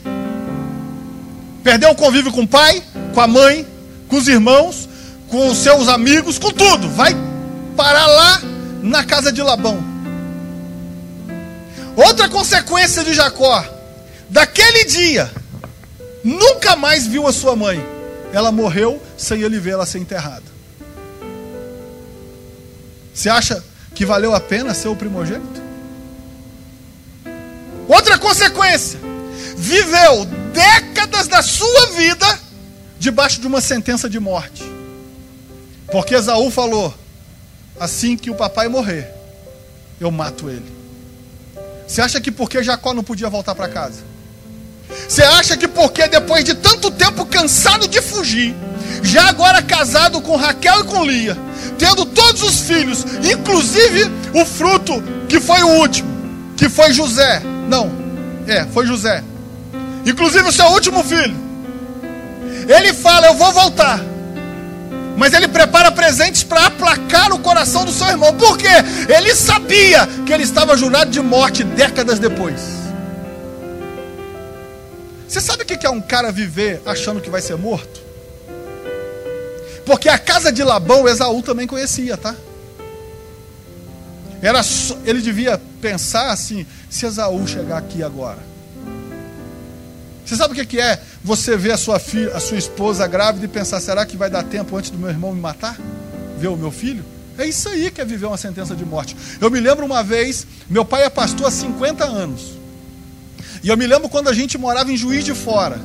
Perdeu 1.63 1.91
o 1.91 1.95
convívio 1.95 2.31
com 2.31 2.41
o 2.41 2.47
pai, 2.47 2.81
com 3.13 3.21
a 3.21 3.27
mãe, 3.27 3.67
com 4.07 4.17
os 4.17 4.27
irmãos, 4.27 4.89
com 5.29 5.47
os 5.47 5.59
seus 5.59 5.88
amigos, 5.88 6.39
com 6.39 6.49
tudo. 6.49 6.89
Vai 6.89 7.15
parar 7.75 8.07
lá 8.07 8.41
na 8.81 9.03
casa 9.03 9.31
de 9.31 9.43
Labão. 9.43 9.96
Outra 11.97 12.29
consequência 12.29 13.03
de 13.03 13.11
Jacó, 13.11 13.65
daquele 14.29 14.85
dia, 14.85 15.31
nunca 16.23 16.75
mais 16.75 17.07
viu 17.07 17.25
a 17.25 17.33
sua 17.33 17.55
mãe. 17.55 17.83
Ela 18.31 18.51
morreu 18.51 19.01
sem 19.17 19.41
ele 19.41 19.59
ver 19.59 19.71
ela 19.71 19.85
ser 19.85 19.97
enterrada. 19.97 20.43
Você 23.11 23.29
acha 23.29 23.63
que 23.95 24.05
valeu 24.05 24.35
a 24.35 24.39
pena 24.39 24.75
ser 24.75 24.89
o 24.89 24.95
primogênito? 24.95 25.59
Outra 27.87 28.19
consequência, 28.19 28.99
viveu 29.55 30.23
décadas 30.53 31.27
da 31.27 31.41
sua 31.41 31.87
vida 31.93 32.39
debaixo 32.99 33.41
de 33.41 33.47
uma 33.47 33.59
sentença 33.59 34.07
de 34.07 34.19
morte. 34.19 34.63
Porque 35.91 36.13
Esaú 36.13 36.51
falou: 36.51 36.93
assim 37.79 38.15
que 38.15 38.29
o 38.29 38.35
papai 38.35 38.67
morrer, 38.67 39.11
eu 39.99 40.11
mato 40.11 40.47
ele. 40.47 40.76
Você 41.88 42.01
acha 42.01 42.19
que 42.19 42.31
porque 42.31 42.61
Jacó 42.61 42.93
não 42.93 43.03
podia 43.03 43.29
voltar 43.29 43.55
para 43.55 43.69
casa? 43.69 44.01
Você 45.07 45.23
acha 45.23 45.55
que 45.55 45.67
porque 45.67 46.07
depois 46.07 46.43
de 46.43 46.53
tanto 46.53 46.91
tempo 46.91 47.25
cansado 47.25 47.88
de 47.88 48.01
fugir, 48.01 48.53
já 49.01 49.29
agora 49.29 49.61
casado 49.61 50.19
com 50.21 50.35
Raquel 50.35 50.81
e 50.81 50.83
com 50.83 51.05
Lia, 51.05 51.38
tendo 51.77 52.05
todos 52.05 52.43
os 52.43 52.61
filhos, 52.61 53.05
inclusive 53.23 54.11
o 54.33 54.45
fruto 54.45 55.01
que 55.29 55.39
foi 55.39 55.61
o 55.61 55.79
último, 55.79 56.09
que 56.57 56.67
foi 56.67 56.93
José. 56.93 57.41
Não, 57.69 57.91
é, 58.47 58.65
foi 58.65 58.85
José. 58.85 59.23
Inclusive 60.05 60.47
o 60.47 60.51
seu 60.51 60.65
último 60.67 61.03
filho. 61.03 61.35
Ele 62.67 62.93
fala: 62.93 63.27
Eu 63.27 63.33
vou 63.33 63.51
voltar. 63.51 63.99
Mas 65.18 65.34
ele 65.34 65.47
prepara 65.47 65.91
presentes 65.91 66.43
para 66.43 66.68
aplacar 66.68 67.34
o 67.34 67.39
coração 67.39 67.84
do 67.84 67.91
seu 67.91 68.07
irmão. 68.07 68.36
Por 68.36 68.55
quê? 68.55 68.70
Ele 69.09 69.34
sabia 69.34 70.05
que 70.26 70.32
ele 70.32 70.43
estava 70.43 70.78
jurado 70.78 71.09
de 71.09 71.20
morte 71.20 71.63
décadas 71.63 72.20
depois. 72.20 72.61
Você 75.28 75.41
sabe 75.41 75.63
o 75.63 75.65
que 75.65 75.86
é 75.86 75.89
um 75.89 75.99
cara 75.99 76.32
viver 76.32 76.82
achando 76.86 77.20
que 77.20 77.32
vai 77.32 77.41
ser 77.41 77.57
morto? 77.57 77.99
Porque 79.88 80.07
a 80.07 80.20
casa 80.20 80.51
de 80.51 80.63
Labão, 80.63 81.07
Esaú 81.07 81.41
também 81.41 81.65
conhecia, 81.65 82.15
tá? 82.15 82.36
Era 84.39 84.61
só, 84.61 84.95
ele 85.03 85.22
devia 85.22 85.59
pensar 85.82 86.30
assim: 86.30 86.65
se 86.89 87.07
Esaú 87.07 87.47
chegar 87.47 87.78
aqui 87.78 88.03
agora. 88.03 88.56
Você 90.28 90.36
sabe 90.36 90.61
o 90.61 90.67
que 90.67 90.78
é 90.78 91.01
você 91.23 91.55
ver 91.55 91.71
a 91.71 91.78
sua, 91.78 91.99
filha, 91.99 92.36
a 92.36 92.39
sua 92.41 92.57
esposa 92.57 93.07
grávida 93.07 93.45
e 93.45 93.47
pensar: 93.47 93.80
será 93.80 94.05
que 94.05 94.17
vai 94.17 94.30
dar 94.30 94.43
tempo 94.43 94.75
antes 94.75 94.89
do 94.89 94.97
meu 94.97 95.07
irmão 95.07 95.34
me 95.34 95.39
matar? 95.39 95.80
Ver 96.38 96.49
o 96.49 96.57
meu 96.57 96.69
filho? 96.69 97.03
É 97.38 97.45
isso 97.45 97.69
aí 97.69 97.89
que 97.89 98.01
é 98.01 98.05
viver 98.05 98.25
uma 98.25 98.36
sentença 98.36 98.75
de 98.75 98.84
morte. 98.84 99.15
Eu 99.39 99.49
me 99.49 99.61
lembro 99.61 99.86
uma 99.86 100.03
vez, 100.03 100.45
meu 100.69 100.84
pai 100.84 101.05
é 101.05 101.09
pastor 101.09 101.47
há 101.47 101.51
50 101.51 102.03
anos. 102.03 102.57
E 103.63 103.69
eu 103.69 103.78
me 103.78 103.88
lembro 103.88 104.09
quando 104.09 104.28
a 104.28 104.34
gente 104.34 104.57
morava 104.57 104.91
em 104.91 104.97
Juiz 104.97 105.23
de 105.23 105.34
Fora. 105.34 105.80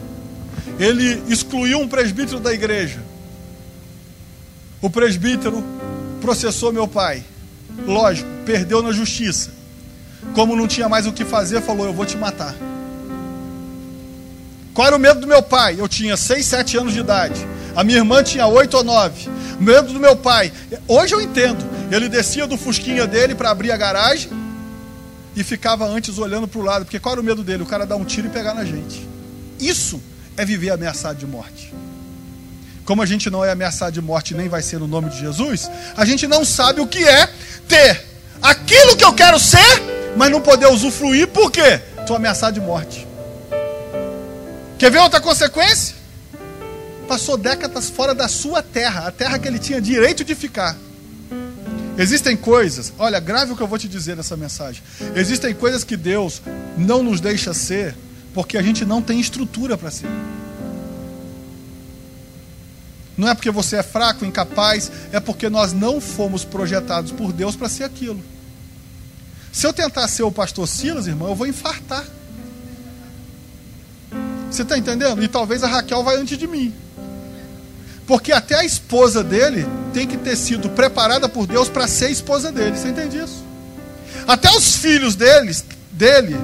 Ele 0.76 1.22
excluiu 1.28 1.78
um 1.78 1.86
presbítero 1.86 2.40
da 2.40 2.53
igreja. 2.53 2.99
O 4.80 4.90
presbítero 4.90 5.62
processou 6.20 6.72
meu 6.72 6.88
pai. 6.88 7.22
Lógico, 7.86 8.28
perdeu 8.45 8.82
na 8.82 8.90
justiça. 8.90 9.51
Como 10.34 10.57
não 10.57 10.66
tinha 10.66 10.88
mais 10.88 11.07
o 11.07 11.12
que 11.12 11.24
fazer, 11.24 11.62
falou: 11.62 11.86
Eu 11.86 11.93
vou 11.93 12.05
te 12.05 12.16
matar. 12.16 12.57
Qual 14.74 14.86
era 14.86 14.96
o 14.96 14.98
medo 14.98 15.20
do 15.20 15.26
meu 15.26 15.42
pai? 15.42 15.76
Eu 15.78 15.88
tinha 15.88 16.16
6, 16.16 16.44
7 16.44 16.78
anos 16.78 16.92
de 16.92 17.00
idade. 17.00 17.46
A 17.76 17.84
minha 17.84 17.98
irmã 17.98 18.22
tinha 18.22 18.46
8 18.46 18.76
ou 18.76 18.84
9. 18.84 19.28
O 19.58 19.62
medo 19.62 19.92
do 19.92 20.00
meu 20.00 20.16
pai. 20.16 20.52
Hoje 20.88 21.14
eu 21.14 21.20
entendo. 21.20 21.64
Ele 21.90 22.08
descia 22.08 22.46
do 22.46 22.56
fusquinha 22.56 23.06
dele 23.06 23.34
para 23.34 23.50
abrir 23.50 23.70
a 23.70 23.76
garagem 23.76 24.30
e 25.36 25.44
ficava 25.44 25.84
antes 25.86 26.18
olhando 26.18 26.48
para 26.48 26.60
o 26.60 26.62
lado. 26.62 26.84
Porque 26.84 26.98
qual 26.98 27.12
era 27.12 27.20
o 27.20 27.24
medo 27.24 27.42
dele? 27.42 27.62
O 27.62 27.66
cara 27.66 27.84
dar 27.84 27.96
um 27.96 28.04
tiro 28.04 28.28
e 28.28 28.30
pegar 28.30 28.54
na 28.54 28.64
gente. 28.64 29.06
Isso 29.60 30.00
é 30.36 30.44
viver 30.44 30.70
ameaçado 30.70 31.18
de 31.18 31.26
morte. 31.26 31.72
Como 32.84 33.02
a 33.02 33.06
gente 33.06 33.30
não 33.30 33.44
é 33.44 33.50
ameaçado 33.50 33.92
de 33.92 34.00
morte 34.00 34.34
nem 34.34 34.48
vai 34.48 34.62
ser 34.62 34.78
no 34.78 34.88
nome 34.88 35.10
de 35.10 35.20
Jesus, 35.20 35.70
a 35.96 36.04
gente 36.04 36.26
não 36.26 36.44
sabe 36.44 36.80
o 36.80 36.86
que 36.86 37.06
é 37.06 37.28
ter 37.68 38.04
aquilo 38.40 38.96
que 38.96 39.04
eu 39.04 39.12
quero 39.12 39.38
ser, 39.38 39.82
mas 40.16 40.30
não 40.30 40.40
poder 40.40 40.66
usufruir, 40.66 41.28
por 41.28 41.50
quê? 41.50 41.80
Estou 42.00 42.16
ameaçado 42.16 42.54
de 42.54 42.60
morte. 42.60 43.06
Quer 44.83 44.91
ver 44.91 44.99
outra 44.99 45.20
consequência? 45.20 45.95
Passou 47.07 47.37
décadas 47.37 47.89
fora 47.89 48.12
da 48.12 48.26
sua 48.26 48.64
terra, 48.64 49.07
a 49.07 49.12
terra 49.12 49.39
que 49.39 49.47
ele 49.47 49.61
tinha 49.61 49.80
direito 49.80 50.24
de 50.24 50.35
ficar. 50.35 50.76
Existem 51.97 52.37
coisas, 52.37 52.93
olha, 52.99 53.20
grave 53.20 53.53
o 53.53 53.57
que 53.57 53.62
eu 53.62 53.68
vou 53.68 53.78
te 53.78 53.87
dizer 53.87 54.16
nessa 54.16 54.37
mensagem. 54.37 54.83
Existem 55.14 55.55
coisas 55.55 55.85
que 55.85 55.97
Deus 55.97 56.43
não 56.76 57.01
nos 57.01 57.20
deixa 57.20 57.55
ser, 57.55 57.95
porque 58.35 58.59
a 58.59 58.62
gente 58.62 58.85
não 58.85 59.01
tem 59.01 59.20
estrutura 59.20 59.78
para 59.78 59.89
ser. 59.89 60.09
Não 63.16 63.28
é 63.28 63.37
porque 63.37 63.53
você 63.53 63.76
é 63.76 63.85
fraco, 63.85 64.24
incapaz, 64.24 64.91
é 65.12 65.20
porque 65.20 65.49
nós 65.49 65.72
não 65.72 66.01
fomos 66.01 66.45
projetados 66.45 67.12
por 67.12 67.33
Deus 67.33 67.55
para 67.55 67.68
ser 67.68 67.85
aquilo. 67.85 68.20
Se 69.53 69.64
eu 69.64 69.72
tentar 69.72 70.09
ser 70.09 70.24
o 70.24 70.33
pastor 70.33 70.66
Silas, 70.66 71.07
irmão, 71.07 71.28
eu 71.28 71.37
vou 71.37 71.47
infartar. 71.47 72.05
Você 74.53 74.62
está 74.62 74.76
entendendo? 74.76 75.22
E 75.22 75.28
talvez 75.28 75.64
a 75.64 75.66
Raquel 75.66 76.05
vai 76.05 76.16
antes 76.16 76.36
de 76.36 76.46
mim. 76.46 76.74
Porque 78.07 78.32
até 78.32 78.57
a 78.57 78.64
esposa 78.64 79.24
dele 79.24 79.66
tem 79.94 80.07
que 80.07 80.18
ter 80.18 80.36
sido 80.36 80.68
preparada 80.68 81.28
por 81.28 81.46
Deus 81.46 81.68
para 81.68 81.88
ser 81.88 82.11
esposa 82.11 82.53
dele. 82.53 82.76
Você 82.76 82.88
entende 82.88 83.16
isso? 83.16 83.42
Até 84.28 84.50
os 84.50 84.76
filhos 84.76 85.16
deles, 85.16 85.64
dele 85.90 86.36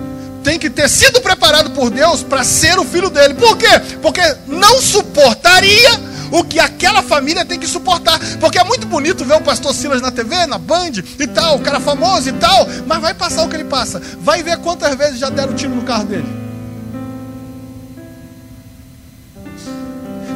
tem 0.42 0.58
que 0.58 0.70
ter 0.70 0.88
sido 0.88 1.20
preparado 1.20 1.70
por 1.72 1.90
Deus 1.90 2.22
para 2.22 2.42
ser 2.42 2.78
o 2.78 2.84
filho 2.84 3.10
dele. 3.10 3.34
Por 3.34 3.58
quê? 3.58 3.78
Porque 4.00 4.22
não 4.46 4.80
suportaria 4.80 5.90
o 6.30 6.42
que 6.42 6.58
aquela 6.58 7.02
família 7.02 7.44
tem 7.44 7.58
que 7.58 7.66
suportar. 7.66 8.18
Porque 8.40 8.58
é 8.58 8.64
muito 8.64 8.86
bonito 8.86 9.24
ver 9.24 9.34
o 9.34 9.42
pastor 9.42 9.74
Silas 9.74 10.00
na 10.00 10.10
TV, 10.10 10.46
na 10.46 10.56
Band 10.56 10.92
e 11.18 11.26
tal, 11.26 11.56
o 11.56 11.60
cara 11.60 11.80
famoso 11.80 12.30
e 12.30 12.32
tal, 12.32 12.66
mas 12.86 13.02
vai 13.02 13.12
passar 13.12 13.44
o 13.44 13.48
que 13.48 13.56
ele 13.56 13.64
passa. 13.64 14.00
Vai 14.20 14.42
ver 14.42 14.56
quantas 14.58 14.94
vezes 14.94 15.18
já 15.18 15.28
deram 15.28 15.54
tiro 15.54 15.74
no 15.74 15.82
carro 15.82 16.04
dele. 16.04 16.37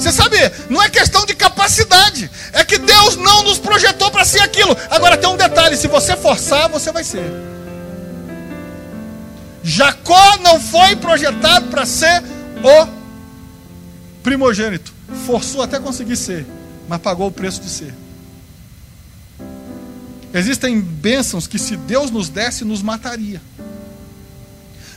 Você 0.03 0.11
sabe, 0.11 0.37
não 0.69 0.83
é 0.83 0.91
questão 0.91 1.25
de 1.25 1.33
capacidade, 1.33 2.29
é 2.53 2.65
que 2.65 2.77
Deus 2.77 3.15
não 3.15 3.45
nos 3.45 3.61
projetou 3.61 4.11
para 4.11 4.25
ser 4.25 4.41
aquilo. 4.41 4.77
Agora 4.91 5.17
tem 5.17 5.31
um 5.31 5.37
detalhe: 5.37 5.77
se 5.77 5.87
você 5.87 6.17
forçar, 6.17 6.69
você 6.69 6.91
vai 6.91 7.05
ser. 7.05 7.25
Jacó 9.63 10.39
não 10.39 10.61
foi 10.61 10.97
projetado 10.97 11.69
para 11.69 11.87
ser 11.87 12.21
o 12.65 12.89
primogênito, 14.25 14.93
forçou 15.25 15.63
até 15.63 15.79
conseguir 15.79 16.17
ser, 16.17 16.45
mas 16.89 17.01
pagou 17.01 17.29
o 17.29 17.33
preço 17.33 17.61
de 17.61 17.71
ser. 17.71 17.95
Existem 20.35 20.81
bênçãos 20.81 21.47
que, 21.47 21.61
se 21.61 21.77
Deus 21.77 22.11
nos 22.11 22.29
desse, 22.29 22.65
nos 22.65 22.83
mataria. 22.83 23.41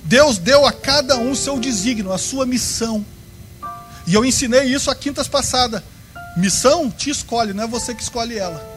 Deus 0.03 0.39
deu 0.39 0.65
a 0.65 0.71
cada 0.71 1.15
um 1.17 1.35
seu 1.35 1.59
desígnio, 1.59 2.11
a 2.11 2.17
sua 2.17 2.43
missão. 2.47 3.05
E 4.07 4.13
eu 4.13 4.23
ensinei 4.23 4.63
isso 4.63 4.91
a 4.91 4.95
quintas 4.95 5.27
passada. 5.27 5.83
Missão 6.37 6.89
te 6.91 7.09
escolhe, 7.09 7.53
não 7.53 7.63
é 7.63 7.67
você 7.67 7.93
que 7.95 8.03
escolhe 8.03 8.37
ela. 8.37 8.75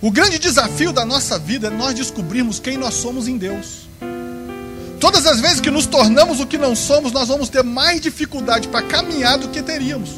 O 0.00 0.10
grande 0.10 0.38
desafio 0.38 0.92
da 0.92 1.04
nossa 1.04 1.38
vida 1.38 1.68
é 1.68 1.70
nós 1.70 1.94
descobrirmos 1.94 2.58
quem 2.58 2.76
nós 2.76 2.94
somos 2.94 3.28
em 3.28 3.38
Deus. 3.38 3.88
Todas 4.98 5.26
as 5.26 5.40
vezes 5.40 5.60
que 5.60 5.70
nos 5.70 5.86
tornamos 5.86 6.40
o 6.40 6.46
que 6.46 6.58
não 6.58 6.74
somos, 6.74 7.12
nós 7.12 7.28
vamos 7.28 7.48
ter 7.48 7.62
mais 7.62 8.00
dificuldade 8.00 8.68
para 8.68 8.84
caminhar 8.86 9.38
do 9.38 9.48
que 9.48 9.62
teríamos. 9.62 10.10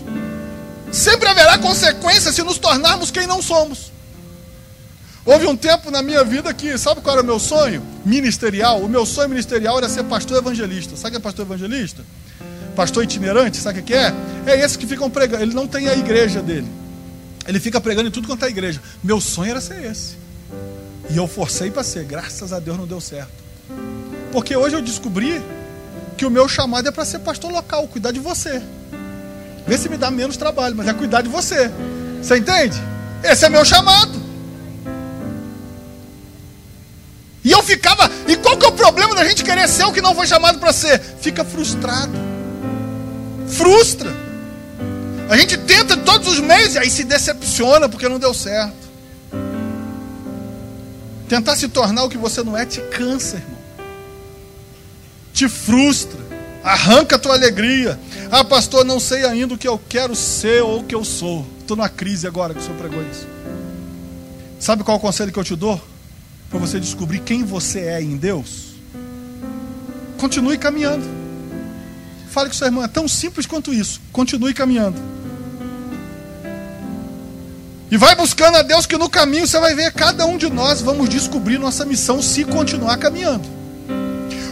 Sempre 0.90 1.28
haverá 1.28 1.58
consequência 1.58 2.32
se 2.32 2.42
nos 2.42 2.58
tornarmos 2.58 3.10
quem 3.10 3.26
não 3.26 3.42
somos. 3.42 3.92
Houve 5.26 5.46
um 5.46 5.56
tempo 5.56 5.90
na 5.90 6.02
minha 6.02 6.22
vida 6.22 6.52
que, 6.52 6.76
sabe 6.76 7.00
qual 7.00 7.16
era 7.16 7.22
o 7.22 7.26
meu 7.26 7.38
sonho? 7.38 7.82
Ministerial. 8.04 8.80
O 8.80 8.88
meu 8.88 9.06
sonho 9.06 9.30
ministerial 9.30 9.78
era 9.78 9.88
ser 9.88 10.04
pastor 10.04 10.38
evangelista. 10.38 10.96
Sabe 10.96 11.08
o 11.08 11.10
que 11.12 11.16
é 11.16 11.20
pastor 11.20 11.46
evangelista? 11.46 12.04
Pastor 12.74 13.04
itinerante, 13.04 13.56
sabe 13.56 13.80
o 13.80 13.82
que 13.82 13.94
é? 13.94 14.12
É 14.46 14.60
esse 14.60 14.76
que 14.76 14.86
ficam 14.86 15.08
pregando. 15.08 15.42
Ele 15.42 15.54
não 15.54 15.66
tem 15.66 15.88
a 15.88 15.94
igreja 15.94 16.42
dele. 16.42 16.66
Ele 17.46 17.60
fica 17.60 17.80
pregando 17.80 18.08
em 18.08 18.10
tudo 18.10 18.26
quanto 18.26 18.44
é 18.44 18.48
igreja. 18.48 18.80
Meu 19.02 19.20
sonho 19.20 19.50
era 19.50 19.60
ser 19.60 19.84
esse. 19.84 20.16
E 21.10 21.16
eu 21.16 21.28
forcei 21.28 21.70
para 21.70 21.84
ser. 21.84 22.04
Graças 22.04 22.52
a 22.52 22.58
Deus 22.58 22.76
não 22.76 22.86
deu 22.86 23.00
certo. 23.00 23.32
Porque 24.32 24.56
hoje 24.56 24.74
eu 24.74 24.82
descobri 24.82 25.42
que 26.16 26.24
o 26.24 26.30
meu 26.30 26.48
chamado 26.48 26.88
é 26.88 26.90
para 26.90 27.04
ser 27.04 27.20
pastor 27.20 27.52
local, 27.52 27.86
cuidar 27.88 28.12
de 28.12 28.20
você. 28.20 28.62
Vê 29.66 29.78
se 29.78 29.88
me 29.88 29.96
dá 29.96 30.10
menos 30.10 30.36
trabalho, 30.36 30.74
mas 30.74 30.88
é 30.88 30.92
cuidar 30.92 31.22
de 31.22 31.28
você. 31.28 31.70
Você 32.22 32.38
entende? 32.38 32.76
Esse 33.22 33.44
é 33.44 33.48
meu 33.48 33.64
chamado. 33.64 34.22
E 37.44 37.50
eu 37.50 37.62
ficava. 37.62 38.10
E 38.26 38.36
qual 38.36 38.56
que 38.56 38.64
é 38.64 38.68
o 38.68 38.72
problema 38.72 39.14
da 39.14 39.24
gente 39.24 39.44
querer 39.44 39.68
ser 39.68 39.84
o 39.84 39.92
que 39.92 40.00
não 40.00 40.14
foi 40.14 40.26
chamado 40.26 40.58
para 40.58 40.72
ser? 40.72 40.98
Fica 41.20 41.44
frustrado. 41.44 42.33
Frustra. 43.54 44.12
A 45.28 45.36
gente 45.36 45.56
tenta 45.58 45.96
todos 45.96 46.28
os 46.28 46.40
meios 46.40 46.74
e 46.74 46.78
aí 46.78 46.90
se 46.90 47.04
decepciona 47.04 47.88
porque 47.88 48.08
não 48.08 48.18
deu 48.18 48.34
certo. 48.34 48.84
Tentar 51.28 51.56
se 51.56 51.68
tornar 51.68 52.04
o 52.04 52.10
que 52.10 52.18
você 52.18 52.42
não 52.42 52.56
é 52.56 52.66
te 52.66 52.80
cansa, 52.80 53.36
irmão. 53.36 53.58
Te 55.32 55.48
frustra. 55.48 56.20
Arranca 56.62 57.16
a 57.16 57.18
tua 57.18 57.34
alegria. 57.34 57.98
Ah, 58.30 58.44
pastor, 58.44 58.84
não 58.84 59.00
sei 59.00 59.24
ainda 59.24 59.54
o 59.54 59.58
que 59.58 59.68
eu 59.68 59.80
quero 59.88 60.14
ser 60.14 60.62
ou 60.62 60.80
o 60.80 60.84
que 60.84 60.94
eu 60.94 61.04
sou. 61.04 61.46
Estou 61.60 61.76
numa 61.76 61.88
crise 61.88 62.26
agora 62.26 62.52
que 62.52 62.60
o 62.60 62.62
senhor 62.62 62.78
pregou 62.78 63.02
isso. 63.10 63.26
Sabe 64.60 64.82
qual 64.82 64.96
é 64.96 64.98
o 64.98 65.00
conselho 65.00 65.32
que 65.32 65.38
eu 65.38 65.44
te 65.44 65.56
dou? 65.56 65.80
para 66.54 66.60
você 66.60 66.78
descobrir 66.78 67.18
quem 67.18 67.42
você 67.42 67.80
é 67.80 68.00
em 68.00 68.16
Deus, 68.16 68.74
continue 70.18 70.56
caminhando. 70.56 71.23
Fale 72.34 72.48
com 72.48 72.56
sua 72.56 72.66
irmã, 72.66 72.82
é 72.82 72.88
tão 72.88 73.06
simples 73.06 73.46
quanto 73.46 73.72
isso. 73.72 74.00
Continue 74.10 74.52
caminhando. 74.52 75.00
E 77.88 77.96
vai 77.96 78.16
buscando 78.16 78.56
a 78.56 78.62
Deus 78.62 78.86
que 78.86 78.96
no 78.96 79.08
caminho 79.08 79.46
você 79.46 79.60
vai 79.60 79.72
ver 79.72 79.92
cada 79.92 80.26
um 80.26 80.36
de 80.36 80.50
nós 80.50 80.82
vamos 80.82 81.08
descobrir 81.08 81.58
nossa 81.58 81.84
missão 81.84 82.20
se 82.20 82.44
continuar 82.44 82.96
caminhando. 82.96 83.48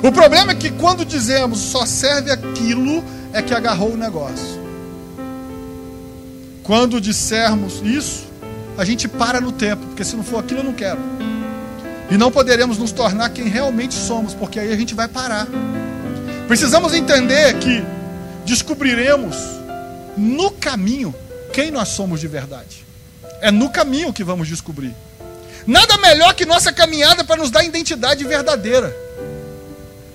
O 0.01 0.13
problema 0.13 0.53
é 0.53 0.55
que 0.55 0.71
quando 0.71 1.05
dizemos 1.05 1.59
só 1.59 1.85
serve 1.85 2.31
aquilo, 2.31 3.03
é 3.33 3.43
que 3.43 3.53
agarrou 3.53 3.95
o 3.95 3.97
negócio. 3.97 4.63
Quando 6.63 7.01
dissermos 7.01 7.83
isso, 7.83 8.29
a 8.79 8.85
gente 8.85 9.09
para 9.09 9.41
no 9.41 9.51
tempo, 9.51 9.85
porque 9.87 10.05
se 10.05 10.15
não 10.15 10.23
for 10.23 10.39
aquilo 10.39 10.61
eu 10.61 10.65
não 10.65 10.73
quero. 10.73 11.01
E 12.09 12.17
não 12.17 12.31
poderemos 12.31 12.79
nos 12.79 12.93
tornar 12.93 13.31
quem 13.31 13.49
realmente 13.49 13.95
somos, 13.95 14.35
porque 14.35 14.61
aí 14.61 14.73
a 14.73 14.77
gente 14.77 14.95
vai 14.95 15.09
parar. 15.09 15.49
Precisamos 16.53 16.93
entender 16.93 17.59
que 17.61 17.83
descobriremos 18.45 19.39
no 20.19 20.51
caminho 20.51 21.15
quem 21.51 21.71
nós 21.71 21.89
somos 21.89 22.21
de 22.21 22.29
verdade. 22.29 22.85
É 23.41 23.51
no 23.51 23.71
caminho 23.71 24.13
que 24.13 24.23
vamos 24.23 24.47
descobrir. 24.49 24.95
Nada 25.67 25.97
melhor 25.97 26.35
que 26.35 26.45
nossa 26.45 26.71
caminhada 26.71 27.25
para 27.25 27.41
nos 27.41 27.51
dar 27.51 27.65
identidade 27.65 28.23
verdadeira. 28.25 28.95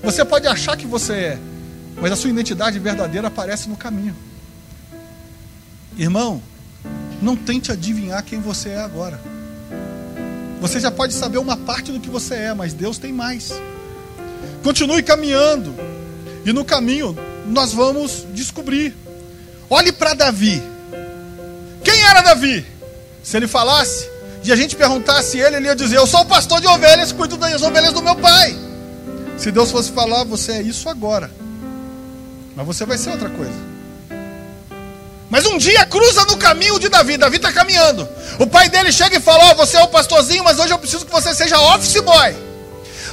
Você 0.04 0.24
pode 0.24 0.46
achar 0.46 0.78
que 0.78 0.86
você 0.86 1.14
é, 1.14 1.40
mas 2.00 2.12
a 2.12 2.16
sua 2.16 2.30
identidade 2.30 2.78
verdadeira 2.78 3.30
aparece 3.30 3.68
no 3.68 3.76
caminho. 3.76 4.16
Irmão, 5.98 6.40
não 7.20 7.36
tente 7.36 7.72
adivinhar 7.72 8.24
quem 8.24 8.40
você 8.40 8.70
é 8.70 8.80
agora. 8.80 9.20
Você 10.62 10.80
já 10.80 10.92
pode 10.92 11.16
saber 11.16 11.40
uma 11.40 11.58
parte 11.58 11.92
do 11.92 12.00
que 12.00 12.12
você 12.12 12.36
é, 12.36 12.54
mas 12.54 12.74
Deus 12.74 13.00
tem 13.00 13.12
mais. 13.12 13.52
Continue 14.62 15.02
caminhando. 15.02 15.97
E 16.48 16.54
no 16.54 16.64
caminho 16.64 17.14
nós 17.46 17.74
vamos 17.74 18.26
descobrir. 18.34 18.96
Olhe 19.70 19.92
para 19.92 20.14
Davi. 20.14 20.64
Quem 21.84 22.02
era 22.04 22.22
Davi? 22.22 22.66
Se 23.22 23.36
ele 23.36 23.48
falasse 23.48 24.10
e 24.46 24.52
a 24.54 24.56
gente 24.56 24.74
perguntasse 24.74 25.38
ele, 25.38 25.58
ele 25.58 25.66
ia 25.66 25.76
dizer: 25.76 25.98
Eu 25.98 26.08
sou 26.08 26.24
pastor 26.24 26.62
de 26.62 26.68
ovelhas, 26.68 27.12
cuido 27.12 27.36
das 27.36 27.62
ovelhas 27.62 27.92
do 27.92 28.02
meu 28.02 28.16
pai. 28.16 28.58
Se 29.38 29.52
Deus 29.52 29.70
fosse 29.72 29.92
falar, 29.92 30.24
você 30.24 30.54
é 30.54 30.62
isso 30.62 30.88
agora. 30.88 31.30
Mas 32.56 32.66
você 32.66 32.86
vai 32.86 32.98
ser 32.98 33.10
outra 33.10 33.30
coisa. 33.30 33.52
Mas 35.30 35.46
um 35.46 35.58
dia 35.58 35.86
cruza 35.86 36.24
no 36.28 36.38
caminho 36.38 36.80
de 36.80 36.88
Davi. 36.88 37.18
Davi 37.18 37.36
está 37.36 37.52
caminhando. 37.52 38.08
O 38.40 38.48
pai 38.48 38.70
dele 38.70 38.94
chega 38.94 39.18
e 39.18 39.20
fala: 39.20 39.52
oh, 39.52 39.56
você 39.56 39.76
é 39.76 39.84
o 39.84 39.90
pastorzinho, 39.90 40.46
mas 40.46 40.58
hoje 40.58 40.72
eu 40.72 40.80
preciso 40.80 41.06
que 41.06 41.12
você 41.12 41.36
seja 41.36 41.60
office 41.60 42.00
boy. 42.00 42.47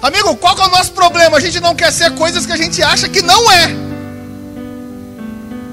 Amigo, 0.04 0.36
qual 0.36 0.54
que 0.54 0.60
é 0.60 0.66
o 0.66 0.70
nosso 0.70 0.92
problema? 0.92 1.38
A 1.38 1.40
gente 1.40 1.58
não 1.60 1.74
quer 1.74 1.90
ser 1.90 2.10
coisas 2.10 2.44
que 2.44 2.52
a 2.52 2.58
gente 2.58 2.82
acha 2.82 3.08
que 3.08 3.22
não 3.22 3.50
é. 3.50 3.74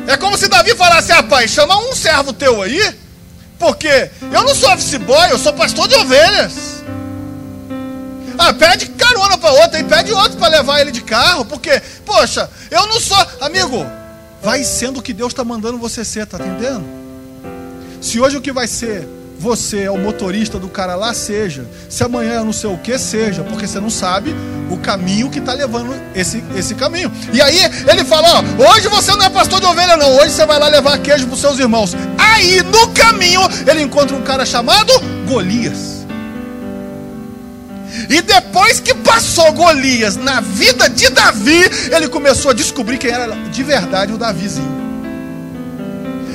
É 0.07 0.15
como 0.15 0.37
se 0.37 0.47
Davi 0.47 0.73
falasse: 0.73 1.11
Ah, 1.11 1.21
pai, 1.21 1.49
chama 1.49 1.77
um 1.77 1.93
servo 1.93 2.31
teu 2.31 2.61
aí, 2.61 2.95
porque 3.59 4.09
eu 4.21 4.41
não 4.43 4.55
sou 4.55 4.71
office 4.71 4.95
boy, 4.95 5.31
eu 5.31 5.37
sou 5.37 5.51
pastor 5.51 5.85
de 5.89 5.95
ovelhas. 5.95 6.81
Ah, 8.37 8.53
pede 8.53 8.85
carona 8.91 9.37
para 9.37 9.51
outro, 9.51 9.77
e 9.77 9.83
pede 9.83 10.13
outro 10.13 10.37
para 10.37 10.47
levar 10.47 10.79
ele 10.79 10.91
de 10.91 11.01
carro, 11.01 11.43
porque, 11.43 11.81
poxa, 12.05 12.49
eu 12.71 12.87
não 12.87 13.01
sou. 13.01 13.17
Amigo, 13.41 13.85
vai 14.41 14.63
sendo 14.63 15.01
o 15.01 15.03
que 15.03 15.11
Deus 15.11 15.33
está 15.33 15.43
mandando 15.43 15.77
você 15.77 16.05
ser, 16.05 16.25
tá 16.25 16.37
entendendo? 16.37 16.85
Se 17.99 18.17
hoje 18.17 18.37
o 18.37 18.41
que 18.41 18.53
vai 18.53 18.65
ser 18.65 19.05
você 19.41 19.81
é 19.81 19.91
o 19.91 19.97
motorista 19.97 20.59
do 20.59 20.69
cara 20.69 20.95
lá, 20.95 21.15
seja. 21.15 21.65
Se 21.89 22.03
amanhã 22.03 22.33
é 22.33 22.43
não 22.43 22.53
sei 22.53 22.69
o 22.69 22.77
que, 22.77 22.95
seja. 22.99 23.43
Porque 23.43 23.65
você 23.65 23.79
não 23.79 23.89
sabe 23.89 24.35
o 24.69 24.77
caminho 24.77 25.31
que 25.31 25.39
está 25.39 25.51
levando 25.51 25.99
esse, 26.13 26.43
esse 26.55 26.75
caminho. 26.75 27.11
E 27.33 27.41
aí 27.41 27.57
ele 27.87 28.05
fala: 28.05 28.27
ó, 28.35 28.71
hoje 28.71 28.87
você 28.87 29.11
não 29.13 29.25
é 29.25 29.29
pastor 29.29 29.59
de 29.59 29.65
ovelha, 29.65 29.97
não. 29.97 30.15
Hoje 30.17 30.29
você 30.29 30.45
vai 30.45 30.59
lá 30.59 30.67
levar 30.67 30.99
queijo 30.99 31.25
para 31.25 31.33
os 31.33 31.41
seus 31.41 31.57
irmãos. 31.57 31.95
Aí 32.19 32.61
no 32.61 32.89
caminho 32.89 33.41
ele 33.65 33.81
encontra 33.81 34.15
um 34.15 34.21
cara 34.21 34.45
chamado 34.45 34.93
Golias. 35.27 36.05
E 38.09 38.21
depois 38.21 38.79
que 38.79 38.93
passou 38.93 39.51
Golias 39.53 40.15
na 40.17 40.39
vida 40.39 40.87
de 40.87 41.09
Davi, 41.09 41.67
ele 41.91 42.07
começou 42.07 42.51
a 42.51 42.53
descobrir 42.53 42.99
quem 42.99 43.09
era 43.09 43.27
de 43.49 43.63
verdade 43.63 44.13
o 44.13 44.17
Davizinho. 44.19 44.80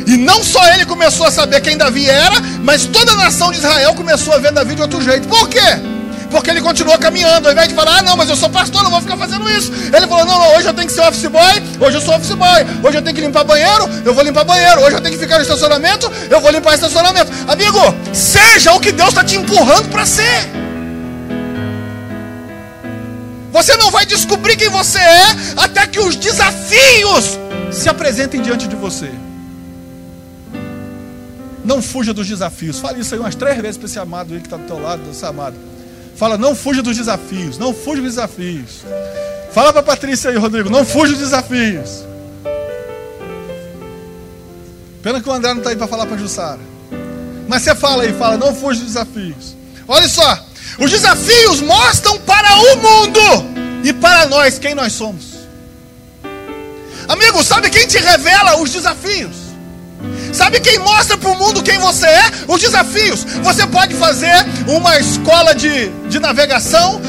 E 0.06 0.16
não 0.16 0.44
só 0.44 0.64
ele 0.72 0.86
começou 0.86 1.26
a 1.26 1.30
saber 1.30 1.60
quem 1.60 1.76
Davi 1.76 2.08
era, 2.08 2.40
mas 2.62 2.84
toda 2.84 3.12
a 3.12 3.16
nação 3.16 3.50
de 3.50 3.58
Israel 3.58 3.92
começou 3.94 4.32
a 4.32 4.38
ver 4.38 4.52
Davi 4.52 4.76
de 4.76 4.82
outro 4.82 5.02
jeito. 5.02 5.26
Por 5.26 5.48
quê? 5.48 5.58
Porque 6.30 6.50
ele 6.50 6.60
continuou 6.60 6.98
caminhando, 6.98 7.46
ao 7.46 7.52
invés 7.52 7.68
de 7.68 7.74
falar, 7.74 7.98
ah, 7.98 8.02
não, 8.02 8.16
mas 8.16 8.28
eu 8.28 8.36
sou 8.36 8.48
pastor, 8.48 8.82
não 8.82 8.90
vou 8.90 9.00
ficar 9.00 9.16
fazendo 9.16 9.48
isso. 9.50 9.72
Ele 9.72 10.06
falou, 10.06 10.24
não, 10.24 10.38
não, 10.38 10.56
hoje 10.56 10.68
eu 10.68 10.74
tenho 10.74 10.86
que 10.86 10.92
ser 10.92 11.00
office 11.02 11.26
boy, 11.26 11.62
hoje 11.80 11.96
eu 11.96 12.00
sou 12.00 12.14
office 12.14 12.34
boy, 12.34 12.66
hoje 12.82 12.98
eu 12.98 13.02
tenho 13.02 13.14
que 13.14 13.20
limpar 13.20 13.44
banheiro, 13.44 13.88
eu 14.04 14.14
vou 14.14 14.22
limpar 14.22 14.44
banheiro, 14.44 14.80
hoje 14.82 14.96
eu 14.96 15.00
tenho 15.00 15.14
que 15.14 15.20
ficar 15.20 15.36
no 15.36 15.42
estacionamento, 15.42 16.10
eu 16.30 16.40
vou 16.40 16.50
limpar 16.50 16.74
estacionamento. 16.74 17.32
Amigo, 17.48 17.80
seja 18.12 18.72
o 18.74 18.80
que 18.80 18.92
Deus 18.92 19.10
está 19.10 19.24
te 19.24 19.36
empurrando 19.36 19.88
para 19.88 20.04
ser. 20.06 20.50
Você 23.50 23.76
não 23.76 23.90
vai 23.90 24.04
descobrir 24.04 24.56
quem 24.56 24.68
você 24.68 24.98
é 24.98 25.36
até 25.56 25.86
que 25.86 25.98
os 25.98 26.14
desafios 26.14 27.38
se 27.72 27.88
apresentem 27.88 28.42
diante 28.42 28.68
de 28.68 28.76
você. 28.76 29.10
Não 31.66 31.82
fuja 31.82 32.14
dos 32.14 32.28
desafios. 32.28 32.78
Fale 32.78 33.00
isso 33.00 33.12
aí 33.12 33.20
umas 33.20 33.34
três 33.34 33.60
vezes 33.60 33.76
para 33.76 33.86
esse 33.86 33.98
amado 33.98 34.32
aí 34.32 34.40
que 34.40 34.46
está 34.46 34.56
do 34.56 34.64
teu 34.64 34.80
lado, 34.80 35.02
esse 35.10 35.26
amado. 35.26 35.56
Fala, 36.14 36.38
não 36.38 36.54
fuja 36.54 36.80
dos 36.80 36.96
desafios. 36.96 37.58
Não 37.58 37.74
fuja 37.74 38.00
dos 38.00 38.14
desafios. 38.14 38.84
Fala 39.52 39.72
para 39.72 39.80
a 39.80 39.84
Patrícia 39.84 40.30
aí, 40.30 40.36
Rodrigo. 40.36 40.70
Não 40.70 40.84
fuja 40.84 41.12
dos 41.12 41.22
desafios. 41.22 42.04
Pena 45.02 45.20
que 45.20 45.28
o 45.28 45.32
André 45.32 45.50
não 45.50 45.58
está 45.58 45.70
aí 45.70 45.76
para 45.76 45.88
falar 45.88 46.06
para 46.06 46.16
Jussara. 46.16 46.60
Mas 47.48 47.62
você 47.62 47.74
fala 47.74 48.04
aí, 48.04 48.12
fala, 48.12 48.36
não 48.36 48.54
fuja 48.54 48.80
dos 48.80 48.92
desafios. 48.92 49.56
Olha 49.88 50.08
só, 50.08 50.38
os 50.78 50.90
desafios 50.90 51.60
mostram 51.60 52.18
para 52.20 52.56
o 52.56 52.76
mundo 52.76 53.84
e 53.84 53.92
para 53.92 54.26
nós 54.26 54.58
quem 54.58 54.74
nós 54.74 54.92
somos. 54.92 55.34
Amigo, 57.08 57.42
sabe 57.42 57.70
quem 57.70 57.86
te 57.86 57.98
revela 57.98 58.60
os 58.60 58.70
desafios? 58.70 59.45
Sabe 60.36 60.60
quem 60.60 60.78
mostra 60.80 61.16
para 61.16 61.30
o 61.30 61.34
mundo 61.34 61.62
quem 61.62 61.78
você 61.78 62.06
é? 62.06 62.30
Os 62.46 62.60
desafios. 62.60 63.24
Você 63.42 63.66
pode 63.66 63.94
fazer 63.94 64.34
uma 64.68 64.98
escola 64.98 65.54
de, 65.54 65.88
de 66.10 66.18
navegação, 66.18 67.00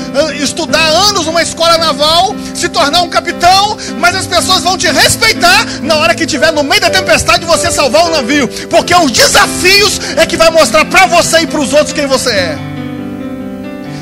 estudar 0.42 0.88
anos 0.88 1.26
numa 1.26 1.42
escola 1.42 1.78
naval, 1.78 2.34
se 2.56 2.70
tornar 2.70 3.02
um 3.02 3.10
capitão, 3.10 3.78
mas 4.00 4.16
as 4.16 4.26
pessoas 4.26 4.64
vão 4.64 4.78
te 4.78 4.88
respeitar 4.88 5.66
na 5.82 5.98
hora 5.98 6.16
que 6.16 6.24
estiver 6.24 6.54
no 6.54 6.64
meio 6.64 6.80
da 6.80 6.90
tempestade 6.90 7.46
você 7.46 7.70
salvar 7.70 8.06
o 8.06 8.12
navio, 8.12 8.48
porque 8.70 8.96
os 8.96 9.12
desafios 9.12 10.00
é 10.16 10.26
que 10.26 10.38
vai 10.38 10.50
mostrar 10.50 10.86
para 10.86 11.06
você 11.08 11.40
e 11.40 11.48
para 11.48 11.60
os 11.60 11.74
outros 11.74 11.92
quem 11.92 12.08
você 12.08 12.30
é. 12.30 12.58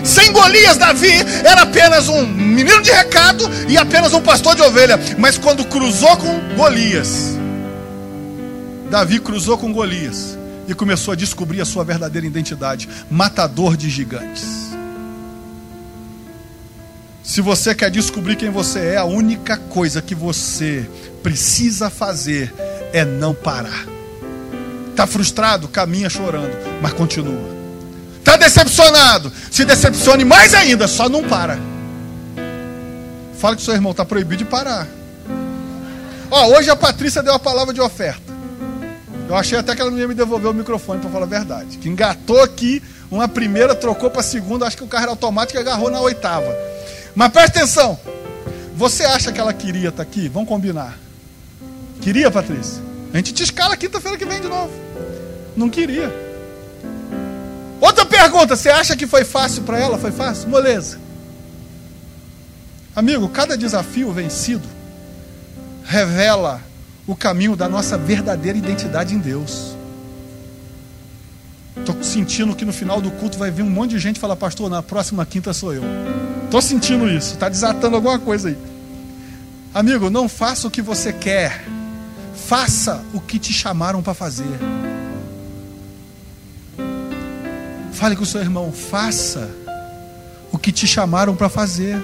Sem 0.03 0.31
Golias, 0.33 0.77
Davi 0.77 1.13
era 1.43 1.63
apenas 1.63 2.09
um 2.09 2.27
menino 2.27 2.79
de 2.83 2.91
recado 2.91 3.49
e 3.67 3.75
apenas 3.75 4.13
um 4.13 4.21
pastor 4.21 4.55
de 4.55 4.61
ovelha. 4.61 4.99
Mas 5.17 5.35
quando 5.35 5.65
cruzou 5.65 6.15
com 6.17 6.55
Golias, 6.55 7.35
Davi 8.89 9.19
cruzou 9.19 9.57
com 9.57 9.73
Golias 9.73 10.37
e 10.67 10.73
começou 10.73 11.11
a 11.11 11.15
descobrir 11.15 11.61
a 11.61 11.65
sua 11.65 11.83
verdadeira 11.83 12.27
identidade: 12.27 12.87
matador 13.09 13.75
de 13.75 13.89
gigantes. 13.89 14.65
Se 17.23 17.41
você 17.41 17.73
quer 17.73 17.89
descobrir 17.89 18.35
quem 18.35 18.51
você 18.51 18.79
é, 18.79 18.97
a 18.97 19.03
única 19.03 19.57
coisa 19.57 20.01
que 20.01 20.13
você 20.13 20.87
precisa 21.23 21.89
fazer 21.89 22.53
é 22.93 23.03
não 23.03 23.33
parar. 23.33 23.85
Está 24.91 25.07
frustrado? 25.07 25.67
Caminha 25.67 26.09
chorando, 26.09 26.55
mas 26.81 26.93
continua. 26.93 27.55
Está 28.19 28.37
decepcionado? 28.37 29.31
Se 29.51 29.65
decepcione 29.65 30.23
mais 30.23 30.53
ainda, 30.53 30.87
só 30.87 31.09
não 31.09 31.23
para. 31.23 31.59
Fala 33.37 33.55
que 33.55 33.61
seu 33.61 33.73
irmão 33.73 33.91
está 33.91 34.05
proibido 34.05 34.43
de 34.43 34.49
parar. 34.49 34.87
Ó, 36.29 36.57
hoje 36.57 36.69
a 36.69 36.75
Patrícia 36.75 37.21
deu 37.21 37.33
a 37.33 37.39
palavra 37.39 37.73
de 37.73 37.81
oferta. 37.81 38.34
Eu 39.27 39.35
achei 39.35 39.57
até 39.57 39.75
que 39.75 39.81
ela 39.81 39.89
não 39.89 39.97
ia 39.97 40.07
me 40.07 40.13
devolver 40.13 40.51
o 40.51 40.53
microfone 40.53 41.01
para 41.01 41.09
falar 41.09 41.25
a 41.25 41.29
verdade. 41.29 41.77
Que 41.77 41.89
engatou 41.89 42.41
aqui, 42.41 42.81
uma 43.09 43.27
primeira, 43.27 43.73
trocou 43.73 44.09
para 44.09 44.21
a 44.21 44.23
segunda, 44.23 44.67
acho 44.67 44.77
que 44.77 44.83
o 44.83 44.87
carro 44.87 45.03
era 45.03 45.11
automático 45.11 45.57
e 45.57 45.61
agarrou 45.61 45.89
na 45.89 45.99
oitava. 45.99 46.55
Mas 47.15 47.31
presta 47.31 47.59
atenção. 47.59 47.99
Você 48.75 49.03
acha 49.03 49.31
que 49.31 49.39
ela 49.39 49.53
queria 49.53 49.89
estar 49.89 50.03
tá 50.03 50.09
aqui? 50.09 50.27
Vamos 50.27 50.49
combinar. 50.49 50.97
Queria, 52.01 52.29
Patrícia? 52.29 52.83
A 53.13 53.17
gente 53.17 53.33
te 53.33 53.43
escala 53.43 53.77
quinta-feira 53.77 54.17
que 54.17 54.25
vem 54.25 54.41
de 54.41 54.47
novo. 54.47 54.71
Não 55.55 55.69
queria. 55.69 56.13
Outra 57.79 58.05
pergunta: 58.05 58.55
você 58.55 58.69
acha 58.69 58.95
que 58.95 59.07
foi 59.07 59.23
fácil 59.23 59.63
para 59.63 59.79
ela? 59.79 59.97
Foi 59.97 60.11
fácil? 60.11 60.49
Moleza. 60.49 60.99
Amigo, 62.95 63.27
cada 63.29 63.57
desafio 63.57 64.11
vencido 64.11 64.67
revela 65.83 66.61
o 67.07 67.15
caminho 67.15 67.55
da 67.55 67.69
nossa 67.69 67.97
verdadeira 67.97 68.57
identidade 68.57 69.13
em 69.13 69.19
Deus. 69.19 69.75
Estou 71.77 72.01
sentindo 72.03 72.55
que 72.55 72.65
no 72.65 72.73
final 72.73 72.99
do 73.01 73.11
culto 73.11 73.37
vai 73.37 73.51
vir 73.51 73.61
um 73.61 73.69
monte 73.69 73.91
de 73.91 73.99
gente 73.99 74.19
falar, 74.19 74.35
pastor, 74.35 74.69
na 74.69 74.81
próxima 74.81 75.25
quinta 75.25 75.53
sou 75.53 75.73
eu. 75.73 75.83
Estou 76.45 76.61
sentindo 76.61 77.07
isso, 77.07 77.33
está 77.33 77.49
desatando 77.49 77.95
alguma 77.95 78.17
coisa 78.17 78.49
aí. 78.49 78.57
Amigo, 79.73 80.09
não 80.09 80.29
faça 80.29 80.67
o 80.67 80.71
que 80.71 80.81
você 80.81 81.11
quer, 81.11 81.65
faça 82.47 83.03
o 83.13 83.19
que 83.19 83.37
te 83.37 83.51
chamaram 83.51 84.01
para 84.01 84.13
fazer. 84.13 84.57
Fale 87.91 88.15
com 88.15 88.23
o 88.23 88.25
seu 88.25 88.41
irmão, 88.41 88.71
faça 88.71 89.49
o 90.51 90.57
que 90.57 90.71
te 90.71 90.87
chamaram 90.87 91.35
para 91.35 91.49
fazer. 91.49 92.01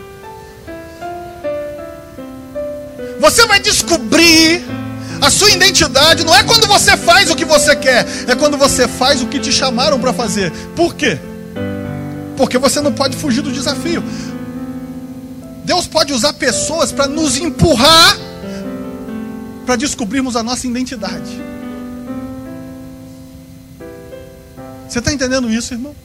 Você 3.20 3.46
vai 3.46 3.60
descobrir 3.60 4.81
a 5.22 5.30
sua 5.30 5.52
identidade 5.52 6.26
não 6.26 6.36
é 6.36 6.44
quando 6.44 6.68
você 6.68 6.98
faz 6.98 7.30
o 7.30 7.36
que 7.36 7.46
você 7.46 7.76
quer, 7.76 8.08
é 8.28 8.36
quando 8.36 8.58
você 8.58 8.88
faz 8.88 9.22
o 9.22 9.28
que 9.28 9.40
te 9.40 9.52
chamaram 9.52 10.00
para 10.00 10.12
fazer. 10.12 10.52
Por 10.76 10.96
quê? 10.96 11.20
Porque 12.36 12.58
você 12.58 12.82
não 12.82 12.92
pode 12.92 13.16
fugir 13.16 13.42
do 13.42 13.52
desafio. 13.52 14.04
Deus 15.64 15.86
pode 15.86 16.12
usar 16.12 16.34
pessoas 16.34 16.92
para 16.92 17.06
nos 17.06 17.38
empurrar 17.38 18.18
para 19.64 19.76
descobrirmos 19.76 20.36
a 20.36 20.42
nossa 20.42 20.66
identidade. 20.66 21.40
Você 24.90 25.00
está 25.00 25.14
entendendo 25.14 25.50
isso, 25.50 25.74
irmão? 25.74 25.96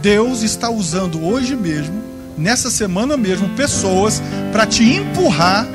Deus 0.00 0.42
está 0.42 0.70
usando 0.70 1.22
hoje 1.26 1.56
mesmo, 1.56 2.00
nessa 2.38 2.70
semana 2.70 3.16
mesmo, 3.16 3.48
pessoas 3.50 4.22
para 4.52 4.64
te 4.64 4.84
empurrar 4.84 5.66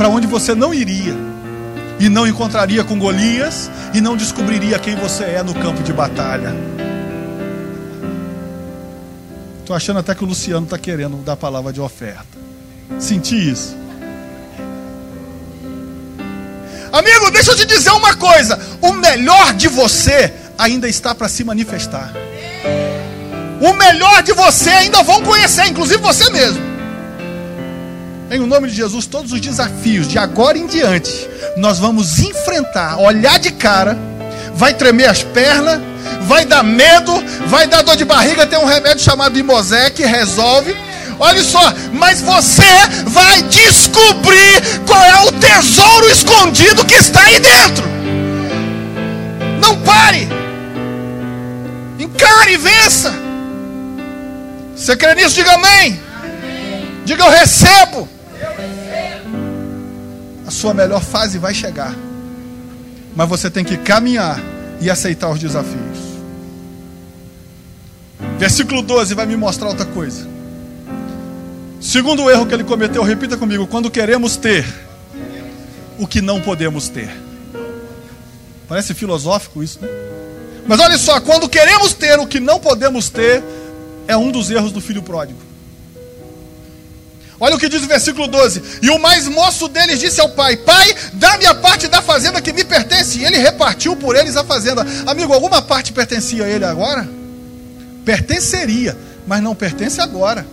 para 0.00 0.08
onde 0.08 0.26
você 0.26 0.54
não 0.54 0.72
iria 0.72 1.14
e 1.98 2.08
não 2.08 2.26
encontraria 2.26 2.82
com 2.82 2.98
Golias 2.98 3.70
e 3.92 4.00
não 4.00 4.16
descobriria 4.16 4.78
quem 4.78 4.96
você 4.96 5.24
é 5.24 5.42
no 5.42 5.52
campo 5.52 5.82
de 5.82 5.92
batalha. 5.92 6.54
Estou 9.58 9.76
achando 9.76 9.98
até 9.98 10.14
que 10.14 10.24
o 10.24 10.26
Luciano 10.26 10.64
está 10.64 10.78
querendo 10.78 11.18
dar 11.18 11.34
a 11.34 11.36
palavra 11.36 11.70
de 11.70 11.82
oferta. 11.82 12.24
Senti 12.98 13.50
isso. 13.50 13.76
Amigo, 16.90 17.30
deixa 17.30 17.50
eu 17.50 17.56
te 17.56 17.66
dizer 17.66 17.90
uma 17.90 18.16
coisa: 18.16 18.58
o 18.80 18.94
melhor 18.94 19.52
de 19.52 19.68
você 19.68 20.32
ainda 20.56 20.88
está 20.88 21.14
para 21.14 21.28
se 21.28 21.44
manifestar. 21.44 22.10
O 23.60 23.74
melhor 23.74 24.22
de 24.22 24.32
você 24.32 24.70
ainda 24.70 25.02
vão 25.02 25.22
conhecer, 25.22 25.66
inclusive 25.66 26.00
você 26.00 26.30
mesmo. 26.30 26.69
Em 28.30 28.38
nome 28.38 28.68
de 28.68 28.76
Jesus, 28.76 29.06
todos 29.06 29.32
os 29.32 29.40
desafios 29.40 30.06
de 30.06 30.16
agora 30.16 30.56
em 30.56 30.64
diante, 30.64 31.28
nós 31.56 31.80
vamos 31.80 32.20
enfrentar, 32.20 32.96
olhar 33.00 33.40
de 33.40 33.50
cara, 33.50 33.98
vai 34.54 34.72
tremer 34.72 35.06
as 35.06 35.24
pernas, 35.24 35.80
vai 36.28 36.44
dar 36.44 36.62
medo, 36.62 37.12
vai 37.48 37.66
dar 37.66 37.82
dor 37.82 37.96
de 37.96 38.04
barriga, 38.04 38.46
tem 38.46 38.56
um 38.56 38.66
remédio 38.66 39.02
chamado 39.02 39.36
Imosé 39.36 39.90
que 39.90 40.04
resolve. 40.04 40.76
Olha 41.18 41.42
só, 41.42 41.74
mas 41.92 42.20
você 42.20 42.62
vai 43.06 43.42
descobrir 43.42 44.62
qual 44.86 45.02
é 45.02 45.22
o 45.24 45.32
tesouro 45.32 46.08
escondido 46.08 46.84
que 46.84 46.94
está 46.94 47.20
aí 47.24 47.40
dentro. 47.40 47.84
Não 49.60 49.76
pare. 49.82 50.28
Encare 51.98 52.52
e 52.52 52.56
vença. 52.56 53.12
Você 54.76 54.96
crê 54.96 55.16
nisso? 55.16 55.34
Diga 55.34 55.54
amém. 55.54 56.00
amém. 56.22 57.02
Diga 57.04 57.24
eu 57.24 57.30
recebo. 57.30 58.19
A 60.50 60.52
sua 60.52 60.74
melhor 60.74 61.00
fase 61.00 61.38
vai 61.38 61.54
chegar. 61.54 61.94
Mas 63.14 63.28
você 63.28 63.48
tem 63.48 63.64
que 63.64 63.76
caminhar 63.76 64.42
e 64.80 64.90
aceitar 64.90 65.30
os 65.30 65.38
desafios. 65.38 65.96
Versículo 68.36 68.82
12 68.82 69.14
vai 69.14 69.26
me 69.26 69.36
mostrar 69.36 69.68
outra 69.68 69.86
coisa. 69.86 70.26
Segundo 71.80 72.28
erro 72.28 72.46
que 72.46 72.54
ele 72.54 72.64
cometeu, 72.64 73.04
repita 73.04 73.36
comigo: 73.36 73.64
quando 73.68 73.88
queremos 73.92 74.36
ter 74.36 74.66
o 75.96 76.04
que 76.04 76.20
não 76.20 76.40
podemos 76.40 76.88
ter. 76.88 77.16
Parece 78.68 78.92
filosófico 78.92 79.62
isso, 79.62 79.78
né? 79.80 79.88
Mas 80.66 80.80
olha 80.80 80.98
só, 80.98 81.20
quando 81.20 81.48
queremos 81.48 81.92
ter 81.92 82.18
o 82.18 82.26
que 82.26 82.40
não 82.40 82.58
podemos 82.58 83.08
ter, 83.08 83.40
é 84.08 84.16
um 84.16 84.32
dos 84.32 84.50
erros 84.50 84.72
do 84.72 84.80
filho 84.80 85.00
pródigo. 85.00 85.49
Olha 87.40 87.56
o 87.56 87.58
que 87.58 87.70
diz 87.70 87.82
o 87.82 87.88
versículo 87.88 88.28
12: 88.28 88.62
E 88.82 88.90
o 88.90 88.98
mais 88.98 89.26
moço 89.26 89.66
deles 89.66 89.98
disse 89.98 90.20
ao 90.20 90.28
pai: 90.28 90.58
Pai, 90.58 90.94
dá-me 91.14 91.46
a 91.46 91.54
parte 91.54 91.88
da 91.88 92.02
fazenda 92.02 92.40
que 92.42 92.52
me 92.52 92.62
pertence. 92.62 93.18
E 93.18 93.24
ele 93.24 93.38
repartiu 93.38 93.96
por 93.96 94.14
eles 94.14 94.36
a 94.36 94.44
fazenda. 94.44 94.86
Amigo, 95.06 95.32
alguma 95.32 95.62
parte 95.62 95.90
pertencia 95.90 96.44
a 96.44 96.48
ele 96.48 96.66
agora? 96.66 97.08
Pertenceria, 98.04 98.96
mas 99.26 99.42
não 99.42 99.54
pertence 99.54 100.00
agora. 100.02 100.46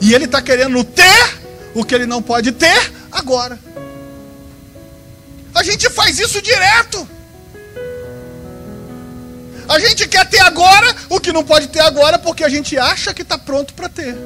E 0.00 0.12
ele 0.12 0.24
está 0.24 0.42
querendo 0.42 0.82
ter 0.82 1.38
o 1.72 1.84
que 1.84 1.94
ele 1.94 2.06
não 2.06 2.20
pode 2.20 2.50
ter 2.50 2.92
agora. 3.12 3.56
A 5.54 5.62
gente 5.62 5.88
faz 5.88 6.18
isso 6.18 6.42
direto. 6.42 7.08
A 9.68 9.78
gente 9.78 10.08
quer 10.08 10.26
ter 10.26 10.40
agora 10.40 10.96
o 11.08 11.20
que 11.20 11.32
não 11.32 11.44
pode 11.44 11.68
ter 11.68 11.80
agora 11.80 12.18
porque 12.18 12.42
a 12.42 12.48
gente 12.48 12.76
acha 12.76 13.14
que 13.14 13.22
está 13.22 13.38
pronto 13.38 13.74
para 13.74 13.88
ter. 13.88 14.16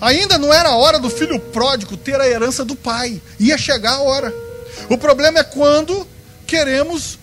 Ainda 0.00 0.38
não 0.38 0.52
era 0.52 0.68
a 0.68 0.76
hora 0.76 0.98
do 0.98 1.10
filho 1.10 1.40
pródigo 1.40 1.96
ter 1.96 2.20
a 2.20 2.28
herança 2.28 2.64
do 2.64 2.76
pai. 2.76 3.20
Ia 3.38 3.58
chegar 3.58 3.94
a 3.94 4.00
hora. 4.00 4.34
O 4.88 4.96
problema 4.96 5.40
é 5.40 5.44
quando 5.44 6.06
queremos 6.46 7.18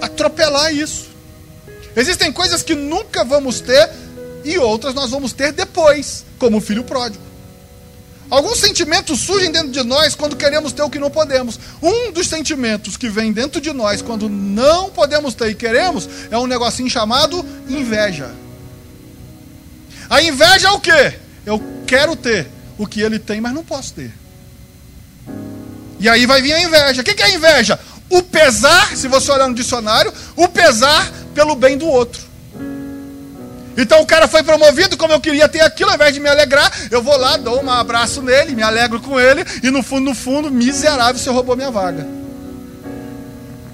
atropelar 0.00 0.72
isso. 0.72 1.08
Existem 1.96 2.32
coisas 2.32 2.62
que 2.62 2.74
nunca 2.74 3.24
vamos 3.24 3.60
ter 3.60 3.90
e 4.44 4.58
outras 4.58 4.94
nós 4.94 5.10
vamos 5.10 5.32
ter 5.32 5.52
depois, 5.52 6.24
como 6.38 6.58
o 6.58 6.60
filho 6.60 6.84
pródigo. 6.84 7.22
Alguns 8.30 8.58
sentimentos 8.58 9.20
surgem 9.20 9.50
dentro 9.50 9.70
de 9.70 9.82
nós 9.82 10.14
quando 10.14 10.36
queremos 10.36 10.72
ter 10.72 10.82
o 10.82 10.90
que 10.90 10.98
não 10.98 11.10
podemos. 11.10 11.58
Um 11.82 12.10
dos 12.10 12.26
sentimentos 12.26 12.96
que 12.96 13.08
vem 13.08 13.32
dentro 13.32 13.60
de 13.60 13.72
nós 13.72 14.02
quando 14.02 14.28
não 14.28 14.90
podemos 14.90 15.34
ter 15.34 15.50
e 15.50 15.54
queremos 15.54 16.08
é 16.30 16.38
um 16.38 16.46
negocinho 16.46 16.88
chamado 16.88 17.44
inveja. 17.68 18.30
A 20.08 20.22
inveja 20.22 20.68
é 20.68 20.70
o 20.70 20.80
que? 20.80 21.23
Eu 21.46 21.62
quero 21.86 22.16
ter 22.16 22.48
o 22.78 22.86
que 22.86 23.00
ele 23.00 23.18
tem, 23.18 23.40
mas 23.40 23.52
não 23.52 23.64
posso 23.64 23.94
ter. 23.94 24.12
E 26.00 26.08
aí 26.08 26.26
vai 26.26 26.42
vir 26.42 26.52
a 26.52 26.60
inveja. 26.60 27.02
O 27.02 27.04
que 27.04 27.22
é 27.22 27.34
inveja? 27.34 27.78
O 28.10 28.22
pesar, 28.22 28.96
se 28.96 29.08
você 29.08 29.30
olhar 29.32 29.48
no 29.48 29.54
dicionário, 29.54 30.12
o 30.36 30.48
pesar 30.48 31.10
pelo 31.34 31.54
bem 31.54 31.76
do 31.76 31.86
outro. 31.86 32.22
Então 33.76 34.00
o 34.00 34.06
cara 34.06 34.28
foi 34.28 34.42
promovido, 34.42 34.96
como 34.96 35.12
eu 35.12 35.20
queria 35.20 35.48
ter 35.48 35.60
aquilo, 35.60 35.90
ao 35.90 35.96
invés 35.96 36.14
de 36.14 36.20
me 36.20 36.28
alegrar, 36.28 36.70
eu 36.90 37.02
vou 37.02 37.16
lá, 37.16 37.36
dou 37.36 37.62
um 37.62 37.70
abraço 37.70 38.22
nele, 38.22 38.54
me 38.54 38.62
alegro 38.62 39.00
com 39.00 39.18
ele, 39.18 39.44
e 39.62 39.70
no 39.70 39.82
fundo, 39.82 40.04
no 40.04 40.14
fundo, 40.14 40.50
miserável, 40.50 41.20
você 41.20 41.30
roubou 41.30 41.56
minha 41.56 41.70
vaga. 41.70 42.06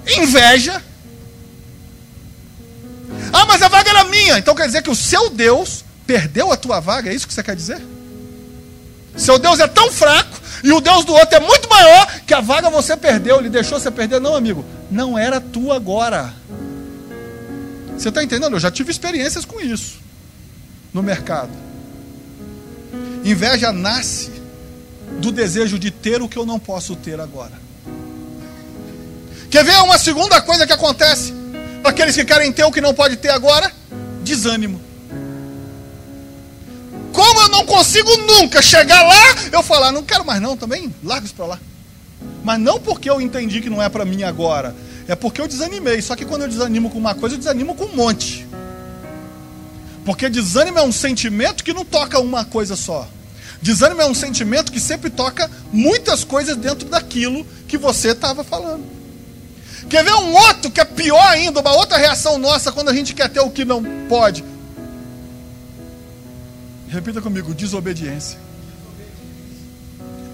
Inveja. 0.06 0.82
Ah, 3.32 3.44
mas 3.46 3.60
a 3.60 3.68
vaga 3.68 3.90
era 3.90 4.04
minha. 4.04 4.38
Então 4.38 4.54
quer 4.54 4.66
dizer 4.66 4.82
que 4.82 4.90
o 4.90 4.94
seu 4.94 5.28
Deus 5.30 5.84
perdeu 6.10 6.50
a 6.50 6.56
tua 6.56 6.80
vaga? 6.80 7.08
É 7.08 7.14
isso 7.14 7.28
que 7.28 7.32
você 7.32 7.40
quer 7.40 7.54
dizer? 7.54 7.80
Seu 9.16 9.38
Deus 9.38 9.60
é 9.60 9.68
tão 9.68 9.92
fraco 9.92 10.40
e 10.64 10.72
o 10.72 10.80
Deus 10.80 11.04
do 11.04 11.12
outro 11.14 11.36
é 11.36 11.38
muito 11.38 11.68
maior 11.68 12.20
que 12.26 12.34
a 12.34 12.40
vaga 12.40 12.68
você 12.68 12.96
perdeu, 12.96 13.38
ele 13.38 13.48
deixou 13.48 13.78
você 13.78 13.92
perder. 13.92 14.20
Não, 14.20 14.34
amigo, 14.34 14.64
não 14.90 15.16
era 15.16 15.40
tua 15.40 15.76
agora. 15.76 16.34
Você 17.96 18.08
está 18.08 18.24
entendendo? 18.24 18.56
Eu 18.56 18.60
já 18.60 18.72
tive 18.72 18.90
experiências 18.90 19.44
com 19.44 19.60
isso 19.60 20.00
no 20.92 21.00
mercado. 21.00 21.52
Inveja 23.24 23.70
nasce 23.70 24.32
do 25.20 25.30
desejo 25.30 25.78
de 25.78 25.92
ter 25.92 26.20
o 26.20 26.28
que 26.28 26.36
eu 26.36 26.44
não 26.44 26.58
posso 26.58 26.96
ter 26.96 27.20
agora. 27.20 27.52
Quer 29.48 29.62
ver 29.64 29.76
uma 29.82 29.96
segunda 29.96 30.40
coisa 30.42 30.66
que 30.66 30.72
acontece? 30.72 31.32
Aqueles 31.84 32.16
que 32.16 32.24
querem 32.24 32.52
ter 32.52 32.64
o 32.64 32.72
que 32.72 32.80
não 32.80 32.94
pode 32.94 33.16
ter 33.16 33.30
agora? 33.30 33.70
Desânimo. 34.24 34.89
Como 37.12 37.40
eu 37.42 37.48
não 37.48 37.66
consigo 37.66 38.16
nunca 38.18 38.62
chegar 38.62 39.02
lá, 39.02 39.34
eu 39.52 39.62
falar, 39.62 39.88
ah, 39.88 39.92
não 39.92 40.02
quero 40.02 40.24
mais 40.24 40.40
não 40.40 40.56
também, 40.56 40.94
larga 41.02 41.26
isso 41.26 41.34
para 41.34 41.46
lá. 41.46 41.58
Mas 42.44 42.58
não 42.58 42.80
porque 42.80 43.10
eu 43.10 43.20
entendi 43.20 43.60
que 43.60 43.70
não 43.70 43.82
é 43.82 43.88
para 43.88 44.04
mim 44.04 44.22
agora, 44.22 44.74
é 45.08 45.14
porque 45.14 45.40
eu 45.40 45.48
desanimei. 45.48 46.00
Só 46.00 46.14
que 46.14 46.24
quando 46.24 46.42
eu 46.42 46.48
desanimo 46.48 46.90
com 46.90 46.98
uma 46.98 47.14
coisa, 47.14 47.34
eu 47.34 47.38
desanimo 47.38 47.74
com 47.74 47.84
um 47.84 47.96
monte. 47.96 48.46
Porque 50.04 50.28
desânimo 50.28 50.78
é 50.78 50.82
um 50.82 50.92
sentimento 50.92 51.62
que 51.62 51.72
não 51.72 51.84
toca 51.84 52.18
uma 52.18 52.44
coisa 52.44 52.76
só. 52.76 53.08
Desânimo 53.60 54.00
é 54.00 54.06
um 54.06 54.14
sentimento 54.14 54.72
que 54.72 54.80
sempre 54.80 55.10
toca 55.10 55.50
muitas 55.72 56.24
coisas 56.24 56.56
dentro 56.56 56.88
daquilo 56.88 57.46
que 57.68 57.76
você 57.76 58.10
estava 58.10 58.42
falando. 58.42 58.84
Quer 59.88 60.04
ver 60.04 60.14
um 60.14 60.32
outro 60.34 60.70
que 60.70 60.80
é 60.80 60.84
pior 60.84 61.26
ainda, 61.26 61.60
uma 61.60 61.72
outra 61.72 61.98
reação 61.98 62.38
nossa 62.38 62.72
quando 62.72 62.88
a 62.88 62.94
gente 62.94 63.14
quer 63.14 63.28
ter 63.28 63.40
o 63.40 63.50
que 63.50 63.64
não 63.64 63.84
pode? 64.08 64.44
Repita 66.90 67.22
comigo: 67.22 67.54
desobediência. 67.54 68.38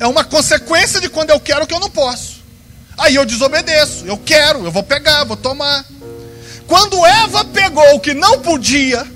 É 0.00 0.06
uma 0.06 0.24
consequência 0.24 1.00
de 1.00 1.08
quando 1.08 1.30
eu 1.30 1.38
quero 1.38 1.64
o 1.64 1.66
que 1.66 1.74
eu 1.74 1.80
não 1.80 1.90
posso. 1.90 2.44
Aí 2.98 3.14
eu 3.14 3.26
desobedeço, 3.26 4.06
eu 4.06 4.16
quero, 4.16 4.64
eu 4.64 4.72
vou 4.72 4.82
pegar, 4.82 5.24
vou 5.24 5.36
tomar. 5.36 5.84
Quando 6.66 7.04
Eva 7.04 7.44
pegou 7.44 7.94
o 7.94 8.00
que 8.00 8.14
não 8.14 8.40
podia, 8.40 9.06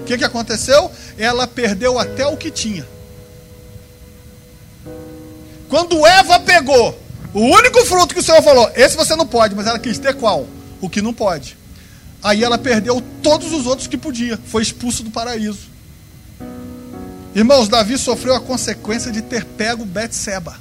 o 0.00 0.04
que, 0.04 0.16
que 0.16 0.24
aconteceu? 0.24 0.90
Ela 1.18 1.46
perdeu 1.46 1.98
até 1.98 2.26
o 2.26 2.36
que 2.36 2.50
tinha. 2.50 2.86
Quando 5.68 6.06
Eva 6.06 6.38
pegou 6.40 6.98
o 7.34 7.40
único 7.40 7.84
fruto 7.84 8.14
que 8.14 8.20
o 8.20 8.22
Senhor 8.22 8.42
falou, 8.42 8.70
esse 8.74 8.96
você 8.96 9.14
não 9.16 9.26
pode, 9.26 9.54
mas 9.54 9.66
ela 9.66 9.78
quis 9.78 9.98
ter 9.98 10.14
qual? 10.14 10.46
O 10.80 10.88
que 10.88 11.02
não 11.02 11.12
pode. 11.12 11.56
Aí 12.22 12.44
ela 12.44 12.58
perdeu 12.58 13.02
todos 13.22 13.52
os 13.52 13.66
outros 13.66 13.88
que 13.88 13.96
podia, 13.96 14.38
foi 14.46 14.62
expulso 14.62 15.02
do 15.02 15.10
paraíso. 15.10 15.70
Irmãos, 17.34 17.68
Davi 17.68 17.96
sofreu 17.96 18.34
a 18.34 18.40
consequência 18.40 19.12
de 19.12 19.22
ter 19.22 19.44
pego 19.44 19.84
Betseba. 19.84 20.58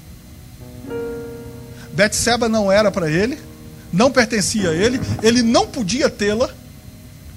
Betseba 1.94 2.48
não 2.48 2.72
era 2.72 2.92
para 2.92 3.10
ele, 3.10 3.38
não 3.92 4.12
pertencia 4.12 4.70
a 4.70 4.74
ele, 4.74 5.00
ele 5.24 5.42
não 5.42 5.68
podia 5.68 6.10
tê-la, 6.10 6.50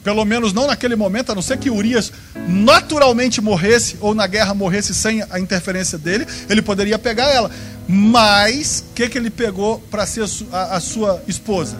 pelo 0.04 0.24
menos 0.24 0.52
não 0.52 0.66
naquele 0.66 0.96
momento, 0.96 1.32
a 1.32 1.34
não 1.34 1.42
ser 1.42 1.56
que 1.56 1.70
Urias 1.70 2.12
naturalmente 2.46 3.40
morresse 3.40 3.96
ou 4.00 4.14
na 4.14 4.26
guerra 4.26 4.52
morresse 4.52 4.94
sem 4.94 5.24
a 5.30 5.38
interferência 5.38 5.96
dele, 5.96 6.26
ele 6.50 6.60
poderia 6.60 6.98
pegar 6.98 7.28
ela. 7.28 7.50
Mas 7.88 8.84
o 8.90 8.94
que, 8.94 9.08
que 9.08 9.16
ele 9.16 9.30
pegou 9.30 9.78
para 9.90 10.06
ser 10.06 10.24
a, 10.52 10.76
a 10.76 10.80
sua 10.80 11.22
esposa? 11.26 11.76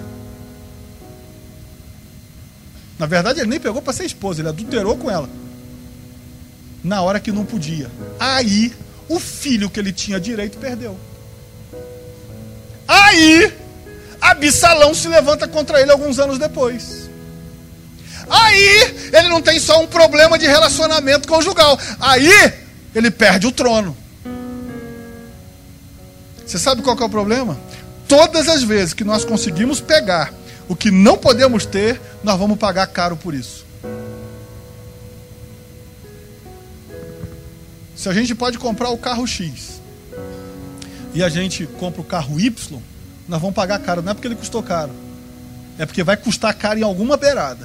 Na 2.98 3.07
verdade, 3.07 3.40
ele 3.40 3.50
nem 3.50 3.61
pegou 3.61 3.82
para 3.82 3.92
ser 3.92 4.05
esposa, 4.05 4.40
ele 4.40 4.48
adulterou 4.48 4.96
com 4.96 5.11
ela. 5.11 5.28
Na 6.83 7.03
hora 7.03 7.20
que 7.20 7.30
não 7.30 7.45
podia. 7.45 7.91
Aí, 8.18 8.72
o 9.09 9.20
filho 9.20 9.70
que 9.70 9.78
ele 9.78 9.93
tinha 9.93 10.18
direito 10.18 10.59
perdeu. 10.59 10.99
Aí, 12.87 13.53
Absalão 14.20 14.95
se 14.95 15.09
levanta 15.09 15.47
contra 15.49 15.80
ele 15.80 15.91
alguns 15.91 16.18
anos 16.18 16.39
depois. 16.39 17.11
Aí, 18.28 19.11
ele 19.12 19.28
não 19.28 19.43
tem 19.43 19.59
só 19.59 19.83
um 19.83 19.87
problema 19.87 20.39
de 20.39 20.47
relacionamento 20.47 21.28
conjugal. 21.28 21.78
Aí, 22.01 22.53
ele 22.95 23.11
perde 23.11 23.47
o 23.47 23.53
trono. 23.53 23.97
Você 26.47 26.59
sabe 26.59 26.83
qual 26.83 26.97
é 26.99 27.05
o 27.05 27.09
problema? 27.09 27.59
Todas 28.07 28.49
as 28.49 28.62
vezes 28.62 28.93
que 28.93 29.05
nós 29.05 29.24
conseguimos 29.24 29.80
pegar 29.80 30.33
o 30.68 30.76
que 30.76 30.91
não 30.91 31.16
podemos 31.16 31.64
ter, 31.64 32.01
nós 32.22 32.39
vamos 32.39 32.59
pagar 32.59 32.87
caro 32.87 33.16
por 33.16 33.35
isso. 33.35 33.62
Se 38.03 38.09
a 38.09 38.12
gente 38.12 38.34
pode 38.34 38.59
comprar 38.59 38.90
o 38.90 38.98
carro 38.98 39.24
X 39.24 39.80
e 41.14 41.22
a 41.22 41.28
gente 41.28 41.68
compra 41.78 42.00
o 42.00 42.05
carro 42.05 42.40
Y, 42.40 42.80
nós 43.28 43.40
vamos 43.40 43.55
pagar 43.55 43.78
caro. 43.78 44.03
Não 44.03 44.11
é 44.11 44.14
porque 44.14 44.26
ele 44.26 44.34
custou 44.34 44.61
caro, 44.61 44.90
é 45.78 45.86
porque 45.86 46.03
vai 46.03 46.16
custar 46.16 46.53
caro 46.53 46.80
em 46.80 46.82
alguma 46.82 47.16
beirada. 47.16 47.64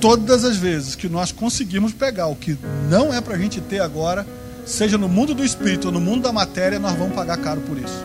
Todas 0.00 0.44
as 0.44 0.56
vezes 0.56 0.96
que 0.96 1.08
nós 1.08 1.30
conseguimos 1.30 1.92
pegar 1.92 2.26
o 2.26 2.34
que 2.34 2.58
não 2.90 3.14
é 3.14 3.20
para 3.20 3.36
a 3.36 3.38
gente 3.38 3.60
ter 3.60 3.78
agora, 3.78 4.26
seja 4.66 4.98
no 4.98 5.08
mundo 5.08 5.32
do 5.32 5.44
espírito 5.44 5.86
ou 5.86 5.92
no 5.92 6.00
mundo 6.00 6.22
da 6.22 6.32
matéria, 6.32 6.80
nós 6.80 6.98
vamos 6.98 7.14
pagar 7.14 7.36
caro 7.36 7.60
por 7.60 7.78
isso. 7.78 8.04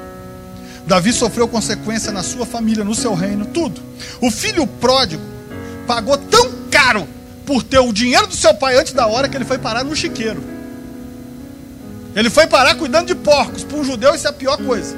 Davi 0.85 1.11
sofreu 1.11 1.47
consequência 1.47 2.11
na 2.11 2.21
sua 2.21 2.45
família, 2.45 2.83
no 2.83 2.93
seu 2.93 3.15
reino, 3.15 3.47
tudo. 3.47 3.81
O 4.21 4.29
filho 4.29 4.67
pródigo 4.67 5.23
pagou 5.87 6.15
tão 6.15 6.51
caro 6.69 7.07
por 7.45 7.63
ter 7.63 7.79
o 7.79 7.91
dinheiro 7.91 8.27
do 8.27 8.35
seu 8.35 8.53
pai 8.53 8.77
antes 8.77 8.93
da 8.93 9.07
hora 9.07 9.27
que 9.27 9.35
ele 9.35 9.45
foi 9.45 9.57
parar 9.57 9.83
no 9.83 9.95
chiqueiro. 9.95 10.43
Ele 12.15 12.29
foi 12.29 12.47
parar 12.47 12.75
cuidando 12.75 13.07
de 13.07 13.15
porcos. 13.15 13.63
Para 13.63 13.77
um 13.77 13.83
judeu, 13.83 14.13
isso 14.13 14.27
é 14.27 14.29
a 14.29 14.33
pior 14.33 14.57
coisa. 14.57 14.95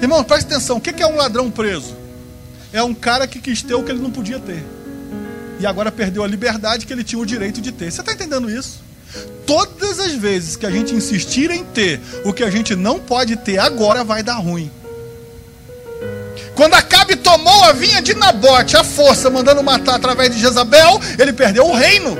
Irmão, 0.00 0.22
preste 0.22 0.46
atenção: 0.46 0.76
o 0.76 0.80
que 0.80 1.02
é 1.02 1.06
um 1.06 1.16
ladrão 1.16 1.50
preso? 1.50 1.96
É 2.72 2.82
um 2.82 2.94
cara 2.94 3.26
que 3.26 3.40
quis 3.40 3.62
ter 3.62 3.74
o 3.74 3.82
que 3.82 3.90
ele 3.90 4.00
não 4.00 4.10
podia 4.10 4.38
ter. 4.38 4.62
E 5.60 5.66
agora 5.66 5.92
perdeu 5.92 6.24
a 6.24 6.26
liberdade 6.26 6.86
que 6.86 6.92
ele 6.92 7.04
tinha 7.04 7.20
o 7.20 7.26
direito 7.26 7.60
de 7.60 7.70
ter. 7.70 7.90
Você 7.90 8.00
está 8.00 8.12
entendendo 8.12 8.50
isso? 8.50 8.80
Todas 9.46 10.00
as 10.00 10.12
vezes 10.12 10.56
que 10.56 10.64
a 10.64 10.70
gente 10.70 10.94
insistir 10.94 11.50
em 11.50 11.64
ter 11.64 12.00
o 12.24 12.32
que 12.32 12.42
a 12.42 12.50
gente 12.50 12.74
não 12.74 12.98
pode 12.98 13.36
ter 13.36 13.58
agora, 13.58 14.02
vai 14.02 14.22
dar 14.22 14.36
ruim. 14.36 14.70
Quando 16.54 16.74
Acabe 16.74 16.91
tomou 17.22 17.64
a 17.64 17.72
vinha 17.72 18.02
de 18.02 18.14
Nabote, 18.14 18.76
a 18.76 18.84
força, 18.84 19.30
mandando 19.30 19.62
matar 19.62 19.94
através 19.94 20.34
de 20.34 20.40
Jezabel, 20.40 21.00
ele 21.18 21.32
perdeu 21.32 21.66
o 21.66 21.74
reino. 21.74 22.18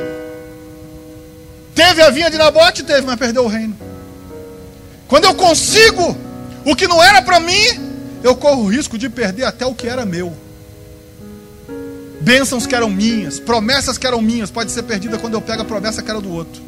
Teve 1.75 2.03
a 2.03 2.11
vinha 2.11 2.31
de 2.31 2.39
Nabote? 2.39 2.83
Teve, 2.83 3.03
mas 3.03 3.17
perdeu 3.17 3.45
o 3.45 3.49
reino. 3.49 3.77
Quando 5.09 5.25
eu 5.25 5.35
consigo 5.35 6.17
o 6.65 6.77
que 6.77 6.89
não 6.89 7.03
era 7.03 7.21
para 7.21 7.41
mim, 7.41 7.93
eu 8.23 8.37
corro 8.37 8.63
o 8.63 8.69
risco 8.69 8.97
de 8.97 9.09
perder 9.09 9.45
até 9.45 9.67
o 9.67 9.75
que 9.75 9.89
era 9.89 10.07
meu. 10.07 10.33
Bênçãos 12.21 12.67
que 12.67 12.75
eram 12.75 12.89
minhas, 12.89 13.41
promessas 13.41 13.99
que 13.99 14.07
eram 14.07 14.23
minhas, 14.23 14.51
pode 14.51 14.71
ser 14.71 14.85
perdida 14.85 15.19
quando 15.19 15.35
eu 15.35 15.43
pego 15.43 15.63
a 15.63 15.65
promessa 15.65 16.03
que 16.03 16.11
era 16.11 16.21
do 16.21 16.33
outro, 16.33 16.63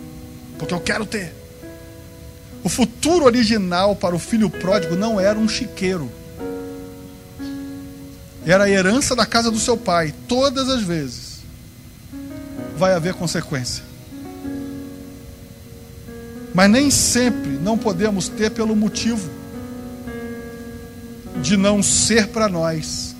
porque 0.58 0.74
eu 0.74 0.80
quero 0.80 1.06
ter. 1.06 1.32
O 2.64 2.68
futuro 2.68 3.24
original 3.24 3.94
para 3.94 4.16
o 4.16 4.18
filho 4.18 4.50
pródigo 4.50 4.96
não 4.96 5.20
era 5.20 5.38
um 5.38 5.48
chiqueiro, 5.48 6.10
era 8.46 8.64
a 8.64 8.70
herança 8.70 9.16
da 9.16 9.24
casa 9.24 9.50
do 9.50 9.58
seu 9.58 9.76
pai. 9.76 10.14
Todas 10.28 10.68
as 10.68 10.82
vezes 10.82 11.38
vai 12.76 12.92
haver 12.92 13.14
consequência. 13.14 13.82
Mas 16.52 16.70
nem 16.70 16.90
sempre 16.90 17.50
não 17.50 17.76
podemos 17.76 18.28
ter 18.28 18.50
pelo 18.50 18.76
motivo 18.76 19.28
de 21.42 21.56
não 21.56 21.82
ser 21.82 22.28
para 22.28 22.48
nós. 22.48 23.14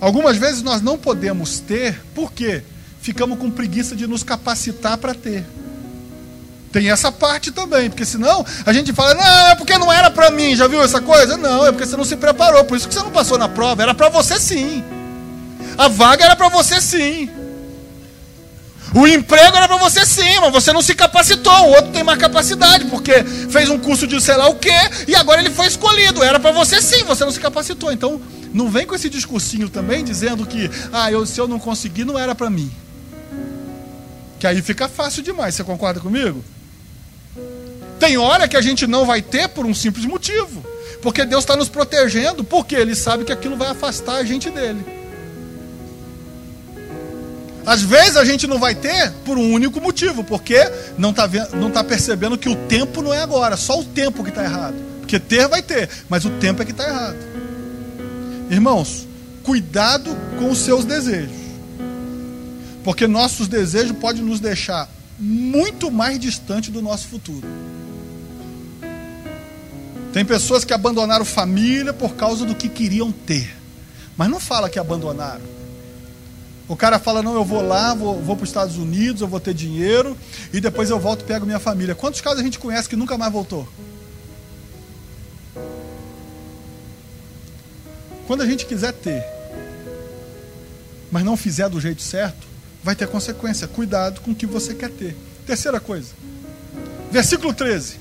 Algumas 0.00 0.36
vezes 0.36 0.62
nós 0.62 0.82
não 0.82 0.98
podemos 0.98 1.60
ter, 1.60 1.98
por 2.14 2.30
quê? 2.30 2.62
Ficamos 3.00 3.38
com 3.38 3.50
preguiça 3.50 3.96
de 3.96 4.06
nos 4.06 4.22
capacitar 4.22 4.98
para 4.98 5.14
ter. 5.14 5.44
Tem 6.74 6.90
essa 6.90 7.12
parte 7.12 7.52
também, 7.52 7.88
porque 7.88 8.04
senão 8.04 8.44
a 8.66 8.72
gente 8.72 8.92
fala, 8.92 9.14
não, 9.14 9.46
é 9.46 9.54
porque 9.54 9.78
não 9.78 9.92
era 9.92 10.10
para 10.10 10.28
mim, 10.32 10.56
já 10.56 10.66
viu 10.66 10.82
essa 10.82 11.00
coisa? 11.00 11.36
Não, 11.36 11.64
é 11.64 11.70
porque 11.70 11.86
você 11.86 11.96
não 11.96 12.04
se 12.04 12.16
preparou, 12.16 12.64
por 12.64 12.76
isso 12.76 12.88
que 12.88 12.94
você 12.94 12.98
não 12.98 13.12
passou 13.12 13.38
na 13.38 13.48
prova, 13.48 13.80
era 13.80 13.94
para 13.94 14.08
você 14.08 14.40
sim. 14.40 14.82
A 15.78 15.86
vaga 15.86 16.24
era 16.24 16.34
para 16.34 16.48
você 16.48 16.80
sim. 16.80 17.30
O 18.92 19.06
emprego 19.06 19.56
era 19.56 19.68
para 19.68 19.76
você 19.76 20.04
sim, 20.04 20.40
mas 20.40 20.52
você 20.52 20.72
não 20.72 20.82
se 20.82 20.96
capacitou. 20.96 21.52
O 21.52 21.76
outro 21.76 21.92
tem 21.92 22.02
mais 22.02 22.18
capacidade, 22.18 22.86
porque 22.86 23.22
fez 23.22 23.70
um 23.70 23.78
curso 23.78 24.04
de 24.04 24.20
sei 24.20 24.36
lá 24.36 24.48
o 24.48 24.56
quê, 24.56 24.74
e 25.06 25.14
agora 25.14 25.40
ele 25.40 25.50
foi 25.50 25.68
escolhido. 25.68 26.24
Era 26.24 26.40
para 26.40 26.50
você 26.50 26.82
sim, 26.82 27.04
você 27.04 27.24
não 27.24 27.30
se 27.30 27.38
capacitou. 27.38 27.92
Então, 27.92 28.20
não 28.52 28.68
vem 28.68 28.84
com 28.84 28.96
esse 28.96 29.08
discursinho 29.08 29.68
também 29.68 30.02
dizendo 30.02 30.44
que, 30.44 30.68
ah, 30.92 31.08
eu, 31.08 31.24
se 31.24 31.40
eu 31.40 31.46
não 31.46 31.60
conseguir, 31.60 32.04
não 32.04 32.18
era 32.18 32.34
para 32.34 32.50
mim. 32.50 32.68
Que 34.40 34.46
aí 34.48 34.60
fica 34.60 34.88
fácil 34.88 35.22
demais. 35.22 35.54
Você 35.54 35.62
concorda 35.62 36.00
comigo? 36.00 36.44
Tem 38.04 38.18
hora 38.18 38.46
que 38.46 38.54
a 38.54 38.60
gente 38.60 38.86
não 38.86 39.06
vai 39.06 39.22
ter 39.22 39.48
por 39.48 39.64
um 39.64 39.72
simples 39.72 40.04
motivo. 40.04 40.62
Porque 41.00 41.24
Deus 41.24 41.42
está 41.42 41.56
nos 41.56 41.70
protegendo, 41.70 42.44
porque 42.44 42.74
Ele 42.74 42.94
sabe 42.94 43.24
que 43.24 43.32
aquilo 43.32 43.56
vai 43.56 43.68
afastar 43.68 44.16
a 44.16 44.24
gente 44.24 44.50
dele. 44.50 44.84
Às 47.64 47.80
vezes 47.80 48.18
a 48.18 48.24
gente 48.26 48.46
não 48.46 48.58
vai 48.58 48.74
ter 48.74 49.10
por 49.24 49.38
um 49.38 49.52
único 49.54 49.80
motivo, 49.80 50.22
porque 50.22 50.70
não 50.98 51.12
está 51.12 51.26
não 51.54 51.70
tá 51.70 51.82
percebendo 51.82 52.36
que 52.36 52.46
o 52.46 52.54
tempo 52.54 53.00
não 53.00 53.10
é 53.10 53.22
agora, 53.22 53.56
só 53.56 53.80
o 53.80 53.84
tempo 53.84 54.22
que 54.22 54.28
está 54.28 54.44
errado. 54.44 54.76
Porque 55.00 55.18
ter 55.18 55.48
vai 55.48 55.62
ter, 55.62 55.88
mas 56.06 56.26
o 56.26 56.30
tempo 56.32 56.60
é 56.60 56.66
que 56.66 56.72
está 56.72 56.86
errado. 56.86 57.16
Irmãos, 58.50 59.08
cuidado 59.42 60.14
com 60.38 60.50
os 60.50 60.58
seus 60.58 60.84
desejos. 60.84 61.38
Porque 62.84 63.06
nossos 63.06 63.48
desejos 63.48 63.96
podem 63.96 64.22
nos 64.22 64.40
deixar 64.40 64.90
muito 65.18 65.90
mais 65.90 66.18
distante 66.18 66.70
do 66.70 66.82
nosso 66.82 67.08
futuro. 67.08 67.48
Tem 70.14 70.24
pessoas 70.24 70.64
que 70.64 70.72
abandonaram 70.72 71.24
família 71.24 71.92
por 71.92 72.14
causa 72.14 72.46
do 72.46 72.54
que 72.54 72.68
queriam 72.68 73.10
ter. 73.10 73.52
Mas 74.16 74.30
não 74.30 74.38
fala 74.38 74.70
que 74.70 74.78
abandonaram. 74.78 75.42
O 76.68 76.76
cara 76.76 77.00
fala: 77.00 77.20
não, 77.20 77.34
eu 77.34 77.44
vou 77.44 77.60
lá, 77.60 77.92
vou, 77.94 78.22
vou 78.22 78.36
para 78.36 78.44
os 78.44 78.48
Estados 78.48 78.76
Unidos, 78.76 79.22
eu 79.22 79.26
vou 79.26 79.40
ter 79.40 79.52
dinheiro 79.52 80.16
e 80.52 80.60
depois 80.60 80.88
eu 80.88 81.00
volto 81.00 81.22
e 81.22 81.24
pego 81.24 81.44
minha 81.44 81.58
família. 81.58 81.96
Quantos 81.96 82.20
casos 82.20 82.38
a 82.38 82.42
gente 82.44 82.60
conhece 82.60 82.88
que 82.88 82.94
nunca 82.94 83.18
mais 83.18 83.32
voltou? 83.32 83.68
Quando 88.28 88.42
a 88.42 88.46
gente 88.46 88.66
quiser 88.66 88.92
ter, 88.92 89.20
mas 91.10 91.24
não 91.24 91.36
fizer 91.36 91.68
do 91.68 91.80
jeito 91.80 92.02
certo, 92.02 92.46
vai 92.84 92.94
ter 92.94 93.08
consequência. 93.08 93.66
Cuidado 93.66 94.20
com 94.20 94.30
o 94.30 94.34
que 94.34 94.46
você 94.46 94.76
quer 94.76 94.90
ter. 94.90 95.16
Terceira 95.44 95.80
coisa, 95.80 96.10
versículo 97.10 97.52
13. 97.52 97.96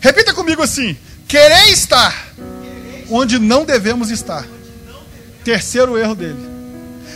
Repita 0.00 0.34
comigo 0.34 0.60
assim: 0.60 0.96
querer 1.32 1.70
estar 1.70 2.34
onde 3.08 3.38
não 3.38 3.64
devemos 3.64 4.10
estar. 4.10 4.46
Terceiro 5.42 5.96
erro 5.96 6.14
dele. 6.14 6.52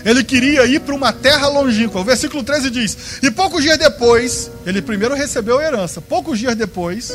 Ele 0.07 0.25
queria 0.25 0.65
ir 0.65 0.81
para 0.81 0.95
uma 0.95 1.13
terra 1.13 1.49
longínqua. 1.49 2.01
O 2.01 2.05
versículo 2.05 2.43
13 2.43 2.71
diz: 2.71 2.97
E 3.23 3.31
poucos 3.31 3.63
dias 3.63 3.77
depois, 3.77 4.51
ele 4.65 4.81
primeiro 4.81 5.15
recebeu 5.15 5.59
a 5.59 5.63
herança. 5.63 6.01
Poucos 6.01 6.39
dias 6.39 6.57
depois, 6.57 7.13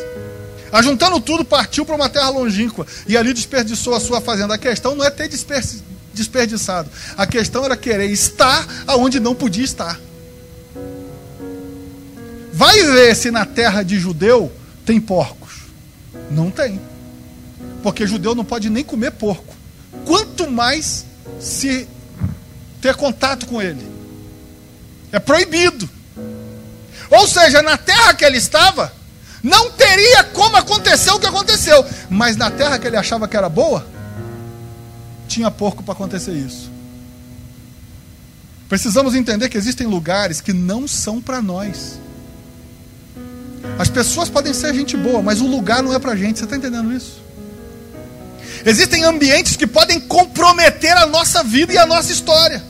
ajuntando 0.71 1.19
tudo, 1.19 1.43
partiu 1.43 1.83
para 1.87 1.95
uma 1.95 2.07
terra 2.07 2.29
longínqua. 2.29 2.85
E 3.07 3.17
ali 3.17 3.33
desperdiçou 3.33 3.95
a 3.95 3.99
sua 3.99 4.21
fazenda. 4.21 4.53
A 4.53 4.59
questão 4.59 4.93
não 4.93 5.03
é 5.03 5.09
ter 5.09 5.27
desperdiçado. 6.13 6.87
A 7.17 7.25
questão 7.25 7.65
era 7.65 7.75
querer 7.75 8.11
estar 8.11 8.67
aonde 8.85 9.19
não 9.19 9.33
podia 9.33 9.65
estar. 9.65 9.99
Vai 12.53 12.83
ver 12.83 13.15
se 13.15 13.31
na 13.31 13.43
terra 13.43 13.81
de 13.81 13.97
judeu 13.97 14.51
tem 14.85 15.01
porcos. 15.01 15.61
Não 16.29 16.51
tem. 16.51 16.90
Porque 17.81 18.05
judeu 18.05 18.35
não 18.35 18.45
pode 18.45 18.69
nem 18.69 18.83
comer 18.83 19.11
porco. 19.11 19.55
Quanto 20.05 20.49
mais 20.49 21.05
se 21.39 21.87
ter 22.81 22.95
contato 22.95 23.45
com 23.45 23.61
ele. 23.61 23.85
É 25.11 25.19
proibido. 25.19 25.89
Ou 27.09 27.27
seja, 27.27 27.61
na 27.61 27.77
terra 27.77 28.13
que 28.13 28.23
ele 28.23 28.37
estava, 28.37 28.91
não 29.43 29.71
teria 29.71 30.23
como 30.23 30.55
acontecer 30.57 31.11
o 31.11 31.19
que 31.19 31.27
aconteceu. 31.27 31.85
Mas 32.09 32.35
na 32.35 32.49
terra 32.49 32.79
que 32.79 32.87
ele 32.87 32.97
achava 32.97 33.27
que 33.27 33.35
era 33.35 33.49
boa, 33.49 33.85
tinha 35.27 35.51
porco 35.51 35.83
para 35.83 35.93
acontecer 35.93 36.33
isso. 36.33 36.71
Precisamos 38.67 39.15
entender 39.15 39.49
que 39.49 39.57
existem 39.57 39.85
lugares 39.85 40.39
que 40.39 40.53
não 40.53 40.87
são 40.87 41.21
para 41.21 41.41
nós. 41.41 41.99
As 43.77 43.89
pessoas 43.89 44.29
podem 44.29 44.53
ser 44.53 44.73
gente 44.73 44.95
boa, 44.95 45.21
mas 45.21 45.41
o 45.41 45.47
lugar 45.47 45.83
não 45.83 45.93
é 45.93 45.99
para 45.99 46.15
gente. 46.15 46.39
Você 46.39 46.45
está 46.45 46.55
entendendo 46.55 46.91
isso? 46.93 47.20
Existem 48.65 49.03
ambientes 49.03 49.55
que 49.55 49.65
podem 49.65 49.99
comprometer 49.99 50.95
a 50.95 51.05
nossa 51.05 51.43
vida 51.43 51.73
e 51.73 51.77
a 51.77 51.85
nossa 51.85 52.11
história. 52.11 52.63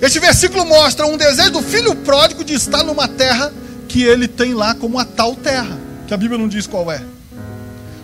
Este 0.00 0.18
versículo 0.18 0.64
mostra 0.64 1.06
um 1.06 1.16
desejo 1.16 1.52
do 1.52 1.62
filho 1.62 1.94
pródigo 1.94 2.42
de 2.42 2.54
estar 2.54 2.82
numa 2.82 3.06
terra 3.06 3.52
que 3.88 4.02
ele 4.02 4.26
tem 4.26 4.54
lá 4.54 4.74
como 4.74 4.98
a 4.98 5.04
tal 5.04 5.36
terra, 5.36 5.78
que 6.08 6.14
a 6.14 6.16
Bíblia 6.16 6.38
não 6.38 6.48
diz 6.48 6.66
qual 6.66 6.90
é. 6.90 7.02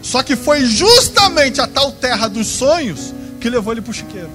Só 0.02 0.22
que 0.22 0.36
foi 0.36 0.64
justamente 0.64 1.60
a 1.60 1.66
tal 1.66 1.90
terra 1.90 2.28
dos 2.28 2.46
sonhos 2.46 3.12
que 3.40 3.50
levou 3.50 3.72
ele 3.72 3.80
para 3.80 3.90
o 3.90 3.94
chiqueiro. 3.94 4.30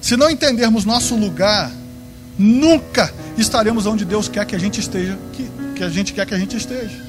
Se 0.00 0.16
não 0.16 0.30
entendermos 0.30 0.84
nosso 0.84 1.14
lugar, 1.14 1.70
nunca 2.38 3.12
estaremos 3.36 3.86
onde 3.86 4.04
Deus 4.04 4.28
quer 4.28 4.46
que 4.46 4.54
a 4.54 4.58
gente 4.58 4.80
esteja, 4.80 5.18
que, 5.32 5.50
que 5.76 5.84
a 5.84 5.88
gente 5.88 6.12
quer 6.12 6.26
que 6.26 6.34
a 6.34 6.38
gente 6.38 6.56
esteja. 6.56 7.04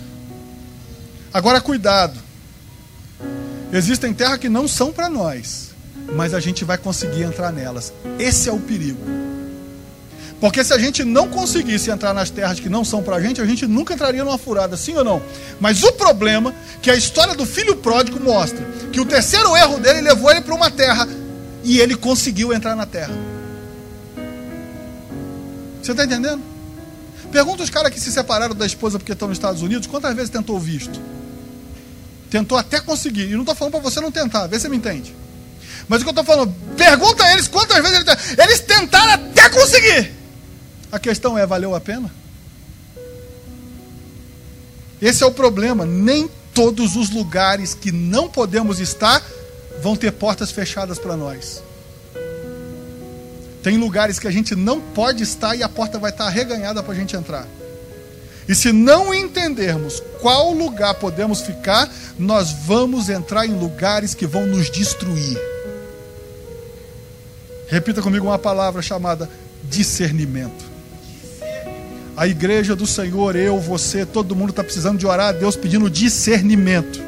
Agora 1.33 1.61
cuidado. 1.61 2.24
Existem 3.71 4.13
terras 4.13 4.37
que 4.37 4.49
não 4.49 4.67
são 4.67 4.91
para 4.91 5.09
nós 5.09 5.65
mas 6.13 6.33
a 6.33 6.39
gente 6.39 6.63
vai 6.63 6.77
conseguir 6.77 7.23
entrar 7.23 7.51
nelas. 7.51 7.93
Esse 8.19 8.49
é 8.49 8.51
o 8.51 8.59
perigo. 8.59 8.99
Porque 10.39 10.63
se 10.63 10.73
a 10.73 10.77
gente 10.77 11.03
não 11.03 11.29
conseguisse 11.29 11.89
entrar 11.89 12.13
nas 12.13 12.29
terras 12.29 12.59
que 12.59 12.69
não 12.69 12.83
são 12.83 13.01
para 13.01 13.15
a 13.15 13.21
gente, 13.21 13.41
a 13.41 13.45
gente 13.45 13.65
nunca 13.65 13.93
entraria 13.93 14.23
numa 14.23 14.37
furada, 14.37 14.75
sim 14.75 14.95
ou 14.95 15.03
não? 15.03 15.21
Mas 15.59 15.81
o 15.83 15.91
problema 15.93 16.53
que 16.81 16.91
a 16.91 16.95
história 16.95 17.33
do 17.33 17.45
filho 17.45 17.75
pródigo 17.77 18.19
mostra 18.19 18.63
que 18.91 18.99
o 18.99 19.05
terceiro 19.05 19.55
erro 19.55 19.79
dele 19.79 20.01
levou 20.01 20.29
ele 20.29 20.41
para 20.41 20.53
uma 20.53 20.69
terra 20.69 21.07
e 21.63 21.79
ele 21.79 21.95
conseguiu 21.95 22.53
entrar 22.53 22.75
na 22.75 22.85
terra. 22.85 23.13
Você 25.81 25.91
está 25.91 26.03
entendendo? 26.03 26.41
Pergunta 27.31 27.63
os 27.63 27.69
caras 27.69 27.91
que 27.91 27.99
se 27.99 28.11
separaram 28.11 28.53
da 28.53 28.65
esposa 28.65 28.99
porque 28.99 29.13
estão 29.13 29.27
nos 29.27 29.37
Estados 29.37 29.61
Unidos, 29.61 29.87
quantas 29.87 30.13
vezes 30.15 30.29
tentou 30.29 30.59
visto? 30.59 30.99
Tentou 32.35 32.57
até 32.57 32.81
conseguir. 32.81 33.29
E 33.29 33.31
não 33.31 33.43
estou 33.43 33.55
falando 33.55 33.71
para 33.71 33.81
você 33.81 34.01
não 34.01 34.11
tentar, 34.11 34.45
vê 34.47 34.57
se 34.57 34.63
você 34.63 34.69
me 34.69 34.75
entende. 34.75 35.15
Mas 35.87 36.01
o 36.01 36.03
que 36.03 36.09
eu 36.09 36.11
estou 36.11 36.25
falando, 36.25 36.53
pergunta 36.75 37.23
a 37.23 37.31
eles 37.31 37.47
quantas 37.47 37.77
vezes 37.81 38.05
eles, 38.05 38.37
eles 38.37 38.59
tentaram 38.59 39.13
até 39.13 39.47
conseguir. 39.47 40.11
A 40.91 40.99
questão 40.99 41.37
é: 41.37 41.45
valeu 41.45 41.73
a 41.73 41.79
pena? 41.79 42.13
Esse 45.01 45.23
é 45.23 45.25
o 45.25 45.31
problema. 45.31 45.85
Nem 45.85 46.29
todos 46.53 46.97
os 46.97 47.09
lugares 47.09 47.73
que 47.73 47.89
não 47.89 48.27
podemos 48.27 48.81
estar 48.81 49.23
vão 49.81 49.95
ter 49.95 50.11
portas 50.11 50.51
fechadas 50.51 50.99
para 50.99 51.15
nós. 51.15 51.63
Tem 53.63 53.77
lugares 53.77 54.19
que 54.19 54.27
a 54.27 54.31
gente 54.31 54.57
não 54.57 54.81
pode 54.81 55.23
estar 55.23 55.55
e 55.55 55.63
a 55.63 55.69
porta 55.69 55.97
vai 55.97 56.11
estar 56.11 56.27
reganhada 56.27 56.83
para 56.83 56.91
a 56.91 56.97
gente 56.97 57.15
entrar. 57.15 57.47
E 58.47 58.53
se 58.53 58.71
não 58.71 59.13
entendermos 59.13 60.01
qual 60.21 60.53
lugar 60.53 60.93
podemos 60.95 61.41
ficar, 61.41 61.89
nós 62.17 62.51
vamos 62.51 63.09
entrar 63.09 63.45
em 63.45 63.57
lugares 63.57 64.13
que 64.13 64.27
vão 64.27 64.45
nos 64.45 64.69
destruir. 64.69 65.37
Repita 67.67 68.01
comigo 68.01 68.27
uma 68.27 68.37
palavra 68.37 68.81
chamada 68.81 69.29
discernimento. 69.63 70.65
A 72.15 72.27
igreja 72.27 72.75
do 72.75 72.85
Senhor, 72.85 73.35
eu, 73.35 73.59
você, 73.59 74.05
todo 74.05 74.35
mundo 74.35 74.51
está 74.51 74.63
precisando 74.63 74.97
de 74.97 75.07
orar 75.07 75.29
a 75.29 75.31
Deus 75.31 75.55
pedindo 75.55 75.89
discernimento. 75.89 77.03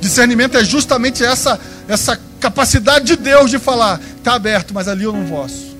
Discernimento 0.00 0.56
é 0.56 0.64
justamente 0.64 1.24
essa, 1.24 1.58
essa 1.88 2.20
capacidade 2.38 3.06
de 3.06 3.16
Deus 3.16 3.50
de 3.50 3.58
falar: 3.58 4.00
está 4.18 4.34
aberto, 4.34 4.72
mas 4.72 4.86
ali 4.86 5.04
eu 5.04 5.12
não 5.12 5.26
posso. 5.26 5.74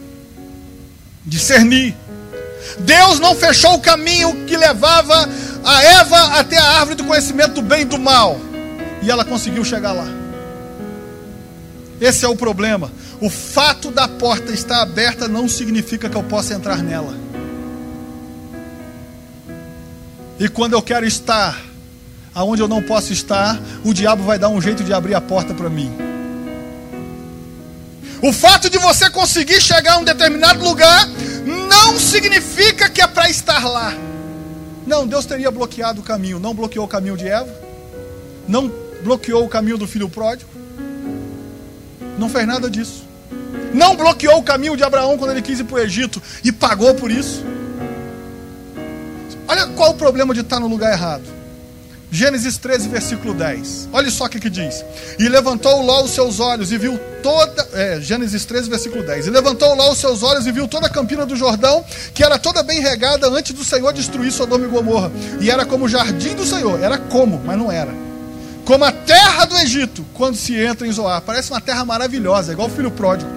Discernir. 1.24 1.94
Deus 2.78 3.18
não 3.20 3.34
fechou 3.34 3.74
o 3.74 3.80
caminho 3.80 4.44
que 4.46 4.56
levava 4.56 5.28
a 5.64 5.82
Eva 5.82 6.38
até 6.38 6.58
a 6.58 6.78
árvore 6.78 6.96
do 6.96 7.04
conhecimento 7.04 7.54
do 7.54 7.62
bem 7.62 7.82
e 7.82 7.84
do 7.84 7.98
mal. 7.98 8.38
E 9.02 9.10
ela 9.10 9.24
conseguiu 9.24 9.64
chegar 9.64 9.92
lá. 9.92 10.06
Esse 12.00 12.24
é 12.24 12.28
o 12.28 12.36
problema. 12.36 12.90
O 13.20 13.30
fato 13.30 13.90
da 13.90 14.06
porta 14.06 14.52
estar 14.52 14.82
aberta 14.82 15.26
não 15.26 15.48
significa 15.48 16.08
que 16.08 16.16
eu 16.16 16.22
possa 16.22 16.54
entrar 16.54 16.82
nela. 16.82 17.14
E 20.38 20.48
quando 20.48 20.74
eu 20.74 20.82
quero 20.82 21.06
estar 21.06 21.58
aonde 22.34 22.60
eu 22.60 22.68
não 22.68 22.82
posso 22.82 23.14
estar, 23.14 23.58
o 23.82 23.94
diabo 23.94 24.22
vai 24.22 24.38
dar 24.38 24.50
um 24.50 24.60
jeito 24.60 24.84
de 24.84 24.92
abrir 24.92 25.14
a 25.14 25.20
porta 25.20 25.54
para 25.54 25.70
mim. 25.70 26.05
O 28.22 28.32
fato 28.32 28.70
de 28.70 28.78
você 28.78 29.10
conseguir 29.10 29.60
chegar 29.60 29.94
a 29.94 29.98
um 29.98 30.04
determinado 30.04 30.64
lugar 30.64 31.06
não 31.68 31.98
significa 31.98 32.88
que 32.88 33.00
é 33.00 33.06
para 33.06 33.28
estar 33.28 33.64
lá. 33.68 33.94
Não, 34.86 35.06
Deus 35.06 35.26
teria 35.26 35.50
bloqueado 35.50 36.00
o 36.00 36.04
caminho. 36.04 36.38
Não 36.38 36.54
bloqueou 36.54 36.86
o 36.86 36.88
caminho 36.88 37.16
de 37.16 37.28
Eva. 37.28 37.52
Não 38.48 38.72
bloqueou 39.02 39.44
o 39.44 39.48
caminho 39.48 39.76
do 39.76 39.86
filho 39.86 40.08
pródigo. 40.08 40.50
Não 42.18 42.28
fez 42.28 42.46
nada 42.46 42.70
disso. 42.70 43.04
Não 43.74 43.96
bloqueou 43.96 44.38
o 44.38 44.42
caminho 44.42 44.76
de 44.76 44.82
Abraão 44.82 45.18
quando 45.18 45.32
ele 45.32 45.42
quis 45.42 45.60
ir 45.60 45.64
para 45.64 45.76
o 45.76 45.78
Egito 45.80 46.22
e 46.42 46.50
pagou 46.50 46.94
por 46.94 47.10
isso. 47.10 47.44
Olha 49.48 49.66
qual 49.68 49.90
o 49.90 49.94
problema 49.94 50.32
de 50.32 50.40
estar 50.40 50.58
no 50.58 50.66
lugar 50.66 50.92
errado. 50.92 51.35
Gênesis 52.10 52.56
13, 52.56 52.88
versículo 52.88 53.34
10. 53.34 53.88
Olha 53.92 54.10
só 54.10 54.26
o 54.26 54.28
que, 54.28 54.38
que 54.38 54.48
diz. 54.48 54.84
E 55.18 55.28
levantou 55.28 55.82
Ló 55.82 56.04
os 56.04 56.12
seus 56.12 56.38
olhos 56.38 56.70
e 56.70 56.78
viu 56.78 56.98
toda. 57.22 57.68
É, 57.72 58.00
Gênesis 58.00 58.44
13, 58.44 58.70
versículo 58.70 59.02
10. 59.04 59.26
E 59.26 59.30
levantou 59.30 59.74
Ló 59.74 59.90
os 59.90 59.98
seus 59.98 60.22
olhos 60.22 60.46
e 60.46 60.52
viu 60.52 60.68
toda 60.68 60.86
a 60.86 60.90
campina 60.90 61.26
do 61.26 61.34
Jordão, 61.34 61.84
que 62.14 62.22
era 62.22 62.38
toda 62.38 62.62
bem 62.62 62.80
regada 62.80 63.28
antes 63.28 63.52
do 63.52 63.64
Senhor 63.64 63.92
destruir 63.92 64.30
Sodoma 64.30 64.64
e 64.64 64.68
Gomorra. 64.68 65.10
E 65.40 65.50
era 65.50 65.66
como 65.66 65.86
o 65.86 65.88
jardim 65.88 66.34
do 66.34 66.46
Senhor. 66.46 66.80
Era 66.80 66.96
como, 66.96 67.40
mas 67.44 67.58
não 67.58 67.70
era. 67.70 67.92
Como 68.64 68.84
a 68.84 68.92
terra 68.92 69.44
do 69.44 69.56
Egito, 69.58 70.04
quando 70.14 70.36
se 70.36 70.54
entra 70.54 70.86
em 70.86 70.92
Zoar. 70.92 71.20
Parece 71.22 71.50
uma 71.50 71.60
terra 71.60 71.84
maravilhosa, 71.84 72.52
igual 72.52 72.68
o 72.68 72.70
filho 72.70 72.90
pródigo. 72.90 73.30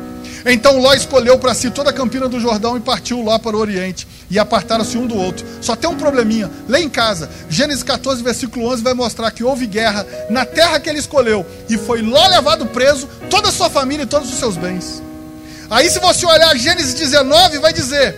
Então 0.46 0.80
Ló 0.80 0.94
escolheu 0.94 1.38
para 1.38 1.54
si 1.54 1.70
toda 1.70 1.90
a 1.90 1.94
campina 1.94 2.30
do 2.30 2.40
Jordão 2.40 2.78
e 2.78 2.80
partiu 2.80 3.22
Ló 3.22 3.38
para 3.40 3.56
o 3.56 3.60
Oriente. 3.60 4.08
E 4.30 4.38
apartaram-se 4.38 4.98
um 4.98 5.08
do 5.08 5.16
outro. 5.16 5.46
Só 5.60 5.76
tem 5.76 5.90
um 5.90 5.96
probleminha. 5.96 6.50
Lê 6.68 6.80
em 6.80 6.90
casa. 6.90 7.30
Gênesis 7.50 7.84
14, 7.84 8.22
versículo 8.22 8.68
11 8.68 8.84
vai 8.84 8.94
mostrar 8.94 9.32
que 9.32 9.44
houve 9.44 9.66
guerra 9.66 10.06
na 10.30 10.46
terra 10.46 10.80
que 10.80 10.90
ele 10.90 11.00
escolheu. 11.00 11.46
E 11.68 11.78
foi 11.78 12.02
Ló 12.02 12.28
levado 12.28 12.66
preso, 12.68 13.08
toda 13.30 13.50
a 13.50 13.52
sua 13.52 13.70
família 13.70 14.04
e 14.04 14.08
todos 14.08 14.32
os 14.32 14.38
seus 14.38 14.56
bens. 14.56 15.02
Aí, 15.70 15.90
se 15.90 16.00
você 16.00 16.26
olhar 16.26 16.56
Gênesis 16.56 16.94
19, 16.94 17.58
vai 17.60 17.74
dizer 17.74 18.16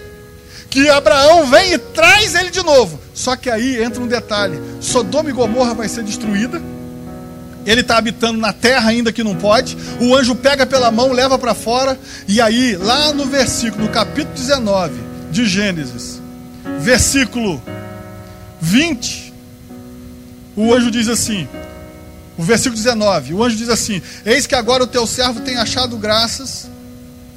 que 0.69 0.89
Abraão 0.89 1.45
vem 1.47 1.73
e 1.73 1.77
traz 1.77 2.35
ele 2.35 2.49
de 2.49 2.63
novo. 2.63 2.99
Só 3.13 3.35
que 3.35 3.49
aí 3.49 3.81
entra 3.81 4.01
um 4.01 4.07
detalhe: 4.07 4.59
Sodoma 4.81 5.29
e 5.29 5.33
Gomorra 5.33 5.73
vai 5.73 5.87
ser 5.87 6.03
destruída 6.03 6.61
ele 7.65 7.81
está 7.81 7.97
habitando 7.97 8.39
na 8.39 8.51
terra 8.51 8.89
ainda 8.89 9.11
que 9.13 9.23
não 9.23 9.35
pode. 9.35 9.77
O 9.99 10.15
anjo 10.15 10.33
pega 10.33 10.65
pela 10.65 10.89
mão, 10.89 11.11
leva 11.11 11.37
para 11.37 11.53
fora. 11.53 11.95
E 12.27 12.41
aí, 12.41 12.75
lá 12.75 13.13
no 13.13 13.25
versículo, 13.25 13.85
no 13.85 13.91
capítulo 13.91 14.33
19 14.33 15.10
de 15.31 15.45
Gênesis, 15.45 16.21
versículo 16.79 17.61
20, 18.59 19.33
o 20.55 20.73
anjo 20.73 20.91
diz 20.91 21.07
assim: 21.07 21.47
o 22.37 22.43
versículo 22.43 22.75
19, 22.75 23.33
o 23.33 23.43
anjo 23.43 23.55
diz 23.55 23.69
assim: 23.69 24.01
Eis 24.25 24.47
que 24.47 24.55
agora 24.55 24.83
o 24.83 24.87
teu 24.87 25.05
servo 25.05 25.41
tem 25.41 25.57
achado 25.57 25.95
graças. 25.97 26.67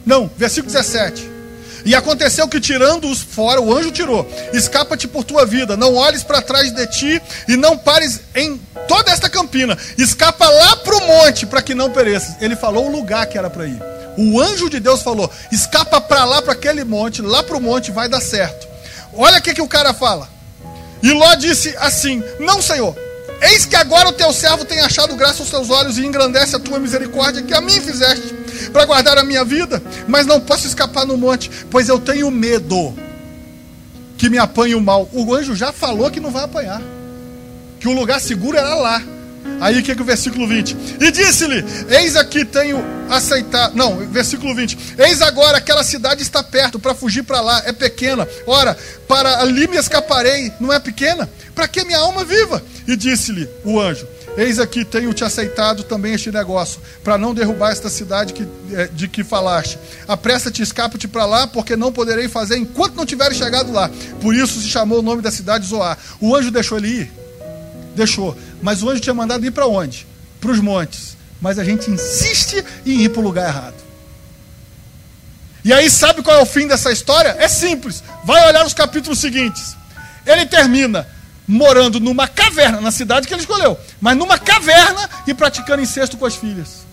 Não, 0.04 0.30
versículo 0.36 0.72
17. 0.72 1.30
E 1.84 1.94
aconteceu 1.94 2.48
que, 2.48 2.58
tirando-os 2.58 3.20
fora, 3.20 3.60
o 3.60 3.76
anjo 3.76 3.90
tirou: 3.90 4.26
Escapa-te 4.52 5.06
por 5.06 5.22
tua 5.22 5.44
vida, 5.44 5.76
não 5.76 5.94
olhes 5.94 6.22
para 6.22 6.40
trás 6.40 6.72
de 6.72 6.86
ti 6.86 7.22
e 7.46 7.56
não 7.56 7.76
pares 7.76 8.20
em 8.34 8.58
toda 8.88 9.12
esta 9.12 9.28
campina. 9.28 9.76
Escapa 9.98 10.48
lá 10.48 10.76
para 10.76 10.96
o 10.96 11.06
monte, 11.06 11.44
para 11.44 11.60
que 11.60 11.74
não 11.74 11.90
pereças. 11.90 12.36
Ele 12.40 12.56
falou 12.56 12.86
o 12.86 12.90
lugar 12.90 13.26
que 13.26 13.36
era 13.36 13.50
para 13.50 13.66
ir. 13.66 13.82
O 14.16 14.40
anjo 14.40 14.70
de 14.70 14.80
Deus 14.80 15.02
falou: 15.02 15.30
Escapa 15.50 16.00
para 16.00 16.24
lá, 16.24 16.42
para 16.42 16.52
aquele 16.52 16.84
monte, 16.84 17.22
lá 17.22 17.42
para 17.42 17.56
o 17.56 17.60
monte, 17.60 17.90
vai 17.90 18.08
dar 18.08 18.20
certo. 18.20 18.66
Olha 19.12 19.38
o 19.38 19.42
que, 19.42 19.54
que 19.54 19.62
o 19.62 19.68
cara 19.68 19.92
fala. 19.92 20.28
E 21.02 21.10
Ló 21.12 21.34
disse 21.34 21.74
assim: 21.78 22.22
Não, 22.38 22.62
Senhor, 22.62 22.96
Eis 23.40 23.66
que 23.66 23.76
agora 23.76 24.08
o 24.08 24.12
teu 24.12 24.32
servo 24.32 24.64
tem 24.64 24.80
achado 24.80 25.14
graça 25.16 25.42
aos 25.42 25.50
teus 25.50 25.68
olhos 25.68 25.98
e 25.98 26.06
engrandece 26.06 26.56
a 26.56 26.58
tua 26.58 26.78
misericórdia 26.78 27.42
que 27.42 27.52
a 27.52 27.60
mim 27.60 27.78
fizeste 27.80 28.32
para 28.72 28.86
guardar 28.86 29.18
a 29.18 29.24
minha 29.24 29.44
vida, 29.44 29.82
mas 30.08 30.26
não 30.26 30.40
posso 30.40 30.66
escapar 30.66 31.06
no 31.06 31.16
monte, 31.16 31.50
pois 31.70 31.88
eu 31.88 31.98
tenho 31.98 32.30
medo 32.30 32.94
que 34.16 34.30
me 34.30 34.38
apanhe 34.38 34.74
o 34.74 34.80
mal. 34.80 35.08
O 35.12 35.34
anjo 35.34 35.54
já 35.54 35.72
falou 35.72 36.10
que 36.10 36.20
não 36.20 36.30
vai 36.30 36.44
apanhar, 36.44 36.80
que 37.78 37.88
o 37.88 37.92
lugar 37.92 38.20
seguro 38.20 38.56
era 38.56 38.74
lá. 38.74 39.02
Aí 39.60 39.78
o 39.78 39.82
que 39.82 39.92
é 39.92 39.94
que 39.94 40.02
o 40.02 40.04
versículo 40.04 40.46
20? 40.46 40.76
E 41.00 41.10
disse-lhe: 41.10 41.64
Eis 41.88 42.16
aqui 42.16 42.44
tenho 42.44 42.82
aceitado. 43.08 43.74
Não, 43.74 43.96
versículo 44.08 44.54
20. 44.54 44.94
Eis 44.98 45.22
agora 45.22 45.58
aquela 45.58 45.84
cidade 45.84 46.22
está 46.22 46.42
perto, 46.42 46.78
para 46.78 46.94
fugir 46.94 47.22
para 47.22 47.40
lá, 47.40 47.62
é 47.64 47.72
pequena. 47.72 48.26
Ora, 48.46 48.76
para 49.06 49.40
ali 49.40 49.66
me 49.66 49.76
escaparei, 49.76 50.52
não 50.60 50.72
é 50.72 50.78
pequena? 50.78 51.28
Para 51.54 51.68
que 51.68 51.84
minha 51.84 51.98
alma 51.98 52.24
viva? 52.24 52.62
E 52.86 52.96
disse-lhe 52.96 53.48
o 53.64 53.80
anjo: 53.80 54.06
Eis 54.36 54.58
aqui 54.58 54.84
tenho 54.84 55.14
te 55.14 55.24
aceitado 55.24 55.84
também 55.84 56.14
este 56.14 56.30
negócio, 56.30 56.80
para 57.02 57.16
não 57.16 57.32
derrubar 57.32 57.70
esta 57.70 57.88
cidade 57.88 58.32
que, 58.32 58.46
é, 58.72 58.88
de 58.88 59.06
que 59.06 59.22
falaste. 59.22 59.78
Apressa-te, 60.08 60.62
escapa-te 60.62 61.06
para 61.06 61.24
lá, 61.24 61.46
porque 61.46 61.76
não 61.76 61.92
poderei 61.92 62.28
fazer 62.28 62.56
enquanto 62.56 62.96
não 62.96 63.06
tiveres 63.06 63.36
chegado 63.36 63.72
lá. 63.72 63.90
Por 64.20 64.34
isso 64.34 64.60
se 64.60 64.68
chamou 64.68 64.98
o 64.98 65.02
nome 65.02 65.22
da 65.22 65.30
cidade 65.30 65.66
Zoar. 65.66 65.96
O 66.20 66.34
anjo 66.34 66.50
deixou 66.50 66.78
ele 66.78 66.88
ir? 66.88 67.12
Deixou. 67.94 68.36
Mas 68.64 68.82
o 68.82 68.88
anjo 68.88 68.98
tinha 69.02 69.12
mandado 69.12 69.44
ir 69.44 69.50
para 69.50 69.66
onde? 69.66 70.06
Para 70.40 70.50
os 70.50 70.58
montes. 70.58 71.18
Mas 71.38 71.58
a 71.58 71.64
gente 71.64 71.90
insiste 71.90 72.64
em 72.86 73.02
ir 73.02 73.10
para 73.10 73.20
o 73.20 73.22
lugar 73.22 73.46
errado. 73.46 73.74
E 75.62 75.70
aí, 75.70 75.90
sabe 75.90 76.22
qual 76.22 76.38
é 76.38 76.42
o 76.42 76.46
fim 76.46 76.66
dessa 76.66 76.90
história? 76.90 77.36
É 77.38 77.46
simples. 77.46 78.02
Vai 78.24 78.48
olhar 78.48 78.64
os 78.64 78.72
capítulos 78.72 79.18
seguintes. 79.18 79.76
Ele 80.24 80.46
termina 80.46 81.06
morando 81.46 82.00
numa 82.00 82.26
caverna, 82.26 82.80
na 82.80 82.90
cidade 82.90 83.28
que 83.28 83.34
ele 83.34 83.42
escolheu, 83.42 83.78
mas 84.00 84.16
numa 84.16 84.38
caverna 84.38 85.10
e 85.26 85.34
praticando 85.34 85.82
incesto 85.82 86.16
com 86.16 86.24
as 86.24 86.34
filhas. 86.34 86.86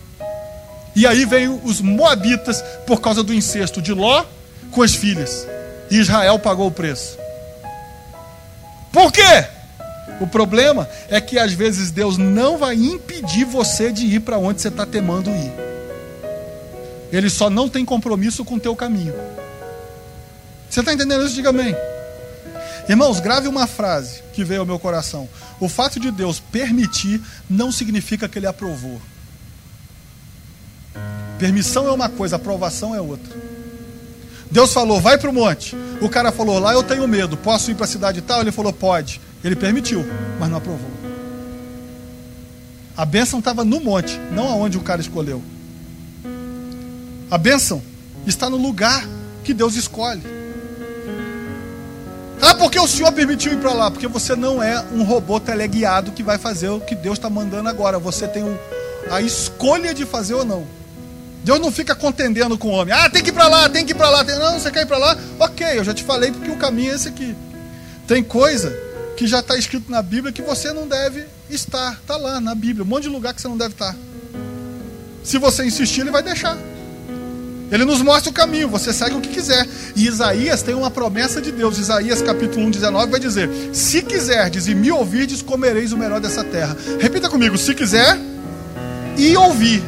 E 0.93 1.07
aí 1.07 1.23
veio 1.23 1.61
os 1.63 1.79
moabitas 1.79 2.61
por 2.85 2.99
causa 2.99 3.23
do 3.23 3.33
incesto 3.33 3.81
de 3.81 3.93
Ló 3.93 4.25
com 4.71 4.81
as 4.81 4.93
filhas. 4.93 5.47
E 5.89 5.95
Israel 5.95 6.37
pagou 6.37 6.67
o 6.67 6.71
preço. 6.71 7.17
Por 8.91 9.09
quê? 9.09 9.60
O 10.21 10.27
problema 10.27 10.87
é 11.09 11.19
que 11.19 11.39
às 11.39 11.51
vezes 11.51 11.89
Deus 11.89 12.15
não 12.15 12.55
vai 12.55 12.75
impedir 12.75 13.43
você 13.43 13.91
de 13.91 14.05
ir 14.05 14.19
para 14.19 14.37
onde 14.37 14.61
você 14.61 14.67
está 14.67 14.85
temando 14.85 15.31
ir. 15.31 15.51
Ele 17.11 17.27
só 17.27 17.49
não 17.49 17.67
tem 17.67 17.83
compromisso 17.83 18.45
com 18.45 18.53
o 18.53 18.59
teu 18.59 18.75
caminho. 18.75 19.15
Você 20.69 20.79
está 20.79 20.93
entendendo 20.93 21.25
isso? 21.25 21.33
Diga 21.33 21.49
amém. 21.49 21.75
Irmãos, 22.87 23.19
grave 23.19 23.47
uma 23.47 23.65
frase 23.65 24.21
que 24.31 24.43
veio 24.43 24.59
ao 24.59 24.65
meu 24.65 24.77
coração. 24.77 25.27
O 25.59 25.67
fato 25.67 25.99
de 25.99 26.11
Deus 26.11 26.39
permitir 26.39 27.19
não 27.49 27.71
significa 27.71 28.29
que 28.29 28.37
Ele 28.37 28.47
aprovou. 28.47 29.01
Permissão 31.39 31.87
é 31.87 31.91
uma 31.91 32.09
coisa, 32.09 32.35
aprovação 32.35 32.93
é 32.93 33.01
outra. 33.01 33.35
Deus 34.51 34.71
falou, 34.71 35.01
vai 35.01 35.17
para 35.17 35.31
o 35.31 35.33
monte. 35.33 35.75
O 35.99 36.07
cara 36.07 36.31
falou, 36.31 36.59
lá 36.59 36.73
eu 36.73 36.83
tenho 36.83 37.07
medo, 37.07 37.35
posso 37.35 37.71
ir 37.71 37.75
para 37.75 37.85
a 37.85 37.89
cidade 37.89 38.21
tal? 38.21 38.41
Ele 38.41 38.51
falou, 38.51 38.71
pode. 38.71 39.19
Ele 39.43 39.55
permitiu, 39.55 40.05
mas 40.39 40.49
não 40.49 40.57
aprovou. 40.57 40.91
A 42.95 43.05
bênção 43.05 43.39
estava 43.39 43.65
no 43.65 43.79
monte, 43.79 44.19
não 44.31 44.47
aonde 44.47 44.77
o 44.77 44.81
cara 44.81 45.01
escolheu. 45.01 45.41
A 47.29 47.37
bênção 47.37 47.81
está 48.27 48.49
no 48.49 48.57
lugar 48.57 49.07
que 49.43 49.53
Deus 49.53 49.75
escolhe. 49.75 50.21
Ah, 52.41 52.53
porque 52.55 52.79
o 52.79 52.87
Senhor 52.87 53.11
permitiu 53.11 53.53
ir 53.53 53.59
para 53.59 53.73
lá? 53.73 53.89
Porque 53.89 54.07
você 54.07 54.35
não 54.35 54.61
é 54.61 54.83
um 54.93 55.03
robô 55.03 55.39
teleguiado 55.39 56.11
que 56.11 56.21
vai 56.21 56.37
fazer 56.37 56.69
o 56.69 56.79
que 56.79 56.93
Deus 56.93 57.17
está 57.17 57.29
mandando 57.29 57.69
agora. 57.69 57.97
Você 57.99 58.27
tem 58.27 58.43
a 59.09 59.21
escolha 59.21 59.93
de 59.93 60.05
fazer 60.05 60.33
ou 60.33 60.43
não. 60.43 60.65
Deus 61.43 61.59
não 61.59 61.71
fica 61.71 61.95
contendendo 61.95 62.57
com 62.57 62.67
o 62.67 62.71
homem. 62.71 62.93
Ah, 62.93 63.09
tem 63.09 63.23
que 63.23 63.29
ir 63.29 63.33
para 63.33 63.47
lá, 63.47 63.69
tem 63.69 63.85
que 63.85 63.93
ir 63.93 63.95
para 63.95 64.09
lá. 64.09 64.23
Não, 64.23 64.59
você 64.59 64.69
quer 64.69 64.81
ir 64.81 64.85
para 64.85 64.97
lá? 64.97 65.17
Ok, 65.39 65.65
eu 65.75 65.83
já 65.83 65.93
te 65.93 66.03
falei 66.03 66.31
porque 66.31 66.51
o 66.51 66.57
caminho 66.57 66.91
é 66.91 66.95
esse 66.95 67.07
aqui. 67.07 67.35
Tem 68.07 68.21
coisa 68.21 68.90
que 69.17 69.27
já 69.27 69.39
está 69.39 69.57
escrito 69.57 69.91
na 69.91 70.01
Bíblia 70.01 70.31
que 70.31 70.41
você 70.41 70.71
não 70.71 70.87
deve 70.87 71.25
estar. 71.49 71.93
Está 71.93 72.17
lá 72.17 72.39
na 72.39 72.55
Bíblia, 72.55 72.83
um 72.83 72.87
monte 72.87 73.03
de 73.03 73.09
lugar 73.09 73.33
que 73.33 73.41
você 73.41 73.47
não 73.47 73.57
deve 73.57 73.73
estar. 73.73 73.95
Se 75.23 75.37
você 75.37 75.65
insistir, 75.65 76.01
ele 76.01 76.11
vai 76.11 76.23
deixar. 76.23 76.57
Ele 77.71 77.85
nos 77.85 78.01
mostra 78.01 78.29
o 78.29 78.33
caminho, 78.33 78.67
você 78.67 78.91
segue 78.91 79.15
o 79.15 79.21
que 79.21 79.29
quiser. 79.29 79.65
E 79.95 80.05
Isaías 80.05 80.61
tem 80.61 80.75
uma 80.75 80.91
promessa 80.91 81.41
de 81.41 81.53
Deus. 81.53 81.77
Isaías 81.77 82.21
capítulo 82.21 82.65
1, 82.65 82.71
19 82.71 83.11
vai 83.11 83.19
dizer: 83.19 83.49
Se 83.71 84.01
quiserdes 84.01 84.67
e 84.67 84.75
me 84.75 84.91
ouvirdes, 84.91 85.41
comereis 85.41 85.93
o 85.93 85.97
melhor 85.97 86.19
dessa 86.19 86.43
terra. 86.43 86.75
Repita 86.99 87.29
comigo: 87.29 87.57
se 87.57 87.73
quiser 87.73 88.17
e 89.17 89.37
ouvir. 89.37 89.81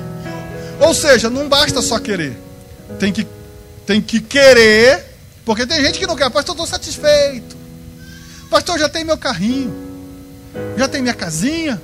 Ou 0.79 0.93
seja, 0.93 1.29
não 1.29 1.49
basta 1.49 1.81
só 1.81 1.99
querer. 1.99 2.37
Tem 2.99 3.11
que, 3.11 3.27
tem 3.85 4.01
que 4.01 4.21
querer, 4.21 5.03
porque 5.43 5.67
tem 5.67 5.81
gente 5.81 5.99
que 5.99 6.07
não 6.07 6.15
quer. 6.15 6.29
Pastor, 6.29 6.53
estou 6.53 6.67
satisfeito. 6.67 7.62
Pastor, 8.53 8.77
já 8.77 8.87
tem 8.87 9.03
meu 9.03 9.17
carrinho. 9.17 9.73
Já 10.77 10.87
tem 10.87 11.01
minha 11.01 11.15
casinha. 11.15 11.81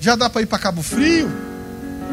Já 0.00 0.16
dá 0.16 0.28
para 0.28 0.42
ir 0.42 0.46
para 0.46 0.58
Cabo 0.58 0.82
Frio. 0.82 1.30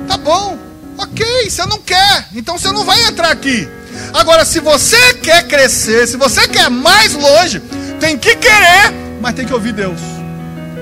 Tá 0.07 0.17
bom. 0.17 0.55
Ok, 0.99 1.49
você 1.49 1.65
não 1.65 1.79
quer, 1.79 2.27
então 2.35 2.59
você 2.59 2.71
não 2.71 2.85
vai 2.85 3.01
entrar 3.05 3.31
aqui. 3.31 3.67
Agora, 4.13 4.45
se 4.45 4.59
você 4.59 5.15
quer 5.15 5.47
crescer, 5.47 6.07
se 6.07 6.15
você 6.15 6.47
quer 6.47 6.69
mais 6.69 7.13
longe, 7.13 7.59
tem 7.99 8.15
que 8.19 8.35
querer, 8.35 8.93
mas 9.19 9.33
tem 9.33 9.47
que 9.47 9.53
ouvir 9.53 9.73
Deus. 9.73 9.99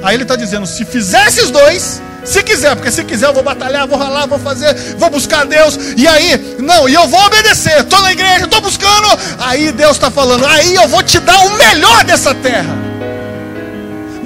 Aí 0.03 0.17
ele 0.17 0.23
está 0.23 0.35
dizendo: 0.35 0.67
se 0.67 0.83
fizer 0.83 1.25
esses 1.25 1.49
dois, 1.49 2.01
se 2.25 2.43
quiser, 2.43 2.75
porque 2.75 2.91
se 2.91 3.05
quiser 3.05 3.27
eu 3.27 3.33
vou 3.33 3.43
batalhar, 3.43 3.87
vou 3.87 3.97
ralar, 3.97 4.25
vou 4.25 4.39
fazer, 4.39 4.73
vou 4.97 5.09
buscar 5.09 5.45
Deus. 5.45 5.79
E 5.95 6.05
aí, 6.05 6.57
não, 6.59 6.89
e 6.89 6.95
eu 6.95 7.07
vou 7.07 7.21
obedecer. 7.21 7.79
Estou 7.79 8.01
na 8.01 8.11
igreja, 8.11 8.43
estou 8.43 8.59
buscando. 8.59 9.07
Aí 9.39 9.71
Deus 9.71 9.93
está 9.93 10.11
falando: 10.11 10.45
aí 10.45 10.75
eu 10.75 10.87
vou 10.89 11.01
te 11.01 11.17
dar 11.21 11.39
o 11.45 11.57
melhor 11.57 12.03
dessa 12.03 12.35
terra. 12.35 12.78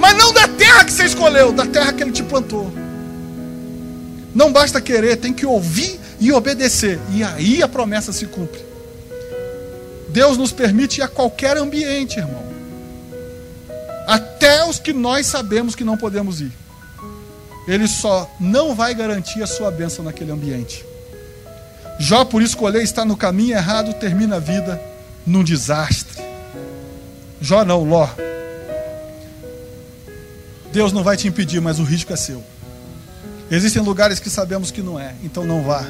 Mas 0.04 0.18
não 0.18 0.34
da 0.34 0.46
terra 0.46 0.84
que 0.84 0.92
você 0.92 1.04
escolheu, 1.04 1.50
da 1.50 1.64
terra 1.64 1.90
que 1.90 2.02
Ele 2.02 2.12
te 2.12 2.22
plantou. 2.22 2.70
Não 4.34 4.52
basta 4.52 4.78
querer, 4.78 5.16
tem 5.16 5.32
que 5.32 5.46
ouvir 5.46 5.98
e 6.20 6.30
obedecer. 6.30 7.00
E 7.10 7.24
aí 7.24 7.62
a 7.62 7.68
promessa 7.68 8.12
se 8.12 8.26
cumpre. 8.26 8.60
Deus 10.10 10.36
nos 10.36 10.52
permite 10.52 11.00
ir 11.00 11.04
a 11.04 11.08
qualquer 11.08 11.56
ambiente, 11.56 12.18
irmão. 12.18 12.44
Até 14.06 14.62
os 14.66 14.78
que 14.78 14.92
nós 14.92 15.26
sabemos 15.26 15.74
que 15.74 15.84
não 15.84 15.96
podemos 15.96 16.42
ir. 16.42 16.52
Ele 17.66 17.88
só 17.88 18.30
não 18.38 18.74
vai 18.74 18.94
garantir 18.94 19.42
a 19.42 19.46
sua 19.46 19.70
bênção 19.70 20.04
naquele 20.04 20.32
ambiente. 20.32 20.84
Jó, 21.98 22.26
por 22.26 22.42
escolher 22.42 22.82
estar 22.82 23.06
no 23.06 23.16
caminho 23.16 23.56
errado, 23.56 23.94
termina 23.94 24.36
a 24.36 24.38
vida 24.38 24.78
num 25.26 25.42
desastre. 25.42 26.22
Jó 27.40 27.64
não, 27.64 27.82
Ló. 27.82 28.06
Deus 30.74 30.92
não 30.92 31.04
vai 31.04 31.16
te 31.16 31.28
impedir, 31.28 31.60
mas 31.60 31.78
o 31.78 31.84
risco 31.84 32.12
é 32.12 32.16
seu. 32.16 32.42
Existem 33.48 33.80
lugares 33.80 34.18
que 34.18 34.28
sabemos 34.28 34.72
que 34.72 34.82
não 34.82 34.98
é, 34.98 35.14
então 35.22 35.46
não 35.46 35.62
vá. 35.62 35.86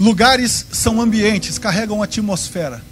Lugares 0.00 0.66
são 0.72 1.00
ambientes, 1.00 1.60
carregam 1.60 2.02
atmosfera. 2.02 2.82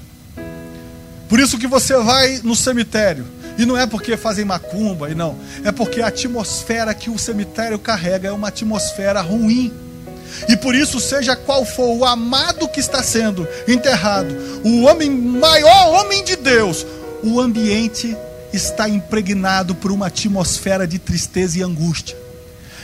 Por 1.29 1.41
isso 1.41 1.59
que 1.59 1.67
você 1.67 1.97
vai 1.97 2.41
no 2.45 2.55
cemitério. 2.55 3.27
E 3.59 3.67
não 3.67 3.77
é 3.77 3.85
porque 3.85 4.17
fazem 4.17 4.45
macumba, 4.45 5.11
e 5.11 5.15
não. 5.15 5.37
É 5.65 5.73
porque 5.73 6.01
a 6.01 6.07
atmosfera 6.07 6.95
que 6.95 7.11
o 7.11 7.19
cemitério 7.19 7.81
carrega 7.81 8.29
é 8.29 8.33
uma 8.33 8.49
atmosfera 8.49 9.21
ruim. 9.21 9.73
E 10.49 10.57
por 10.57 10.73
isso, 10.73 11.01
seja 11.01 11.35
qual 11.35 11.65
for 11.65 11.97
o 11.97 12.05
amado 12.05 12.69
que 12.69 12.79
está 12.79 13.03
sendo 13.03 13.49
enterrado, 13.67 14.33
o 14.63 14.83
homem 14.83 15.11
maior 15.11 16.01
homem 16.01 16.23
de 16.23 16.37
Deus, 16.37 16.87
o 17.25 17.41
ambiente 17.41 18.17
está 18.57 18.89
impregnado 18.89 19.75
por 19.75 19.93
uma 19.93 20.07
atmosfera 20.07 20.87
de 20.87 20.99
tristeza 20.99 21.59
e 21.59 21.63
angústia. 21.63 22.17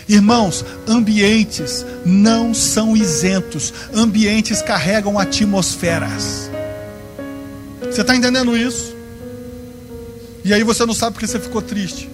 Irmãos, 0.08 0.64
ambientes 0.86 1.84
não 2.04 2.52
são 2.52 2.96
isentos, 2.96 3.72
ambientes 3.94 4.60
carregam 4.60 5.18
atmosferas. 5.18 6.50
Você 7.80 8.00
está 8.00 8.14
entendendo 8.14 8.56
isso? 8.56 8.94
E 10.44 10.52
aí 10.52 10.62
você 10.62 10.84
não 10.84 10.94
sabe 10.94 11.14
porque 11.14 11.26
você 11.26 11.38
ficou 11.38 11.62
triste. 11.62 12.10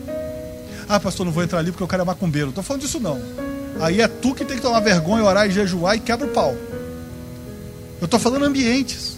Ah, 0.88 1.00
pastor, 1.00 1.26
não 1.26 1.32
vou 1.32 1.42
entrar 1.42 1.58
ali 1.58 1.70
porque 1.70 1.84
o 1.84 1.88
cara 1.88 2.02
é 2.02 2.06
macumbeiro. 2.06 2.46
Não 2.46 2.50
estou 2.50 2.64
falando 2.64 2.82
disso 2.82 3.00
não. 3.00 3.20
Aí 3.80 4.00
é 4.00 4.08
tu 4.08 4.34
que 4.34 4.44
tem 4.44 4.56
que 4.56 4.62
tomar 4.62 4.80
vergonha, 4.80 5.24
orar 5.24 5.46
e 5.46 5.50
jejuar 5.50 5.96
e 5.96 6.00
quebra 6.00 6.26
o 6.26 6.30
pau. 6.30 6.56
Eu 8.00 8.04
estou 8.04 8.18
falando 8.18 8.44
ambientes. 8.44 9.17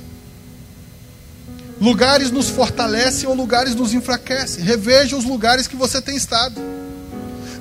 Lugares 1.81 2.31
nos 2.31 2.51
fortalecem 2.51 3.26
ou 3.26 3.35
lugares 3.35 3.74
nos 3.74 3.95
enfraquecem. 3.95 4.62
Reveja 4.62 5.16
os 5.16 5.24
lugares 5.24 5.66
que 5.66 5.76
você 5.76 6.03
tem 6.03 6.14
estado. 6.14 6.61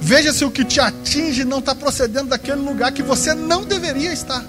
Veja 0.02 0.34
se 0.34 0.44
o 0.44 0.52
que 0.52 0.66
te 0.66 0.80
atinge 0.82 1.46
não 1.46 1.60
está 1.60 1.74
procedendo 1.74 2.30
daquele 2.30 2.60
lugar 2.60 2.92
que 2.92 3.02
você 3.02 3.34
não 3.34 3.64
deveria 3.64 4.12
estar. 4.12 4.44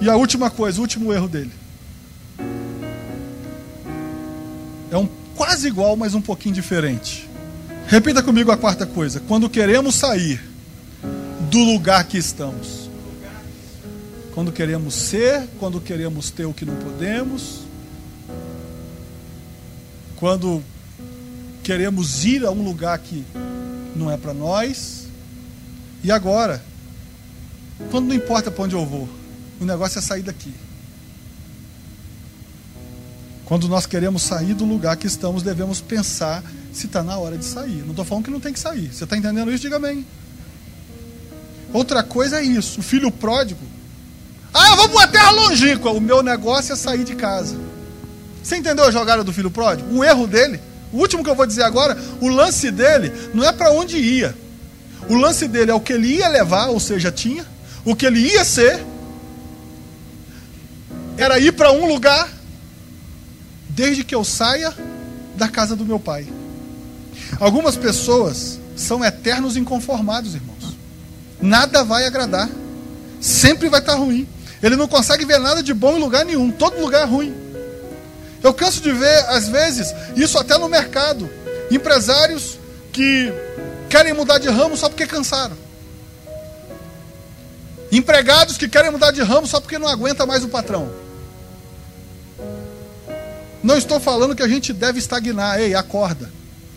E 0.00 0.08
a 0.08 0.14
última 0.14 0.48
coisa, 0.48 0.78
o 0.78 0.82
último 0.82 1.12
erro 1.12 1.26
dele. 1.26 1.52
É 4.90 4.96
um 4.96 5.08
quase 5.34 5.66
igual, 5.66 5.96
mas 5.96 6.14
um 6.14 6.20
pouquinho 6.20 6.54
diferente. 6.54 7.28
Repita 7.88 8.22
comigo 8.22 8.52
a 8.52 8.56
quarta 8.56 8.86
coisa. 8.86 9.20
Quando 9.26 9.50
queremos 9.50 9.96
sair 9.96 10.40
do 11.50 11.58
lugar 11.58 12.04
que 12.04 12.18
estamos 12.18 12.85
quando 14.36 14.52
queremos 14.52 14.92
ser, 14.92 15.48
quando 15.58 15.80
queremos 15.80 16.30
ter 16.30 16.44
o 16.44 16.52
que 16.52 16.66
não 16.66 16.76
podemos, 16.76 17.60
quando 20.14 20.62
queremos 21.62 22.22
ir 22.26 22.44
a 22.44 22.50
um 22.50 22.62
lugar 22.62 22.98
que 22.98 23.24
não 23.94 24.10
é 24.10 24.18
para 24.18 24.34
nós. 24.34 25.06
E 26.04 26.12
agora, 26.12 26.62
quando 27.90 28.08
não 28.08 28.14
importa 28.14 28.50
para 28.50 28.64
onde 28.64 28.74
eu 28.74 28.84
vou, 28.84 29.08
o 29.58 29.64
negócio 29.64 29.98
é 29.98 30.02
sair 30.02 30.22
daqui. 30.22 30.52
Quando 33.46 33.66
nós 33.68 33.86
queremos 33.86 34.20
sair 34.20 34.52
do 34.52 34.66
lugar 34.66 34.98
que 34.98 35.06
estamos, 35.06 35.42
devemos 35.42 35.80
pensar 35.80 36.44
se 36.74 36.84
está 36.84 37.02
na 37.02 37.16
hora 37.16 37.38
de 37.38 37.44
sair. 37.46 37.80
Não 37.84 37.92
estou 37.92 38.04
falando 38.04 38.26
que 38.26 38.30
não 38.30 38.40
tem 38.40 38.52
que 38.52 38.60
sair. 38.60 38.92
Você 38.92 39.04
está 39.04 39.16
entendendo 39.16 39.50
isso? 39.50 39.62
Diga 39.62 39.78
bem. 39.78 40.06
Outra 41.72 42.02
coisa 42.02 42.40
é 42.40 42.44
isso: 42.44 42.80
o 42.80 42.82
filho 42.82 43.10
pródigo 43.10 43.75
ah, 44.52 44.70
eu 44.70 44.76
vou 44.76 44.88
para 44.88 44.98
uma 44.98 45.08
terra 45.08 45.30
longínqua. 45.30 45.90
O 45.90 46.00
meu 46.00 46.22
negócio 46.22 46.72
é 46.72 46.76
sair 46.76 47.04
de 47.04 47.14
casa. 47.14 47.56
Você 48.42 48.56
entendeu 48.56 48.84
a 48.84 48.90
jogada 48.90 49.24
do 49.24 49.32
filho 49.32 49.50
pródigo? 49.50 49.92
O 49.94 50.04
erro 50.04 50.26
dele, 50.26 50.60
o 50.92 50.98
último 50.98 51.24
que 51.24 51.30
eu 51.30 51.34
vou 51.34 51.46
dizer 51.46 51.64
agora, 51.64 51.98
o 52.20 52.28
lance 52.28 52.70
dele 52.70 53.12
não 53.34 53.44
é 53.44 53.52
para 53.52 53.72
onde 53.72 53.96
ia. 53.96 54.34
O 55.08 55.14
lance 55.14 55.46
dele 55.46 55.70
é 55.70 55.74
o 55.74 55.80
que 55.80 55.92
ele 55.92 56.16
ia 56.16 56.28
levar, 56.28 56.68
ou 56.68 56.80
seja, 56.80 57.10
tinha, 57.10 57.44
o 57.84 57.94
que 57.94 58.06
ele 58.06 58.20
ia 58.20 58.44
ser, 58.44 58.84
era 61.16 61.38
ir 61.38 61.52
para 61.52 61.72
um 61.72 61.86
lugar, 61.86 62.28
desde 63.68 64.04
que 64.04 64.14
eu 64.14 64.24
saia 64.24 64.72
da 65.36 65.48
casa 65.48 65.76
do 65.76 65.84
meu 65.84 65.98
pai. 65.98 66.26
Algumas 67.40 67.76
pessoas 67.76 68.58
são 68.76 69.04
eternos 69.04 69.56
inconformados, 69.56 70.34
irmãos. 70.34 70.76
Nada 71.40 71.84
vai 71.84 72.06
agradar, 72.06 72.48
sempre 73.20 73.68
vai 73.68 73.80
estar 73.80 73.94
ruim. 73.94 74.26
Ele 74.66 74.74
não 74.74 74.88
consegue 74.88 75.24
ver 75.24 75.38
nada 75.38 75.62
de 75.62 75.72
bom 75.72 75.96
em 75.96 76.00
lugar 76.00 76.24
nenhum. 76.24 76.50
Todo 76.50 76.80
lugar 76.80 77.02
é 77.02 77.04
ruim. 77.04 77.32
Eu 78.42 78.52
canso 78.52 78.80
de 78.80 78.90
ver, 78.90 79.24
às 79.28 79.46
vezes, 79.48 79.94
isso 80.16 80.36
até 80.36 80.58
no 80.58 80.68
mercado. 80.68 81.30
Empresários 81.70 82.58
que 82.92 83.32
querem 83.88 84.12
mudar 84.12 84.38
de 84.38 84.48
ramo 84.48 84.76
só 84.76 84.88
porque 84.88 85.06
cansaram. 85.06 85.56
Empregados 87.92 88.56
que 88.56 88.68
querem 88.68 88.90
mudar 88.90 89.12
de 89.12 89.22
ramo 89.22 89.46
só 89.46 89.60
porque 89.60 89.78
não 89.78 89.86
aguenta 89.86 90.26
mais 90.26 90.42
o 90.42 90.48
patrão. 90.48 90.90
Não 93.62 93.78
estou 93.78 94.00
falando 94.00 94.34
que 94.34 94.42
a 94.42 94.48
gente 94.48 94.72
deve 94.72 94.98
estagnar. 94.98 95.60
Ei, 95.60 95.76
acorda. 95.76 96.28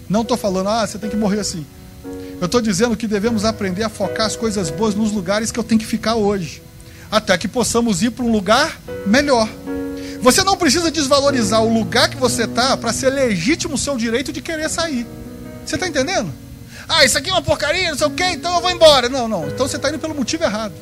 Não 0.07 0.21
estou 0.21 0.37
falando, 0.37 0.69
ah, 0.69 0.85
você 0.85 0.99
tem 0.99 1.09
que 1.09 1.17
morrer 1.17 1.39
assim. 1.39 1.65
Eu 2.39 2.45
estou 2.45 2.61
dizendo 2.61 2.95
que 2.95 3.07
devemos 3.07 3.45
aprender 3.45 3.81
a 3.83 3.89
focar 3.89 4.27
as 4.27 4.35
coisas 4.35 4.69
boas 4.69 4.93
nos 4.93 5.11
lugares 5.11 5.51
que 5.51 5.59
eu 5.59 5.63
tenho 5.63 5.81
que 5.81 5.87
ficar 5.87 6.13
hoje 6.13 6.68
até 7.11 7.37
que 7.37 7.47
possamos 7.47 8.01
ir 8.01 8.11
para 8.11 8.23
um 8.23 8.31
lugar 8.31 8.79
melhor. 9.05 9.49
Você 10.21 10.43
não 10.43 10.57
precisa 10.57 10.91
desvalorizar 10.91 11.63
o 11.63 11.73
lugar 11.73 12.09
que 12.09 12.17
você 12.17 12.43
está 12.43 12.75
para 12.75 12.91
ser 12.91 13.09
legítimo 13.09 13.75
o 13.75 13.77
seu 13.77 13.95
direito 13.97 14.33
de 14.33 14.41
querer 14.41 14.69
sair. 14.69 15.07
Você 15.65 15.75
está 15.75 15.87
entendendo? 15.87 16.31
Ah, 16.87 17.05
isso 17.05 17.17
aqui 17.17 17.29
é 17.29 17.33
uma 17.33 17.41
porcaria, 17.41 17.89
não 17.89 17.97
sei 17.97 18.07
o 18.07 18.11
quê, 18.11 18.25
então 18.25 18.55
eu 18.55 18.61
vou 18.61 18.71
embora. 18.71 19.07
Não, 19.07 19.27
não. 19.27 19.47
Então 19.47 19.67
você 19.67 19.77
está 19.77 19.89
indo 19.89 19.99
pelo 19.99 20.15
motivo 20.15 20.43
errado. 20.43 20.73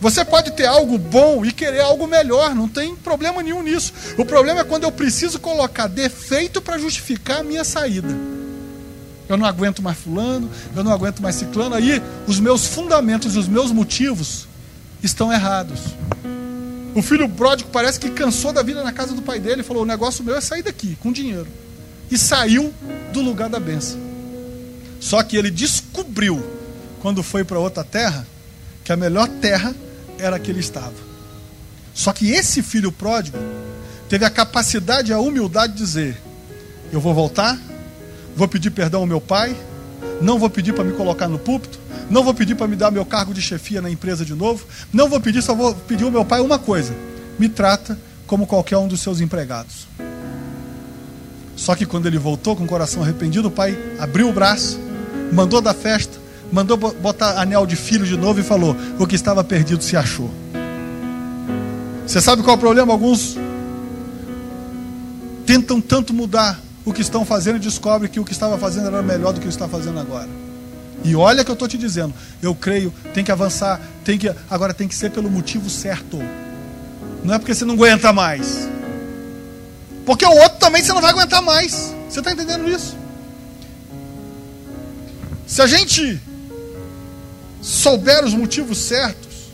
Você 0.00 0.24
pode 0.24 0.52
ter 0.52 0.66
algo 0.66 0.96
bom 0.96 1.44
e 1.44 1.52
querer 1.52 1.80
algo 1.80 2.06
melhor, 2.06 2.54
não 2.54 2.68
tem 2.68 2.94
problema 2.94 3.42
nenhum 3.42 3.62
nisso. 3.62 3.92
O 4.16 4.24
problema 4.24 4.60
é 4.60 4.64
quando 4.64 4.84
eu 4.84 4.92
preciso 4.92 5.40
colocar 5.40 5.88
defeito 5.88 6.62
para 6.62 6.78
justificar 6.78 7.40
a 7.40 7.42
minha 7.42 7.64
saída 7.64 8.37
eu 9.28 9.36
não 9.36 9.46
aguento 9.46 9.82
mais 9.82 9.98
fulano, 9.98 10.50
eu 10.74 10.82
não 10.82 10.92
aguento 10.92 11.20
mais 11.20 11.34
ciclano. 11.34 11.74
Aí 11.74 12.02
os 12.26 12.40
meus 12.40 12.66
fundamentos 12.66 13.34
e 13.34 13.38
os 13.38 13.46
meus 13.46 13.70
motivos 13.70 14.48
estão 15.02 15.32
errados. 15.32 15.80
O 16.94 17.02
filho 17.02 17.28
pródigo 17.28 17.68
parece 17.70 18.00
que 18.00 18.10
cansou 18.10 18.52
da 18.52 18.62
vida 18.62 18.82
na 18.82 18.92
casa 18.92 19.14
do 19.14 19.22
pai 19.22 19.38
dele 19.38 19.60
e 19.60 19.64
falou: 19.64 19.82
o 19.82 19.86
negócio 19.86 20.24
meu 20.24 20.34
é 20.34 20.40
sair 20.40 20.62
daqui 20.62 20.96
com 21.00 21.12
dinheiro. 21.12 21.46
E 22.10 22.16
saiu 22.16 22.72
do 23.12 23.20
lugar 23.20 23.50
da 23.50 23.60
benção. 23.60 24.00
Só 24.98 25.22
que 25.22 25.36
ele 25.36 25.50
descobriu, 25.50 26.42
quando 27.00 27.22
foi 27.22 27.44
para 27.44 27.58
outra 27.58 27.84
terra, 27.84 28.26
que 28.82 28.90
a 28.90 28.96
melhor 28.96 29.28
terra 29.28 29.74
era 30.18 30.36
a 30.36 30.38
que 30.38 30.50
ele 30.50 30.60
estava. 30.60 30.94
Só 31.94 32.12
que 32.12 32.30
esse 32.30 32.62
filho 32.62 32.90
pródigo 32.90 33.38
teve 34.08 34.24
a 34.24 34.30
capacidade 34.30 35.10
e 35.10 35.14
a 35.14 35.18
humildade 35.18 35.74
de 35.74 35.78
dizer: 35.80 36.20
Eu 36.90 37.00
vou 37.00 37.12
voltar, 37.12 37.58
vou 38.38 38.46
pedir 38.46 38.70
perdão 38.70 39.00
ao 39.00 39.06
meu 39.06 39.20
pai, 39.20 39.54
não 40.22 40.38
vou 40.38 40.48
pedir 40.48 40.72
para 40.72 40.84
me 40.84 40.92
colocar 40.92 41.26
no 41.26 41.40
púlpito, 41.40 41.76
não 42.08 42.22
vou 42.22 42.32
pedir 42.32 42.54
para 42.54 42.68
me 42.68 42.76
dar 42.76 42.88
meu 42.92 43.04
cargo 43.04 43.34
de 43.34 43.42
chefia 43.42 43.82
na 43.82 43.90
empresa 43.90 44.24
de 44.24 44.32
novo, 44.32 44.64
não 44.92 45.08
vou 45.08 45.20
pedir, 45.20 45.42
só 45.42 45.56
vou 45.56 45.74
pedir 45.74 46.04
ao 46.04 46.10
meu 46.10 46.24
pai 46.24 46.40
uma 46.40 46.56
coisa: 46.56 46.94
me 47.36 47.48
trata 47.48 47.98
como 48.28 48.46
qualquer 48.46 48.78
um 48.78 48.86
dos 48.86 49.00
seus 49.00 49.20
empregados. 49.20 49.88
Só 51.56 51.74
que 51.74 51.84
quando 51.84 52.06
ele 52.06 52.16
voltou 52.16 52.54
com 52.54 52.62
o 52.62 52.66
coração 52.68 53.02
arrependido, 53.02 53.48
o 53.48 53.50
pai 53.50 53.76
abriu 53.98 54.28
o 54.28 54.32
braço, 54.32 54.78
mandou 55.32 55.60
dar 55.60 55.74
festa, 55.74 56.16
mandou 56.52 56.76
botar 56.76 57.40
anel 57.40 57.66
de 57.66 57.74
filho 57.74 58.06
de 58.06 58.16
novo 58.16 58.38
e 58.38 58.44
falou: 58.44 58.76
o 59.00 59.06
que 59.06 59.16
estava 59.16 59.42
perdido 59.42 59.82
se 59.82 59.96
achou. 59.96 60.30
Você 62.06 62.20
sabe 62.20 62.44
qual 62.44 62.54
é 62.54 62.56
o 62.56 62.60
problema? 62.60 62.92
Alguns 62.92 63.36
tentam 65.44 65.80
tanto 65.80 66.14
mudar 66.14 66.67
o 66.88 66.92
que 66.92 67.02
estão 67.02 67.24
fazendo 67.24 67.56
e 67.56 67.60
descobre 67.60 68.08
que 68.08 68.18
o 68.18 68.24
que 68.24 68.32
estava 68.32 68.56
fazendo 68.58 68.86
era 68.88 69.02
melhor 69.02 69.32
do 69.32 69.40
que 69.40 69.48
está 69.48 69.68
fazendo 69.68 69.98
agora. 69.98 70.28
E 71.04 71.14
olha 71.14 71.44
que 71.44 71.50
eu 71.50 71.54
estou 71.54 71.68
te 71.68 71.78
dizendo, 71.78 72.12
eu 72.42 72.54
creio, 72.54 72.92
tem 73.14 73.22
que 73.22 73.30
avançar, 73.30 73.80
tem 74.04 74.18
que 74.18 74.32
agora 74.50 74.74
tem 74.74 74.88
que 74.88 74.94
ser 74.94 75.10
pelo 75.10 75.30
motivo 75.30 75.70
certo. 75.70 76.18
Não 77.22 77.34
é 77.34 77.38
porque 77.38 77.54
você 77.54 77.64
não 77.64 77.74
aguenta 77.74 78.12
mais. 78.12 78.68
Porque 80.04 80.24
o 80.24 80.30
outro 80.30 80.58
também 80.58 80.82
você 80.82 80.92
não 80.92 81.00
vai 81.00 81.10
aguentar 81.10 81.42
mais. 81.42 81.94
Você 82.08 82.20
está 82.20 82.32
entendendo 82.32 82.68
isso? 82.68 82.96
Se 85.46 85.62
a 85.62 85.66
gente 85.66 86.20
souber 87.60 88.24
os 88.24 88.34
motivos 88.34 88.78
certos, 88.78 89.50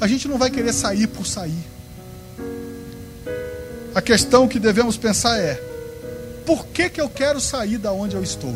a 0.00 0.06
gente 0.06 0.28
não 0.28 0.38
vai 0.38 0.50
querer 0.50 0.72
sair 0.72 1.06
por 1.06 1.26
sair. 1.26 1.64
A 3.94 4.00
questão 4.00 4.46
que 4.46 4.58
devemos 4.58 4.96
pensar 4.96 5.38
é: 5.38 5.60
por 6.48 6.64
que, 6.68 6.88
que 6.88 6.98
eu 6.98 7.10
quero 7.10 7.42
sair 7.42 7.76
da 7.76 7.92
onde 7.92 8.16
eu 8.16 8.22
estou? 8.22 8.54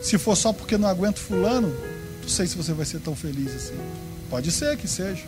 Se 0.00 0.16
for 0.16 0.36
só 0.36 0.52
porque 0.52 0.78
não 0.78 0.86
aguento 0.88 1.18
fulano, 1.18 1.74
não 2.22 2.28
sei 2.28 2.46
se 2.46 2.56
você 2.56 2.72
vai 2.72 2.86
ser 2.86 3.00
tão 3.00 3.16
feliz 3.16 3.52
assim. 3.52 3.76
Pode 4.30 4.52
ser 4.52 4.76
que 4.76 4.86
seja. 4.86 5.24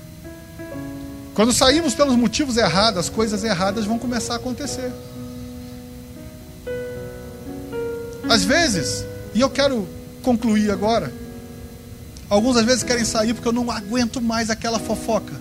Quando 1.35 1.53
saímos 1.53 1.93
pelos 1.93 2.15
motivos 2.15 2.57
errados, 2.57 3.01
as 3.01 3.09
coisas 3.09 3.43
erradas 3.43 3.85
vão 3.85 3.99
começar 3.99 4.35
a 4.35 4.37
acontecer. 4.37 4.93
Às 8.29 8.45
vezes, 8.45 9.05
e 9.35 9.41
eu 9.41 9.51
quero 9.51 9.89
concluir 10.23 10.71
agora, 10.71 11.13
alguns 12.31 12.57
às 12.57 12.65
vezes 12.65 12.85
querem 12.85 13.05
sair 13.05 13.35
porque 13.35 13.49
eu 13.49 13.53
não 13.53 13.73
aguento 13.73 14.23
mais 14.23 14.51
aquela 14.51 14.79
fofoca. 14.79 15.35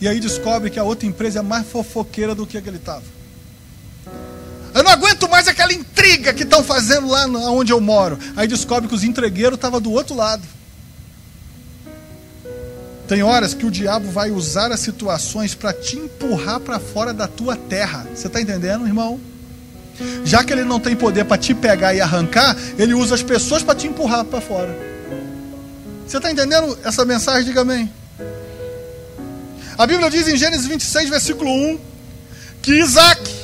E 0.00 0.06
aí 0.06 0.20
descobre 0.20 0.70
que 0.70 0.78
a 0.78 0.84
outra 0.84 1.08
empresa 1.08 1.40
é 1.40 1.42
mais 1.42 1.66
fofoqueira 1.66 2.32
do 2.32 2.46
que 2.46 2.56
a 2.56 2.62
que 2.62 2.68
ele 2.68 2.76
estava. 2.76 3.21
Eu 4.74 4.82
não 4.82 4.90
aguento 4.90 5.28
mais 5.28 5.46
aquela 5.48 5.72
intriga 5.72 6.32
que 6.32 6.44
estão 6.44 6.64
fazendo 6.64 7.08
lá 7.08 7.26
onde 7.50 7.72
eu 7.72 7.80
moro. 7.80 8.18
Aí 8.36 8.46
descobre 8.48 8.88
que 8.88 8.94
os 8.94 9.04
entregueiros 9.04 9.56
estavam 9.56 9.80
do 9.80 9.92
outro 9.92 10.14
lado. 10.14 10.42
Tem 13.06 13.22
horas 13.22 13.52
que 13.52 13.66
o 13.66 13.70
diabo 13.70 14.10
vai 14.10 14.30
usar 14.30 14.72
as 14.72 14.80
situações 14.80 15.54
para 15.54 15.72
te 15.72 15.96
empurrar 15.96 16.60
para 16.60 16.78
fora 16.78 17.12
da 17.12 17.28
tua 17.28 17.56
terra. 17.56 18.06
Você 18.14 18.26
está 18.26 18.40
entendendo, 18.40 18.86
irmão? 18.86 19.20
Já 20.24 20.42
que 20.42 20.52
ele 20.52 20.64
não 20.64 20.80
tem 20.80 20.96
poder 20.96 21.26
para 21.26 21.36
te 21.36 21.52
pegar 21.52 21.92
e 21.94 22.00
arrancar, 22.00 22.56
ele 22.78 22.94
usa 22.94 23.14
as 23.14 23.22
pessoas 23.22 23.62
para 23.62 23.74
te 23.74 23.86
empurrar 23.86 24.24
para 24.24 24.40
fora. 24.40 24.74
Você 26.06 26.16
está 26.16 26.30
entendendo 26.30 26.78
essa 26.82 27.04
mensagem? 27.04 27.44
Diga 27.44 27.60
amém. 27.60 27.92
A 29.76 29.86
Bíblia 29.86 30.10
diz 30.10 30.28
em 30.28 30.36
Gênesis 30.36 30.66
26, 30.66 31.10
versículo 31.10 31.50
1, 31.50 31.78
que 32.62 32.72
Isaac 32.72 33.41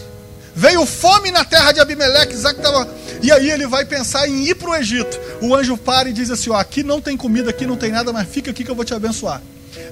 veio 0.58 0.84
fome 0.84 1.30
na 1.30 1.44
terra 1.44 1.70
de 1.70 1.78
Abimeleque. 1.78 2.34
Isaac 2.34 2.58
estava. 2.58 2.88
E 3.22 3.30
aí 3.30 3.48
ele 3.50 3.66
vai 3.66 3.84
pensar 3.84 4.28
em 4.28 4.48
ir 4.48 4.56
para 4.56 4.70
o 4.70 4.74
Egito. 4.74 5.18
O 5.40 5.54
anjo 5.54 5.76
para 5.76 6.08
e 6.08 6.12
diz 6.12 6.30
assim: 6.30 6.50
ó, 6.50 6.56
aqui 6.56 6.82
não 6.82 7.00
tem 7.00 7.16
comida, 7.16 7.50
aqui 7.50 7.64
não 7.64 7.76
tem 7.76 7.92
nada, 7.92 8.12
mas 8.12 8.28
fica 8.28 8.50
aqui 8.50 8.64
que 8.64 8.70
eu 8.70 8.74
vou 8.74 8.84
te 8.84 8.92
abençoar. 8.92 9.40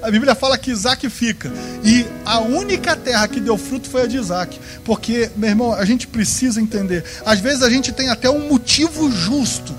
A 0.03 0.11
Bíblia 0.11 0.35
fala 0.35 0.59
que 0.59 0.71
Isaac 0.71 1.09
fica. 1.09 1.51
E 1.85 2.05
a 2.25 2.41
única 2.41 2.97
terra 2.97 3.29
que 3.29 3.41
deu 3.41 3.57
fruto 3.57 3.89
foi 3.89 4.03
a 4.03 4.07
de 4.07 4.17
Isaac. 4.17 4.59
Porque, 4.85 5.31
meu 5.37 5.49
irmão, 5.49 5.73
a 5.73 5.85
gente 5.85 6.09
precisa 6.09 6.61
entender. 6.61 7.05
Às 7.25 7.39
vezes 7.39 7.63
a 7.63 7.71
gente 7.71 7.93
tem 7.93 8.11
até 8.11 8.29
um 8.29 8.49
motivo 8.49 9.11
justo. 9.11 9.73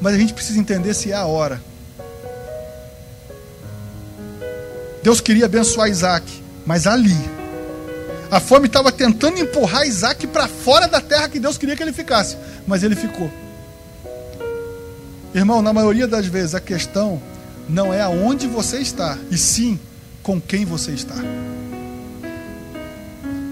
Mas 0.00 0.14
a 0.14 0.18
gente 0.18 0.34
precisa 0.34 0.58
entender 0.58 0.92
se 0.92 1.12
é 1.12 1.14
a 1.14 1.24
hora. 1.24 1.62
Deus 5.02 5.20
queria 5.20 5.46
abençoar 5.46 5.88
Isaac. 5.88 6.26
Mas 6.66 6.86
ali. 6.86 7.35
A 8.36 8.40
fome 8.40 8.66
estava 8.66 8.92
tentando 8.92 9.38
empurrar 9.38 9.86
Isaac 9.86 10.26
para 10.26 10.46
fora 10.46 10.86
da 10.86 11.00
terra 11.00 11.26
que 11.26 11.40
Deus 11.40 11.56
queria 11.56 11.74
que 11.74 11.82
ele 11.82 11.92
ficasse. 11.92 12.36
Mas 12.66 12.82
ele 12.82 12.94
ficou. 12.94 13.32
Irmão, 15.34 15.62
na 15.62 15.72
maioria 15.72 16.06
das 16.06 16.26
vezes 16.26 16.54
a 16.54 16.60
questão 16.60 17.22
não 17.66 17.94
é 17.94 18.02
aonde 18.02 18.46
você 18.46 18.76
está, 18.76 19.16
e 19.30 19.38
sim 19.38 19.80
com 20.22 20.38
quem 20.38 20.66
você 20.66 20.90
está. 20.90 21.14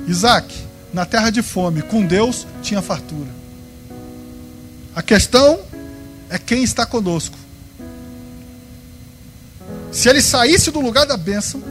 Isaac, 0.07 0.55
na 0.93 1.07
terra 1.07 1.31
de 1.31 1.41
fome, 1.41 1.81
com 1.81 2.05
Deus 2.05 2.47
tinha 2.61 2.83
fartura. 2.83 3.31
A 4.95 5.01
questão 5.01 5.61
é 6.29 6.37
quem 6.37 6.63
está 6.63 6.85
conosco. 6.85 7.39
Se 9.91 10.11
ele 10.11 10.21
saísse 10.21 10.71
do 10.71 10.81
lugar 10.81 11.07
da 11.07 11.17
bênção, 11.17 11.63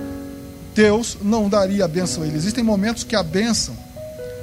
Deus 0.73 1.17
não 1.21 1.49
daria 1.49 1.85
a 1.85 1.87
bênção 1.87 2.23
a 2.23 2.27
ele. 2.27 2.37
Existem 2.37 2.63
momentos 2.63 3.03
que 3.03 3.15
a 3.15 3.23
bênção 3.23 3.75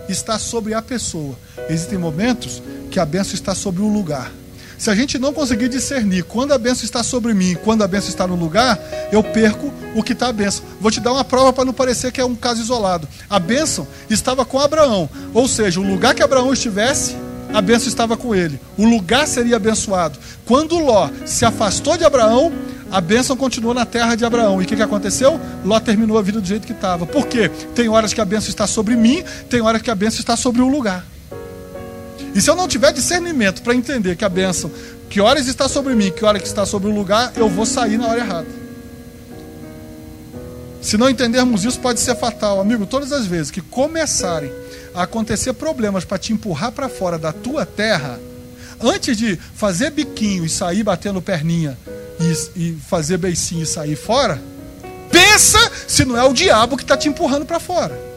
está 0.09 0.39
sobre 0.39 0.75
a 0.75 0.83
pessoa, 0.83 1.37
existem 1.69 1.99
momentos 1.99 2.63
que 2.91 2.99
a 2.99 3.05
bênção 3.05 3.35
está 3.35 3.55
sobre 3.55 3.83
o 3.83 3.89
lugar. 3.89 4.33
Se 4.81 4.89
a 4.89 4.95
gente 4.95 5.19
não 5.19 5.31
conseguir 5.31 5.69
discernir 5.69 6.25
quando 6.25 6.53
a 6.53 6.59
benção 6.59 6.87
está 6.87 7.03
sobre 7.03 7.35
mim, 7.35 7.55
quando 7.63 7.85
a 7.85 7.87
benção 7.87 8.09
está 8.09 8.27
no 8.27 8.35
lugar, 8.35 8.81
eu 9.13 9.23
perco 9.23 9.71
o 9.95 10.03
que 10.03 10.15
está 10.15 10.29
a 10.29 10.33
benção. 10.33 10.65
Vou 10.81 10.91
te 10.91 11.01
dar 11.01 11.13
uma 11.13 11.23
prova 11.23 11.53
para 11.53 11.67
não 11.67 11.73
parecer 11.75 12.11
que 12.11 12.19
é 12.19 12.25
um 12.25 12.35
caso 12.35 12.63
isolado. 12.63 13.07
A 13.29 13.39
benção 13.39 13.87
estava 14.09 14.43
com 14.43 14.59
Abraão, 14.59 15.07
ou 15.35 15.47
seja, 15.47 15.79
o 15.79 15.83
lugar 15.87 16.15
que 16.15 16.23
Abraão 16.23 16.51
estivesse, 16.51 17.15
a 17.53 17.61
benção 17.61 17.89
estava 17.89 18.17
com 18.17 18.35
ele. 18.35 18.59
O 18.79 18.87
lugar 18.87 19.29
seria 19.29 19.57
abençoado. 19.57 20.19
Quando 20.47 20.79
Ló 20.79 21.11
se 21.27 21.45
afastou 21.45 21.99
de 21.99 22.05
Abraão, 22.05 22.51
a 22.91 23.01
bênção 23.01 23.37
continuou 23.37 23.73
na 23.73 23.87
terra 23.87 24.17
de 24.17 24.25
Abraão. 24.25 24.61
E 24.61 24.65
o 24.65 24.69
que, 24.69 24.75
que 24.75 24.83
aconteceu? 24.83 25.41
Ló 25.65 25.79
terminou 25.79 26.19
a 26.19 26.23
vida 26.23 26.41
do 26.41 26.47
jeito 26.47 26.67
que 26.67 26.73
estava. 26.73 27.07
Por 27.07 27.27
quê? 27.27 27.49
Tem 27.75 27.89
horas 27.89 28.13
que 28.13 28.21
a 28.21 28.25
bênção 28.25 28.49
está 28.49 28.67
sobre 28.67 28.97
mim, 28.97 29.23
tem 29.49 29.61
horas 29.61 29.81
que 29.81 29.91
a 29.91 29.95
bênção 29.95 30.19
está 30.19 30.37
sobre 30.37 30.61
o 30.61 30.69
lugar. 30.69 31.07
E 32.35 32.41
se 32.41 32.51
eu 32.51 32.57
não 32.57 32.67
tiver 32.67 32.93
discernimento 32.93 33.63
para 33.63 33.75
entender 33.75 34.17
que 34.17 34.25
a 34.25 34.29
bênção, 34.29 34.71
que 35.09 35.21
horas 35.21 35.47
está 35.47 35.69
sobre 35.69 35.95
mim, 35.95 36.11
que 36.11 36.25
hora 36.25 36.39
que 36.41 36.47
está 36.47 36.67
sobre 36.67 36.89
o 36.91 36.95
lugar, 36.95 37.33
eu 37.37 37.49
vou 37.49 37.65
sair 37.65 37.97
na 37.97 38.09
hora 38.09 38.21
errada. 38.21 38.61
Se 40.83 40.97
não 40.97 41.11
entendermos 41.11 41.65
isso, 41.65 41.79
pode 41.79 42.01
ser 42.01 42.17
fatal. 42.17 42.61
Amigo, 42.61 42.87
todas 42.87 43.13
as 43.13 43.27
vezes 43.27 43.51
que 43.51 43.61
começarem 43.61 44.51
a 44.95 45.03
acontecer 45.03 45.53
problemas 45.53 46.05
para 46.05 46.19
te 46.19 46.33
empurrar 46.33 46.73
para 46.73 46.89
fora 46.89 47.19
da 47.19 47.33
tua 47.33 47.67
terra, 47.67 48.19
antes 48.81 49.17
de 49.17 49.37
fazer 49.37 49.91
biquinho 49.91 50.45
e 50.45 50.49
sair 50.49 50.83
batendo 50.83 51.21
perninha 51.21 51.77
e, 52.21 52.69
e 52.69 52.79
fazer 52.89 53.17
beicinho 53.17 53.63
e 53.63 53.67
sair 53.67 53.97
fora, 53.97 54.41
pensa 55.11 55.59
se 55.89 56.05
não 56.05 56.17
é 56.17 56.25
o 56.25 56.33
diabo 56.33 56.77
que 56.77 56.83
está 56.83 56.97
te 56.97 57.09
empurrando 57.09 57.47
para 57.47 57.59
fora. 57.59 58.11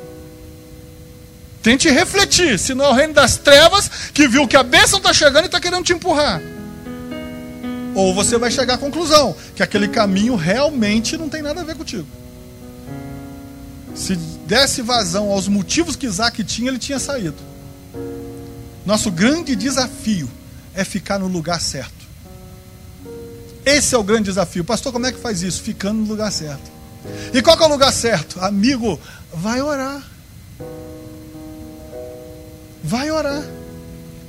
Tente 1.61 1.89
refletir, 1.89 2.59
se 2.59 2.73
não 2.73 2.85
é 2.85 2.89
o 2.89 2.93
reino 2.93 3.13
das 3.13 3.37
trevas 3.37 3.89
que 4.13 4.27
viu 4.27 4.47
que 4.47 4.57
a 4.57 4.63
bênção 4.63 4.99
está 4.99 5.13
chegando 5.13 5.43
e 5.43 5.45
está 5.45 5.61
querendo 5.61 5.85
te 5.85 5.93
empurrar. 5.93 6.41
Ou 7.95 8.13
você 8.13 8.37
vai 8.37 8.51
chegar 8.51 8.73
à 8.73 8.77
conclusão 8.77 9.35
que 9.55 9.63
aquele 9.63 9.87
caminho 9.87 10.35
realmente 10.35 11.17
não 11.17 11.29
tem 11.29 11.41
nada 11.41 11.61
a 11.61 11.63
ver 11.63 11.75
contigo. 11.75 12.07
Se 13.95 14.15
desse 14.45 14.81
vazão 14.81 15.31
aos 15.31 15.47
motivos 15.47 15.95
que 15.95 16.05
Isaac 16.05 16.43
tinha, 16.43 16.69
ele 16.69 16.79
tinha 16.79 16.99
saído. 16.99 17.37
Nosso 18.85 19.09
grande 19.09 19.55
desafio 19.55 20.29
é 20.73 20.83
ficar 20.83 21.19
no 21.19 21.27
lugar 21.27 21.61
certo. 21.61 22.02
Esse 23.65 23.95
é 23.95 23.97
o 23.97 24.03
grande 24.03 24.25
desafio. 24.25 24.63
Pastor, 24.63 24.91
como 24.91 25.05
é 25.05 25.11
que 25.11 25.19
faz 25.19 25.41
isso? 25.41 25.61
Ficando 25.61 26.01
no 26.01 26.07
lugar 26.07 26.31
certo. 26.31 26.71
E 27.33 27.41
qual 27.41 27.57
é 27.57 27.63
o 27.63 27.67
lugar 27.67 27.91
certo? 27.91 28.39
Amigo, 28.39 28.99
vai 29.33 29.61
orar. 29.61 30.03
Vai 32.83 33.11
orar. 33.11 33.43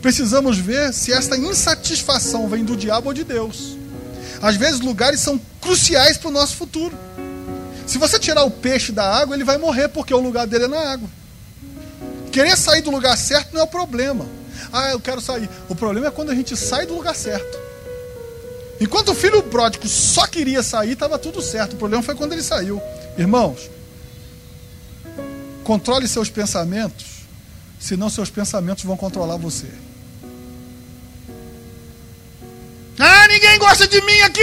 Precisamos 0.01 0.59
ver 0.59 0.93
se 0.93 1.13
esta 1.13 1.37
insatisfação 1.37 2.49
vem 2.49 2.65
do 2.65 2.77
diabo 2.77 3.09
ou 3.09 3.15
de 3.15 3.25
Deus. 3.25 3.77
Às 4.41 4.57
vezes, 4.57 4.81
lugares 4.81 5.21
são 5.21 5.41
cruciais 5.61 6.19
para 6.19 6.29
o 6.29 6.33
nosso 6.33 6.57
futuro. 6.57 6.97
Se 7.87 7.99
você 7.99 8.19
tirar 8.19 8.45
o 8.45 8.51
peixe 8.51 8.93
da 8.93 9.05
água, 9.05 9.35
ele 9.35 9.45
vai 9.45 9.59
morrer, 9.59 9.89
porque 9.89 10.15
o 10.15 10.21
lugar 10.21 10.47
dele 10.47 10.65
é 10.65 10.69
na 10.69 10.79
água. 10.79 11.09
Querer 12.31 12.57
sair 12.57 12.83
do 12.83 12.91
lugar 12.91 13.17
certo 13.17 13.53
não 13.55 13.61
é 13.61 13.65
o 13.65 13.69
problema. 13.69 14.27
Ah, 14.73 14.91
eu 14.91 15.01
quero 15.01 15.21
sair. 15.21 15.49
O 15.69 15.75
problema 15.75 16.09
é 16.09 16.11
quando 16.11 16.31
a 16.31 16.35
gente 16.35 16.57
sai 16.57 16.87
do 16.87 16.95
lugar 16.95 17.15
certo. 17.15 17.59
Enquanto 18.81 19.11
o 19.11 19.15
filho 19.15 19.43
pródigo 19.43 19.87
só 19.89 20.27
queria 20.27 20.63
sair, 20.63 20.93
estava 20.93 21.19
tudo 21.19 21.41
certo. 21.41 21.75
O 21.75 21.77
problema 21.77 22.03
foi 22.03 22.15
quando 22.15 22.33
ele 22.33 22.43
saiu. 22.43 22.81
Irmãos, 23.17 23.71
controle 25.63 26.09
seus 26.09 26.29
pensamentos 26.29 27.15
senão 27.79 28.09
seus 28.09 28.31
pensamentos 28.31 28.83
vão 28.85 28.97
controlar 28.97 29.37
você. 29.37 29.69
Ah, 32.99 33.29
ninguém 33.29 33.59
gosta 33.59 33.87
de 33.87 34.01
mim 34.01 34.21
aqui, 34.21 34.41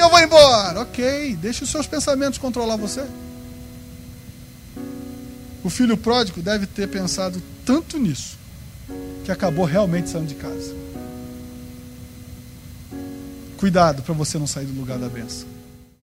eu 0.00 0.10
vou 0.10 0.18
embora. 0.18 0.80
Ok, 0.80 1.36
deixe 1.36 1.62
os 1.62 1.70
seus 1.70 1.86
pensamentos 1.86 2.38
controlar 2.38 2.76
você. 2.76 3.04
O 5.62 5.70
filho 5.70 5.96
pródigo 5.96 6.42
deve 6.42 6.66
ter 6.66 6.88
pensado 6.88 7.40
tanto 7.64 7.98
nisso 7.98 8.38
que 9.24 9.30
acabou 9.30 9.64
realmente 9.64 10.08
saindo 10.08 10.26
de 10.26 10.34
casa. 10.34 10.74
Cuidado 13.60 14.02
para 14.02 14.14
você 14.14 14.38
não 14.38 14.46
sair 14.46 14.64
do 14.64 14.80
lugar 14.80 14.98
da 14.98 15.06
benção. 15.06 15.59